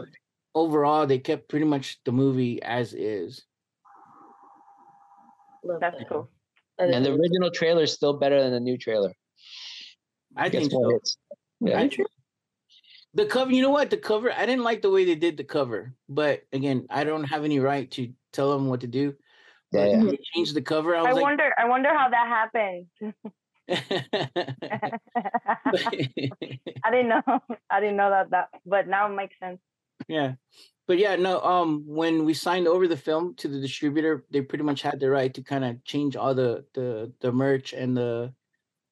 Overall, 0.56 1.06
they 1.06 1.20
kept 1.20 1.50
pretty 1.50 1.66
much 1.66 2.00
the 2.06 2.14
movie 2.14 2.64
as 2.64 2.94
is. 2.94 3.44
That's 5.82 5.98
cool. 6.08 6.30
And 6.78 7.06
the 7.06 7.12
original 7.12 7.52
trailer 7.52 7.84
is 7.84 7.92
still 7.92 8.14
better 8.14 8.42
than 8.42 8.54
the 8.54 8.62
new 8.62 8.78
trailer. 8.78 9.14
I 10.36 10.50
Gets 10.50 10.68
think 10.68 10.72
so. 10.72 10.90
hits. 10.90 11.18
Yeah. 11.62 11.80
I- 11.80 11.90
The 13.16 13.26
cover, 13.26 13.52
you 13.52 13.62
know 13.64 13.72
what? 13.72 13.90
The 13.90 13.98
cover, 13.98 14.32
I 14.32 14.46
didn't 14.46 14.64
like 14.64 14.82
the 14.84 14.92
way 14.92 15.04
they 15.04 15.16
did 15.16 15.36
the 15.38 15.44
cover, 15.44 15.96
but 16.08 16.44
again, 16.54 16.86
I 16.92 17.04
don't 17.04 17.24
have 17.26 17.44
any 17.44 17.60
right 17.60 17.90
to 17.92 18.14
tell 18.32 18.52
them 18.54 18.68
what 18.70 18.82
to 18.82 18.88
do. 18.88 19.16
Yeah, 19.72 19.86
But 19.86 19.90
yeah. 19.90 20.04
They 20.12 20.18
changed 20.36 20.54
the 20.56 20.62
cover. 20.62 20.96
I 20.96 21.02
I 21.02 21.14
was 21.14 21.22
wonder. 21.22 21.54
I 21.58 21.66
wonder 21.66 21.90
how 21.90 22.10
that 22.10 22.28
happened. 22.28 22.88
I 26.84 26.92
didn't 26.92 27.10
know. 27.10 27.22
I 27.70 27.80
didn't 27.80 27.98
know 27.98 28.10
that. 28.10 28.30
That, 28.32 28.50
but 28.66 28.88
now 28.88 29.12
it 29.12 29.16
makes 29.16 29.38
sense. 29.40 29.60
yeah, 30.08 30.34
but 30.88 30.98
yeah, 30.98 31.16
no. 31.16 31.40
Um, 31.42 31.84
when 31.86 32.26
we 32.26 32.34
signed 32.34 32.68
over 32.68 32.88
the 32.88 32.98
film 32.98 33.36
to 33.36 33.48
the 33.48 33.60
distributor, 33.60 34.26
they 34.32 34.42
pretty 34.42 34.64
much 34.64 34.82
had 34.82 35.00
the 35.00 35.10
right 35.10 35.34
to 35.34 35.44
kind 35.44 35.66
of 35.66 35.84
change 35.84 36.16
all 36.16 36.34
the 36.34 36.66
the 36.74 37.14
the 37.22 37.32
merch 37.32 37.74
and 37.74 37.96
the 37.98 38.34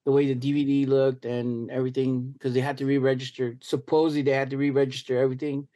the 0.08 0.14
way 0.14 0.26
the 0.26 0.34
DVD 0.34 0.88
looked 0.88 1.26
and 1.26 1.70
everything 1.70 2.32
because 2.32 2.54
they 2.54 2.62
had 2.62 2.78
to 2.78 2.86
re-register. 2.86 3.58
Supposedly, 3.60 4.22
they 4.22 4.32
had 4.32 4.50
to 4.52 4.58
re-register 4.58 5.18
everything, 5.18 5.68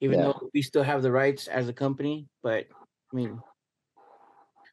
even 0.00 0.20
Yeah. 0.20 0.26
though 0.26 0.48
we 0.54 0.62
still 0.62 0.84
have 0.84 1.02
the 1.02 1.10
rights 1.10 1.48
as 1.48 1.68
a 1.68 1.72
company. 1.72 2.28
But 2.40 2.66
I 3.12 3.16
mean, 3.16 3.42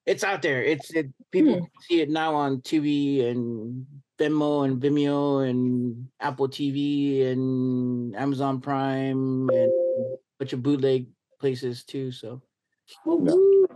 it's 0.06 0.24
out 0.24 0.44
there. 0.44 0.62
It's 0.62 0.92
it, 0.94 1.08
people 1.32 1.58
Hmm. 1.58 1.66
see 1.80 2.02
it 2.02 2.12
now 2.12 2.36
on 2.36 2.62
TV 2.62 3.28
and 3.28 3.88
Venmo 4.20 4.66
and 4.66 4.80
Vimeo 4.80 5.50
and 5.50 6.10
Apple 6.20 6.48
TV 6.48 7.26
and 7.26 8.16
Amazon 8.16 8.62
Prime 8.62 9.50
and 9.50 9.72
a 9.72 10.18
bunch 10.38 10.54
of 10.54 10.62
bootleg 10.62 11.08
places 11.40 11.84
too. 11.84 12.12
So, 12.12 12.40
Woo-woo. 13.04 13.67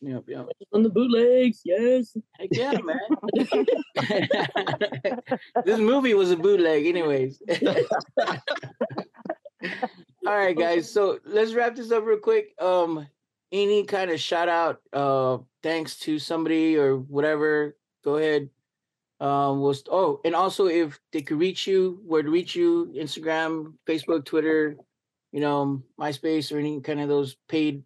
Yep, 0.00 0.24
yep. 0.28 0.48
On 0.72 0.82
the 0.82 0.90
bootlegs, 0.90 1.60
yes. 1.64 2.16
Heck 2.38 2.48
yeah, 2.52 2.78
man. 2.82 2.98
this 5.64 5.78
movie 5.78 6.14
was 6.14 6.30
a 6.30 6.36
bootleg, 6.36 6.86
anyways. 6.86 7.42
All 10.26 10.36
right, 10.36 10.56
guys. 10.56 10.90
So 10.90 11.18
let's 11.24 11.54
wrap 11.54 11.76
this 11.76 11.92
up 11.92 12.04
real 12.04 12.18
quick. 12.18 12.54
Um, 12.60 13.06
any 13.52 13.84
kind 13.84 14.10
of 14.10 14.20
shout 14.20 14.48
out, 14.48 14.80
uh, 14.92 15.38
thanks 15.62 15.96
to 16.00 16.18
somebody 16.18 16.76
or 16.76 16.96
whatever. 16.96 17.76
Go 18.04 18.16
ahead. 18.16 18.50
Um, 19.20 19.60
was 19.60 19.84
oh, 19.90 20.20
and 20.24 20.34
also 20.34 20.66
if 20.66 20.98
they 21.12 21.20
could 21.20 21.38
reach 21.38 21.66
you, 21.66 22.00
where 22.06 22.22
to 22.22 22.30
reach 22.30 22.56
you, 22.56 22.90
Instagram, 22.96 23.74
Facebook, 23.86 24.24
Twitter, 24.24 24.78
you 25.30 25.40
know, 25.40 25.82
MySpace, 26.00 26.50
or 26.50 26.58
any 26.58 26.80
kind 26.80 27.00
of 27.00 27.08
those 27.08 27.36
paid 27.46 27.82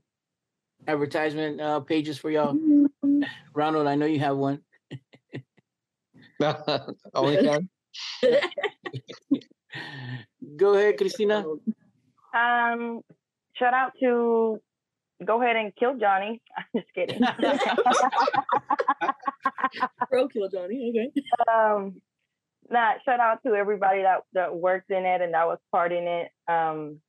advertisement 0.86 1.60
uh, 1.60 1.80
pages 1.80 2.18
for 2.18 2.30
y'all. 2.30 2.56
Ronald, 3.54 3.86
I 3.86 3.94
know 3.94 4.06
you 4.06 4.20
have 4.20 4.36
one. 4.36 4.60
Only 7.14 7.36
OnlyFans? 7.36 7.68
Go 10.56 10.74
ahead, 10.74 10.96
Christina. 10.98 11.44
Um, 12.34 13.00
shout 13.54 13.74
out 13.74 13.92
to 14.00 14.60
go 15.24 15.40
ahead 15.42 15.56
and 15.56 15.74
kill 15.76 15.96
Johnny. 15.96 16.42
I'm 16.56 16.64
just 16.76 16.92
kidding. 16.94 17.20
Bro, 20.10 20.28
kill 20.28 20.48
Johnny. 20.48 20.90
Okay. 20.90 21.10
um, 21.52 22.00
nah, 22.70 22.92
shout 23.04 23.20
out 23.20 23.38
to 23.46 23.54
everybody 23.54 24.02
that 24.02 24.22
that 24.32 24.54
worked 24.54 24.90
in 24.90 25.04
it 25.04 25.20
and 25.20 25.34
that 25.34 25.46
was 25.46 25.58
part 25.72 25.92
in 25.92 26.04
it. 26.04 26.30
Um, 26.48 27.00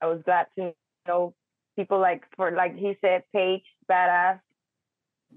I 0.00 0.06
was 0.06 0.22
glad 0.24 0.46
to 0.58 0.72
know 1.06 1.34
people 1.80 1.98
like 1.98 2.24
for 2.36 2.50
like 2.50 2.76
he 2.76 2.96
said, 3.00 3.22
Paige, 3.34 3.62
badass, 3.90 4.40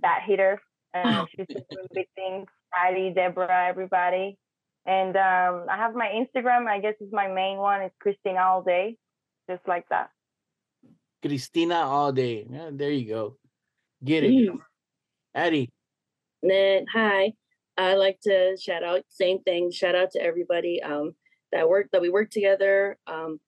that 0.02 0.22
hitter, 0.26 0.60
and 0.94 1.28
she's 1.30 1.48
doing 1.48 1.88
big 1.94 2.08
things. 2.16 2.48
Addie, 2.78 3.14
Deborah, 3.16 3.68
everybody. 3.68 4.38
And 4.86 5.16
um, 5.16 5.66
I 5.70 5.78
have 5.78 5.96
my 5.96 6.08
Instagram. 6.08 6.68
I 6.68 6.80
guess 6.80 6.96
it's 7.00 7.14
my 7.14 7.28
main 7.28 7.58
one. 7.58 7.82
It's 7.82 7.96
Christina 8.00 8.41
all 8.41 8.62
day, 8.62 8.98
just 9.50 9.66
like 9.68 9.88
that. 9.89 10.10
Christina 11.22 11.76
all 11.76 12.12
day. 12.12 12.46
Yeah, 12.50 12.70
there 12.72 12.91
you 12.91 13.08
go. 13.08 13.38
Get 14.04 14.26
it, 14.26 14.52
Addie. 15.34 15.70
Then 16.41 16.86
hi, 16.91 17.32
I 17.78 17.96
like 17.96 18.20
to 18.24 18.58
shout 18.60 18.84
out 18.84 19.04
same 19.08 19.39
thing. 19.44 19.72
Shout 19.72 19.96
out 19.96 20.12
to 20.12 20.22
everybody 20.22 20.84
um, 20.84 21.16
that 21.54 21.70
work 21.70 21.88
that 21.94 22.02
we 22.02 22.10
work 22.10 22.30
together, 22.30 22.98
um, 23.08 23.39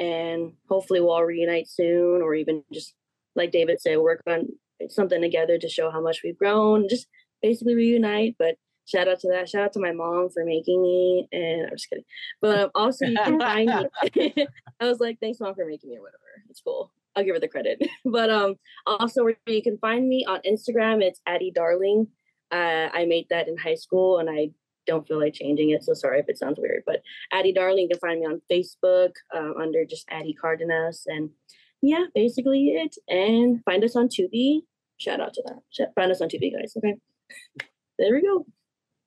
and 0.00 0.52
hopefully 0.68 1.00
we'll 1.00 1.12
all 1.12 1.24
reunite 1.24 1.68
soon, 1.68 2.22
or 2.22 2.34
even 2.34 2.64
just 2.72 2.94
like 3.36 3.52
David 3.52 3.80
said, 3.80 3.98
work 3.98 4.22
on 4.26 4.48
something 4.88 5.20
together 5.20 5.58
to 5.58 5.68
show 5.68 5.90
how 5.90 6.00
much 6.00 6.22
we've 6.24 6.38
grown. 6.38 6.88
Just 6.88 7.06
basically 7.42 7.74
reunite. 7.74 8.34
But 8.38 8.56
shout 8.86 9.08
out 9.08 9.20
to 9.20 9.28
that. 9.28 9.48
Shout 9.48 9.62
out 9.62 9.72
to 9.74 9.80
my 9.80 9.92
mom 9.92 10.30
for 10.30 10.44
making 10.44 10.82
me, 10.82 11.28
and 11.32 11.66
I'm 11.66 11.76
just 11.76 11.88
kidding. 11.88 12.04
But 12.40 12.58
um, 12.58 12.70
also 12.74 13.06
you 13.06 13.18
can 13.22 13.38
find 13.38 13.70
me. 14.14 14.34
I 14.80 14.86
was 14.86 15.00
like, 15.00 15.18
thanks 15.20 15.40
mom 15.40 15.54
for 15.54 15.66
making 15.66 15.90
me, 15.90 15.98
or 15.98 16.02
whatever. 16.02 16.18
It's 16.48 16.60
cool. 16.60 16.92
I'll 17.16 17.24
give 17.24 17.34
her 17.34 17.40
the 17.40 17.48
credit. 17.48 17.82
but 18.04 18.30
um, 18.30 18.56
also 18.86 19.26
you 19.46 19.62
can 19.62 19.78
find 19.78 20.08
me 20.08 20.24
on 20.26 20.40
Instagram. 20.46 21.02
It's 21.02 21.20
Addie 21.26 21.52
Darling. 21.54 22.08
Uh, 22.50 22.88
I 22.92 23.04
made 23.06 23.26
that 23.30 23.48
in 23.48 23.56
high 23.56 23.74
school, 23.74 24.18
and 24.18 24.28
I 24.28 24.50
don't 24.86 25.06
feel 25.06 25.18
like 25.20 25.34
changing 25.34 25.70
it. 25.70 25.82
So 25.84 25.94
sorry 25.94 26.20
if 26.20 26.28
it 26.28 26.38
sounds 26.38 26.58
weird. 26.58 26.82
But 26.86 27.02
Addie 27.32 27.52
Darling, 27.52 27.84
you 27.84 27.88
can 27.90 27.98
find 27.98 28.20
me 28.20 28.26
on 28.26 28.40
Facebook 28.50 29.12
uh, 29.34 29.52
under 29.60 29.84
just 29.84 30.06
Addie 30.10 30.34
Cardenas, 30.34 31.04
and 31.06 31.30
yeah, 31.82 32.04
basically 32.14 32.68
it. 32.68 32.96
And 33.08 33.62
find 33.64 33.84
us 33.84 33.96
on 33.96 34.08
Tubi. 34.08 34.60
Shout 34.98 35.20
out 35.20 35.32
to 35.34 35.42
that. 35.46 35.92
Find 35.94 36.10
us 36.10 36.20
on 36.20 36.28
Tubi, 36.28 36.52
guys. 36.52 36.74
Okay, 36.76 36.94
there 37.98 38.14
we 38.14 38.22
go. 38.22 38.46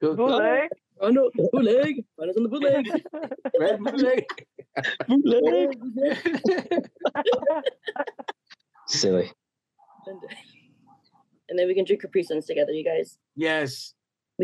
Go, 0.01 0.15
Bootleg. 0.15 0.69
Oh 1.01 1.09
no, 1.09 1.29
bootleg. 1.51 2.03
Find 2.17 2.29
us 2.29 2.37
on 2.37 2.43
the 2.43 2.49
bootleg. 2.49 2.85
Red 3.59 3.79
bootleg. 3.79 4.25
Silly. 8.87 9.31
and 11.49 11.59
then 11.59 11.67
we 11.67 11.73
can 11.75 11.85
drink 11.85 12.01
Capri 12.01 12.23
Suns 12.23 12.45
together, 12.45 12.71
you 12.71 12.83
guys. 12.83 13.17
yes. 13.35 13.93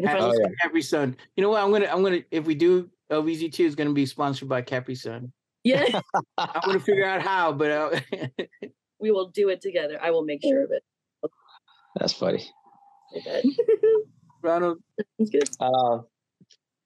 We 0.01 0.07
can 0.07 0.17
Oh, 0.21 0.33
yeah. 0.33 0.47
Capri 0.61 0.81
Sun. 0.81 1.15
You 1.35 1.43
know 1.43 1.49
what? 1.49 1.63
I'm 1.63 1.71
gonna. 1.71 1.87
I'm 1.87 2.03
gonna. 2.03 2.21
If 2.31 2.45
we 2.45 2.55
do 2.55 2.89
LVZ 3.11 3.51
two, 3.53 3.65
is 3.65 3.75
gonna 3.75 3.93
be 3.93 4.05
sponsored 4.05 4.47
by 4.47 4.61
Capri 4.61 4.95
Sun. 4.95 5.31
Yeah, 5.63 5.99
I'm 6.37 6.61
gonna 6.65 6.79
figure 6.79 7.05
out 7.05 7.21
how, 7.21 7.51
but 7.51 7.71
uh, 7.71 7.99
we 8.99 9.11
will 9.11 9.29
do 9.29 9.49
it 9.49 9.61
together. 9.61 9.99
I 10.01 10.11
will 10.11 10.23
make 10.23 10.41
sure 10.41 10.63
of 10.63 10.71
it. 10.71 10.83
That's 11.95 12.13
funny. 12.13 12.47
Okay. 13.17 13.43
Ronald. 14.41 14.77
Sounds 15.17 15.29
good. 15.31 15.49
Uh, 15.59 15.99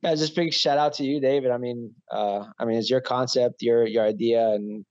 yeah, 0.01 0.15
just 0.15 0.35
big 0.35 0.53
shout 0.53 0.77
out 0.77 0.93
to 0.95 1.03
you, 1.03 1.21
David. 1.21 1.51
I 1.51 1.57
mean, 1.57 1.93
uh, 2.11 2.45
I 2.59 2.65
mean, 2.65 2.77
it's 2.77 2.89
your 2.89 3.01
concept, 3.01 3.61
your 3.61 3.85
your 3.85 4.03
idea, 4.03 4.49
and 4.49 4.85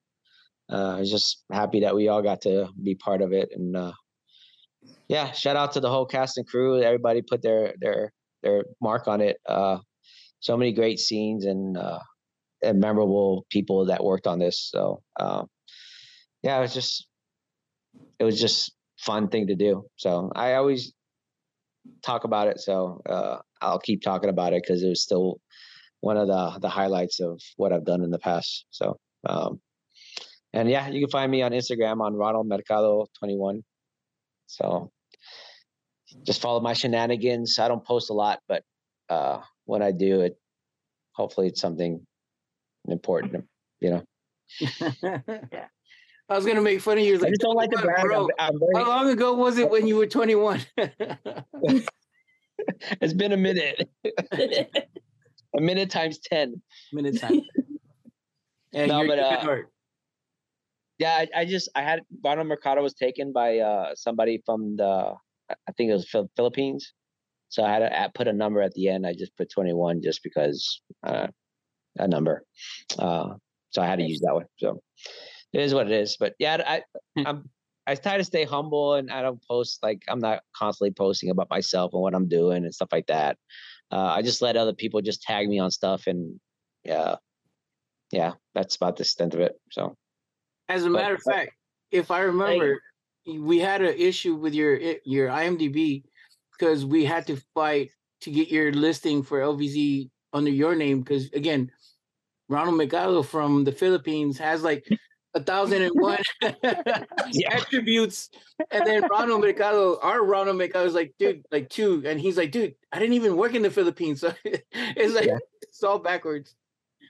uh, 0.71 0.97
I 0.97 1.01
was 1.01 1.11
just 1.11 1.45
happy 1.51 1.81
that 1.81 1.95
we 1.95 2.09
all 2.09 2.23
got 2.23 2.43
to 2.43 2.69
be 2.83 2.95
part 2.95 3.21
of 3.21 3.33
it. 3.33 3.51
And 3.53 3.77
uh, 3.77 3.93
yeah, 5.13 5.31
shout 5.33 5.57
out 5.57 5.73
to 5.73 5.81
the 5.81 5.91
whole 5.91 6.07
cast 6.07 6.39
and 6.39 6.47
crew. 6.47 6.83
Everybody 6.83 7.21
put 7.21 7.43
their 7.43 7.75
their 7.79 8.13
their 8.43 8.65
mark 8.81 9.07
on 9.09 9.21
it. 9.21 9.37
Uh, 9.47 9.77
so 10.41 10.57
many 10.57 10.73
great 10.73 10.99
scenes 10.99 11.45
and 11.45 11.77
uh, 11.77 11.99
and 12.63 12.81
memorable 12.81 13.45
people 13.51 13.85
that 13.87 14.03
worked 14.03 14.27
on 14.27 14.39
this. 14.39 14.71
So 14.73 15.03
uh, 15.21 15.43
yeah, 16.43 16.57
it 16.57 16.63
was 16.63 16.73
just 16.73 17.07
it 18.19 18.25
was 18.25 18.41
just 18.41 18.73
fun 19.01 19.29
thing 19.29 19.49
to 19.49 19.55
do. 19.55 19.85
So 19.97 20.33
I 20.35 20.55
always 20.55 20.95
talk 22.03 22.25
about 22.25 22.49
it. 22.49 22.59
So 22.59 23.03
uh, 23.07 23.37
I'll 23.61 23.81
keep 23.81 24.01
talking 24.01 24.31
about 24.31 24.55
it 24.55 24.63
because 24.63 24.83
it 24.83 24.89
was 24.89 25.03
still 25.03 25.41
one 26.01 26.17
of 26.17 26.27
the 26.27 26.59
the 26.59 26.71
highlights 26.71 27.21
of 27.21 27.39
what 27.57 27.71
I've 27.71 27.85
done 27.85 28.03
in 28.03 28.09
the 28.09 28.19
past. 28.19 28.65
So 28.71 28.97
um, 29.29 29.61
and 30.55 30.71
yeah, 30.71 30.89
you 30.89 31.01
can 31.01 31.11
find 31.11 31.31
me 31.31 31.43
on 31.43 31.53
Instagram 31.53 32.01
on 32.01 32.15
Ronald 32.15 32.49
Mercado 32.49 33.09
twenty 33.19 33.37
one. 33.37 33.61
So 34.47 34.91
just 36.25 36.41
follow 36.41 36.61
my 36.61 36.73
shenanigans. 36.73 37.59
I 37.59 37.69
don't 37.69 37.85
post 37.85 38.11
a 38.11 38.13
lot, 38.13 38.41
but 38.49 38.63
uh, 39.09 39.41
when 39.65 39.83
I 39.83 39.93
do, 39.93 40.21
it 40.23 40.37
hopefully 41.13 41.49
it's 41.49 41.61
something 41.61 42.05
important. 42.89 43.45
You 43.81 43.91
know, 43.91 44.03
yeah. 45.03 45.67
I 46.29 46.37
was 46.37 46.47
gonna 46.47 46.63
make 46.63 46.81
fun 46.81 46.99
of 46.99 47.05
you. 47.05 47.17
I 47.17 47.29
just 47.29 47.41
don't 47.41 47.57
like 47.57 47.71
to 47.71 47.83
brag. 47.83 48.03
bro, 48.03 48.29
I'm, 48.39 48.53
I'm 48.53 48.59
very, 48.59 48.85
how 48.85 48.89
long 48.89 49.11
ago 49.11 49.35
was 49.35 49.59
it 49.59 49.71
when 49.71 49.87
you 49.87 49.97
were 49.97 50.07
21? 50.07 50.61
it's 53.01 53.13
been 53.15 53.33
a 53.33 53.37
minute. 53.37 53.89
a 54.33 55.61
minute 55.61 55.91
times 55.91 56.19
ten. 56.19 56.63
Minute 56.93 57.21
time. 57.21 57.43
Yeah, 58.73 58.87
No, 58.87 59.07
but, 59.07 59.19
uh. 59.19 59.57
Yeah, 60.99 61.15
I, 61.15 61.41
I 61.41 61.45
just 61.45 61.69
I 61.75 61.83
had 61.83 62.01
Ronald 62.25 62.47
Mercado 62.47 62.83
was 62.83 62.95
taken 62.95 63.33
by 63.33 63.59
uh 63.59 63.95
somebody 63.95 64.41
from 64.47 64.77
the 64.77 65.15
I 65.69 65.73
think 65.73 65.91
it 65.91 65.95
was 65.95 66.15
Philippines, 66.37 66.93
so 67.49 67.65
I 67.65 67.71
had 67.73 67.81
to 67.81 68.11
put 68.15 68.29
a 68.29 68.33
number 68.33 68.61
at 68.63 68.73
the 68.75 68.89
end. 68.89 69.07
I 69.07 69.15
just 69.15 69.37
put 69.37 69.51
twenty 69.51 69.73
one 69.73 70.03
just 70.03 70.23
because 70.23 70.81
uh, 71.05 71.29
a 71.99 72.09
number, 72.09 72.45
uh, 72.99 73.35
so 73.71 73.83
I 73.83 73.87
had 73.87 73.99
to 73.99 74.05
use 74.05 74.21
that 74.21 74.35
one. 74.35 74.47
So 74.59 74.81
it 75.53 75.61
is 75.61 75.75
what 75.75 75.87
it 75.87 75.93
is. 75.93 76.17
But 76.19 76.35
yeah, 76.39 76.63
I 76.67 76.83
I'm 77.25 77.49
I 77.87 77.95
try 77.95 78.17
to 78.17 78.25
stay 78.25 78.45
humble 78.45 78.95
and 78.95 79.11
I 79.11 79.23
don't 79.23 79.43
post 79.47 79.83
like 79.83 80.03
I'm 80.09 80.21
not 80.21 80.43
constantly 80.57 80.93
posting 80.93 81.31
about 81.31 81.51
myself 81.51 81.93
and 81.93 82.03
what 82.03 82.15
I'm 82.15 82.29
doing 82.29 82.65
and 82.65 82.75
stuff 82.75 82.89
like 82.93 83.07
that. 83.07 83.37
Uh, 83.91 84.15
I 84.17 84.23
just 84.23 84.41
let 84.41 84.57
other 84.57 84.73
people 84.73 85.01
just 85.03 85.23
tag 85.23 85.49
me 85.49 85.59
on 85.59 85.71
stuff 85.71 86.07
and 86.07 86.41
yeah, 86.85 87.17
yeah, 88.11 88.33
that's 88.55 88.77
about 88.77 88.97
the 88.97 89.03
extent 89.03 89.35
of 89.35 89.41
it. 89.41 89.53
So. 89.71 89.97
As 90.69 90.85
a 90.85 90.91
but- 90.91 90.93
matter 90.93 91.15
of 91.15 91.23
fact, 91.23 91.53
if 91.91 92.11
I 92.11 92.21
remember, 92.21 92.81
we 93.27 93.59
had 93.59 93.83
an 93.83 93.95
issue 93.97 94.35
with 94.35 94.55
your 94.55 94.77
your 95.05 95.29
IMDb 95.29 96.05
because 96.59 96.85
we 96.85 97.05
had 97.05 97.27
to 97.29 97.37
fight 97.55 97.91
to 98.23 98.31
get 98.31 98.49
your 98.49 98.73
listing 98.73 99.23
for 99.23 99.41
LVZ 99.41 100.11
under 100.33 100.51
your 100.51 100.75
name. 100.75 101.01
Because 101.01 101.31
again, 101.33 101.71
Ronald 102.49 102.77
Mercado 102.77 103.23
from 103.23 103.65
the 103.65 103.73
Philippines 103.73 104.39
has 104.39 104.63
like 104.63 104.87
a 105.35 105.43
thousand 105.43 105.83
and 105.83 105.93
one 105.95 106.19
attributes, 107.51 108.31
and 108.71 108.87
then 108.87 109.03
Ronald 109.09 109.41
Mercado, 109.41 109.99
our 110.01 110.23
Ronald 110.25 110.59
Mercado 110.59 110.85
is 110.85 110.95
like, 110.95 111.15
dude, 111.19 111.43
like 111.51 111.69
two, 111.71 112.03
and 112.07 112.21
he's 112.21 112.37
like, 112.37 112.51
dude, 112.53 112.75
I 112.93 112.99
didn't 112.99 113.15
even 113.15 113.37
work 113.37 113.55
in 113.55 113.63
the 113.63 113.71
Philippines, 113.71 114.21
so 114.21 114.33
it's 114.45 115.15
like 115.15 115.27
Yeah. 115.27 115.39
it's 115.63 115.83
all 115.83 115.99
backwards. 115.99 116.55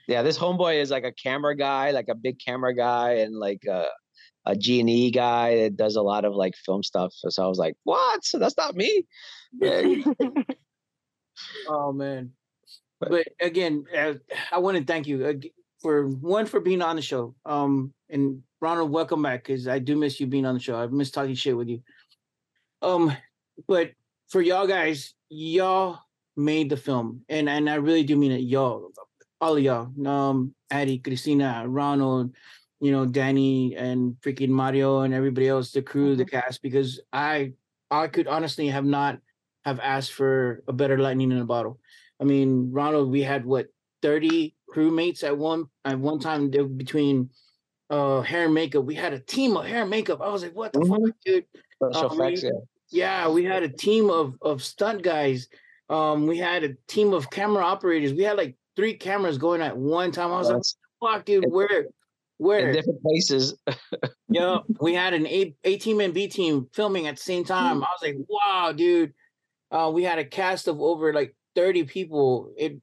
yeah 0.07 0.21
this 0.21 0.37
homeboy 0.37 0.81
is 0.81 0.89
like 0.91 1.03
a 1.05 1.13
camera 1.13 1.55
guy 1.55 1.91
like 1.91 2.09
a 2.09 2.15
big 2.15 2.37
camera 2.39 2.73
guy 2.75 3.11
and 3.23 3.35
like 3.39 3.63
a, 3.69 3.87
a 4.45 4.55
g&e 4.55 5.11
guy 5.11 5.57
that 5.63 5.75
does 5.77 5.95
a 5.95 6.01
lot 6.01 6.25
of 6.25 6.33
like 6.33 6.53
film 6.65 6.83
stuff 6.83 7.13
so 7.13 7.43
i 7.43 7.47
was 7.47 7.57
like 7.57 7.75
what 7.83 8.23
so 8.25 8.37
that's 8.39 8.57
not 8.57 8.75
me 8.75 9.05
Oh 11.67 11.91
man. 11.93 12.31
But- 12.99 13.09
But 13.09 13.27
again, 13.41 13.85
uh, 13.97 14.13
I 14.51 14.59
want 14.59 14.77
to 14.77 14.83
thank 14.83 15.07
you 15.07 15.39
for 15.81 16.07
one 16.07 16.45
for 16.45 16.59
being 16.61 16.81
on 16.81 16.95
the 16.95 17.01
show. 17.01 17.35
Um, 17.45 17.93
and 18.09 18.43
Ronald, 18.61 18.91
welcome 18.91 19.21
back 19.21 19.43
because 19.43 19.67
I 19.67 19.79
do 19.79 19.95
miss 19.97 20.19
you 20.19 20.27
being 20.27 20.45
on 20.45 20.53
the 20.53 20.59
show. 20.59 20.77
I 20.77 20.87
miss 20.87 21.11
talking 21.11 21.35
shit 21.35 21.57
with 21.57 21.67
you. 21.67 21.81
Um, 22.81 23.11
but 23.67 23.91
for 24.29 24.41
y'all 24.41 24.67
guys, 24.67 25.13
y'all 25.29 25.99
made 26.37 26.69
the 26.69 26.77
film, 26.77 27.21
and 27.27 27.49
and 27.49 27.69
I 27.69 27.75
really 27.75 28.03
do 28.03 28.15
mean 28.15 28.31
it, 28.31 28.41
y'all, 28.41 28.91
all 29.41 29.57
of 29.57 29.63
y'all. 29.63 30.07
Um, 30.07 30.55
Addie, 30.71 30.99
Christina, 30.99 31.65
Ronald, 31.67 32.33
you 32.83 32.91
know, 32.91 33.05
Danny, 33.05 33.77
and 33.77 34.17
freaking 34.21 34.49
Mario, 34.49 35.01
and 35.01 35.13
everybody 35.13 35.47
else, 35.47 35.71
the 35.71 35.81
crew, 35.81 36.17
the 36.17 36.25
cast, 36.25 36.61
because 36.61 36.99
I 37.13 37.53
I 37.89 38.07
could 38.07 38.27
honestly 38.27 38.67
have 38.67 38.83
not 38.83 39.19
have 39.63 39.79
asked 39.79 40.11
for 40.11 40.63
a 40.67 40.73
better 40.73 40.97
lightning 40.97 41.31
in 41.31 41.37
a 41.37 41.45
bottle. 41.45 41.79
I 42.19 42.25
mean, 42.25 42.71
Ronald, 42.73 43.09
we 43.09 43.21
had 43.23 43.45
what 43.45 43.67
30 44.01 44.53
crewmates 44.69 45.23
at 45.23 45.37
one 45.37 45.67
at 45.85 45.97
one 45.97 46.19
time 46.19 46.49
between 46.49 47.29
uh 47.89 48.19
hair 48.21 48.45
and 48.45 48.53
makeup. 48.53 48.83
We 48.83 48.95
had 48.95 49.13
a 49.13 49.19
team 49.19 49.55
of 49.55 49.65
hair 49.65 49.83
and 49.83 49.89
makeup. 49.89 50.19
I 50.21 50.27
was 50.27 50.43
like, 50.43 50.53
what 50.53 50.73
the 50.73 50.81
fuck, 50.85 51.15
dude? 51.25 51.45
special 51.81 52.11
Um, 52.11 52.19
effects 52.19 52.43
we- 52.43 52.49
yeah. 52.49 52.59
Yeah, 52.89 53.29
we 53.29 53.45
had 53.45 53.63
a 53.63 53.69
team 53.69 54.09
of 54.09 54.35
of 54.41 54.61
stunt 54.61 55.03
guys. 55.03 55.47
Um, 55.89 56.27
we 56.27 56.37
had 56.37 56.65
a 56.65 56.73
team 56.87 57.13
of 57.13 57.29
camera 57.29 57.63
operators. 57.63 58.13
We 58.13 58.23
had 58.23 58.35
like 58.35 58.57
three 58.75 58.95
cameras 58.95 59.37
going 59.37 59.61
at 59.61 59.77
one 59.77 60.11
time. 60.11 60.31
I 60.33 60.37
was 60.37 60.49
like, 60.49 60.61
fuck, 60.99 61.25
dude, 61.25 61.45
in- 61.45 61.49
where 62.37 62.69
in 62.69 62.73
different 62.73 63.01
places 63.01 63.55
Yeah, 64.33 64.59
we 64.81 64.95
had 64.95 65.13
an 65.13 65.27
A, 65.27 65.55
a 65.63 65.77
team 65.77 65.99
and 65.99 66.13
B 66.13 66.27
team 66.27 66.67
filming 66.73 67.05
at 67.05 67.17
the 67.17 67.21
same 67.21 67.45
time. 67.45 67.83
I 67.83 67.87
was 67.87 68.01
like, 68.01 68.15
wow, 68.27 68.71
dude. 68.71 69.13
Uh, 69.69 69.91
we 69.93 70.03
had 70.03 70.17
a 70.17 70.25
cast 70.25 70.67
of 70.67 70.81
over 70.81 71.13
like 71.13 71.35
30 71.55 71.83
people. 71.83 72.51
It 72.57 72.81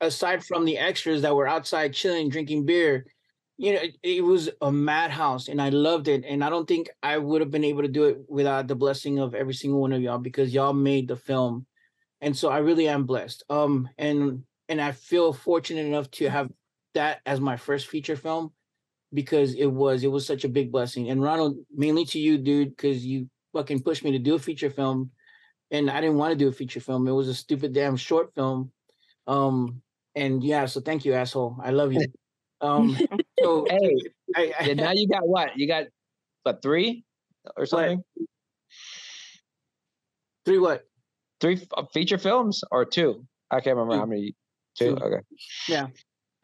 aside 0.00 0.44
from 0.44 0.64
the 0.64 0.76
extras 0.76 1.22
that 1.22 1.34
were 1.34 1.46
outside 1.46 1.94
chilling, 1.94 2.28
drinking 2.28 2.66
beer. 2.66 3.06
you 3.56 3.72
know, 3.72 3.80
it, 3.80 3.96
it, 4.02 4.24
was 4.24 4.50
a 4.60 4.72
madhouse 4.72 5.46
and 5.46 5.62
I 5.62 5.68
loved 5.68 6.08
it. 6.08 6.24
And 6.28 6.42
I 6.42 6.50
don't 6.50 6.66
think 6.66 6.90
I 7.04 7.18
would 7.18 7.40
have 7.40 7.52
been 7.52 7.64
able 7.64 7.82
to 7.82 7.88
do 7.88 8.04
it 8.04 8.18
without 8.28 8.66
the 8.66 8.74
blessing 8.74 9.20
of 9.20 9.34
every 9.34 9.54
single 9.54 9.80
one 9.80 9.92
of 9.92 10.02
y'all 10.02 10.18
because 10.18 10.52
y'all 10.52 10.72
made 10.72 11.06
the 11.06 11.16
film. 11.16 11.66
And 12.20 12.36
so 12.36 12.48
I 12.48 12.58
really 12.58 12.88
am 12.88 13.04
blessed. 13.04 13.44
Um, 13.48 13.88
and 13.96 14.42
and 14.68 14.80
I 14.80 14.90
feel 14.90 15.32
fortunate 15.32 15.86
enough 15.86 16.10
to 16.12 16.28
have 16.28 16.50
that 16.94 17.20
as 17.26 17.40
my 17.40 17.56
first 17.56 17.86
feature 17.86 18.16
film 18.16 18.52
because 19.14 19.54
it 19.54 19.66
was 19.66 20.04
it 20.04 20.08
was 20.08 20.26
such 20.26 20.44
a 20.44 20.48
big 20.48 20.70
blessing. 20.72 21.08
And 21.08 21.22
Ronald, 21.22 21.56
mainly 21.74 22.04
to 22.06 22.18
you, 22.18 22.36
dude, 22.36 22.70
because 22.70 23.06
you 23.06 23.30
fucking 23.52 23.82
pushed 23.82 24.04
me 24.04 24.10
to 24.12 24.18
do 24.18 24.34
a 24.34 24.38
feature 24.38 24.70
film. 24.70 25.10
And 25.70 25.90
I 25.90 26.00
didn't 26.00 26.18
want 26.18 26.32
to 26.32 26.38
do 26.38 26.48
a 26.48 26.52
feature 26.52 26.80
film. 26.80 27.08
It 27.08 27.12
was 27.12 27.28
a 27.28 27.34
stupid 27.34 27.72
damn 27.72 27.96
short 27.96 28.34
film. 28.34 28.70
Um, 29.26 29.80
and 30.14 30.44
yeah, 30.44 30.66
so 30.66 30.80
thank 30.80 31.04
you, 31.04 31.14
asshole. 31.14 31.56
I 31.62 31.70
love 31.70 31.92
you. 31.92 32.04
Um, 32.60 32.96
so 33.42 33.66
hey, 33.70 33.96
I, 34.34 34.52
I, 34.58 34.72
now 34.72 34.92
you 34.94 35.06
got 35.06 35.26
what? 35.28 35.50
You 35.54 35.68
got 35.68 35.84
what 36.44 36.62
three 36.62 37.04
or 37.58 37.66
something? 37.66 38.02
What? 38.14 38.28
Three 40.46 40.58
what? 40.58 40.84
Three 41.40 41.60
uh, 41.76 41.82
feature 41.92 42.16
films 42.16 42.62
or 42.70 42.86
two? 42.86 43.26
I 43.50 43.60
can't 43.60 43.76
remember 43.76 43.94
two. 43.94 43.98
how 43.98 44.06
many. 44.06 44.34
Two. 44.78 44.96
two. 44.96 45.02
Okay. 45.02 45.20
Yeah. 45.68 45.88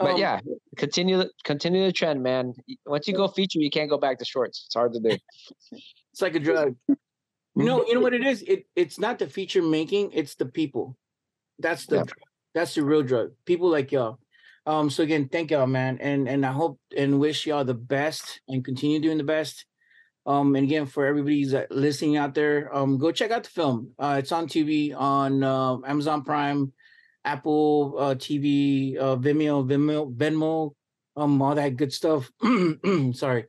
But 0.01 0.13
um, 0.13 0.17
yeah, 0.17 0.41
continue 0.79 1.25
continue 1.45 1.85
the 1.85 1.93
trend, 1.93 2.23
man. 2.23 2.55
Once 2.87 3.07
you 3.07 3.15
go 3.15 3.29
feature, 3.29 3.59
you 3.61 3.71
can't 3.71 3.91
go 3.91 3.99
back 3.99 4.19
to 4.19 4.25
shorts. 4.25 4.65
It's 4.65 4.75
hard 4.75 4.95
to 4.95 5.01
do. 5.01 5.19
it's 5.73 6.23
like 6.23 6.35
a 6.35 6.41
drug. 6.41 6.75
You 6.89 7.65
know, 7.65 7.85
you 7.85 7.95
know 7.95 8.01
what 8.01 8.15
it 8.15 8.25
is? 8.25 8.43
It 8.43 8.65
it's 8.75 8.99
not 8.99 9.19
the 9.19 9.27
feature 9.27 9.61
making, 9.61 10.13
it's 10.13 10.37
the 10.37 10.47
people. 10.47 10.97
That's 11.59 11.85
the 11.85 11.97
yeah. 11.97 12.05
that's 12.55 12.75
the 12.75 12.83
real 12.83 13.03
drug. 13.03 13.33
People 13.45 13.69
like 13.69 13.93
y'all. 13.93 14.19
Um, 14.65 14.89
so 14.89 15.03
again, 15.03 15.29
thank 15.31 15.51
y'all, 15.51 15.67
man, 15.67 15.99
and 16.01 16.27
and 16.27 16.47
I 16.47 16.53
hope 16.53 16.79
and 16.97 17.21
wish 17.21 17.47
y'all 17.47 17.65
the 17.65 17.75
best 17.75 18.41
and 18.49 18.65
continue 18.65 19.01
doing 19.01 19.19
the 19.19 19.25
best. 19.25 19.67
Um, 20.25 20.55
and 20.57 20.65
again, 20.65 20.87
for 20.87 21.05
everybody's 21.05 21.55
listening 21.71 22.17
out 22.17 22.35
there, 22.35 22.75
um, 22.75 22.97
go 22.97 23.11
check 23.13 23.33
out 23.33 23.45
the 23.45 23.51
film. 23.51 23.93
Uh, 23.99 24.17
it's 24.19 24.33
on 24.33 24.47
TV 24.47 24.95
on 24.97 25.43
uh, 25.43 25.77
Amazon 25.87 26.23
Prime, 26.23 26.73
Apple 27.25 27.97
uh, 27.99 28.14
TV, 28.14 28.97
uh, 28.97 29.16
Vimeo, 29.16 29.66
Vimeo, 29.66 30.14
Venmo, 30.14 30.73
um, 31.16 31.41
all 31.43 31.55
that 31.55 31.77
good 31.77 31.93
stuff. 31.93 32.31
Sorry, 33.12 33.45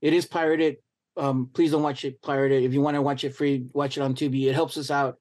it 0.00 0.12
is 0.12 0.26
pirated. 0.26 0.76
Um, 1.16 1.50
please 1.52 1.72
don't 1.72 1.82
watch 1.82 2.04
it 2.04 2.22
pirated. 2.22 2.64
If 2.64 2.72
you 2.72 2.80
want 2.80 2.94
to 2.94 3.02
watch 3.02 3.24
it 3.24 3.34
free, 3.34 3.66
watch 3.74 3.96
it 3.96 4.00
on 4.00 4.14
Tubi. 4.14 4.46
It 4.46 4.54
helps 4.54 4.76
us 4.76 4.90
out. 4.90 5.18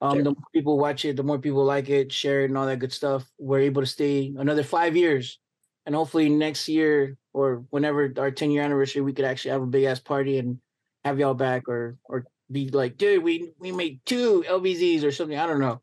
Um, 0.00 0.14
sure. 0.14 0.22
The 0.24 0.30
more 0.30 0.44
people 0.54 0.78
watch 0.78 1.04
it, 1.04 1.16
the 1.16 1.22
more 1.22 1.38
people 1.38 1.64
like 1.64 1.88
it, 1.88 2.10
share 2.10 2.42
it, 2.42 2.46
and 2.46 2.58
all 2.58 2.66
that 2.66 2.78
good 2.78 2.92
stuff. 2.92 3.24
We're 3.38 3.60
able 3.60 3.82
to 3.82 3.86
stay 3.86 4.34
another 4.36 4.64
five 4.64 4.96
years, 4.96 5.38
and 5.86 5.94
hopefully 5.94 6.28
next 6.28 6.68
year 6.68 7.16
or 7.32 7.64
whenever 7.70 8.12
our 8.18 8.30
10 8.30 8.50
year 8.50 8.62
anniversary, 8.62 9.02
we 9.02 9.12
could 9.12 9.24
actually 9.24 9.52
have 9.52 9.62
a 9.62 9.66
big 9.66 9.84
ass 9.84 10.00
party 10.00 10.38
and 10.38 10.58
have 11.04 11.18
y'all 11.18 11.34
back, 11.34 11.68
or 11.68 11.98
or 12.04 12.24
be 12.50 12.68
like, 12.68 12.96
dude, 12.96 13.22
we 13.22 13.52
we 13.58 13.72
made 13.72 14.00
two 14.04 14.44
LVZs 14.48 15.04
or 15.04 15.12
something. 15.12 15.38
I 15.38 15.46
don't 15.46 15.60
know. 15.60 15.80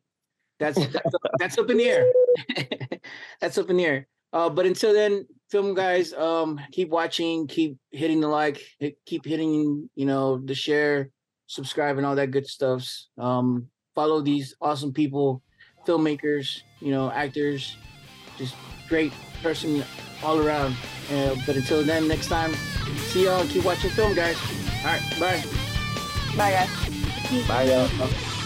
That's 0.59 0.77
that's, 0.87 1.15
up, 1.15 1.21
that's 1.39 1.57
up 1.57 1.69
in 1.69 1.77
the 1.77 1.89
air. 1.89 2.05
that's 3.41 3.57
up 3.57 3.69
in 3.69 3.77
the 3.77 3.85
air. 3.85 4.07
Uh, 4.31 4.49
but 4.49 4.65
until 4.65 4.93
then, 4.93 5.25
film 5.49 5.73
guys, 5.73 6.13
um, 6.13 6.59
keep 6.71 6.89
watching, 6.89 7.47
keep 7.47 7.77
hitting 7.91 8.21
the 8.21 8.27
like, 8.27 8.61
keep 9.05 9.25
hitting, 9.25 9.89
you 9.95 10.05
know, 10.05 10.37
the 10.37 10.53
share, 10.53 11.09
subscribe, 11.47 11.97
and 11.97 12.05
all 12.05 12.15
that 12.15 12.29
good 12.29 12.45
stuff. 12.45 12.87
Um, 13.17 13.67
follow 13.95 14.21
these 14.21 14.55
awesome 14.61 14.93
people, 14.93 15.41
filmmakers, 15.87 16.61
you 16.79 16.91
know, 16.91 17.11
actors, 17.11 17.75
just 18.37 18.53
great 18.87 19.11
person 19.41 19.83
all 20.23 20.39
around. 20.39 20.75
Uh, 21.11 21.35
but 21.47 21.55
until 21.55 21.83
then, 21.83 22.07
next 22.07 22.27
time, 22.27 22.53
see 22.97 23.25
y'all. 23.25 23.45
Keep 23.47 23.65
watching 23.65 23.89
film, 23.89 24.13
guys. 24.13 24.37
All 24.79 24.91
right, 24.91 25.01
bye. 25.19 25.43
Bye, 26.37 26.51
guys. 26.51 27.47
Bye, 27.47 27.63
y'all. 27.63 28.38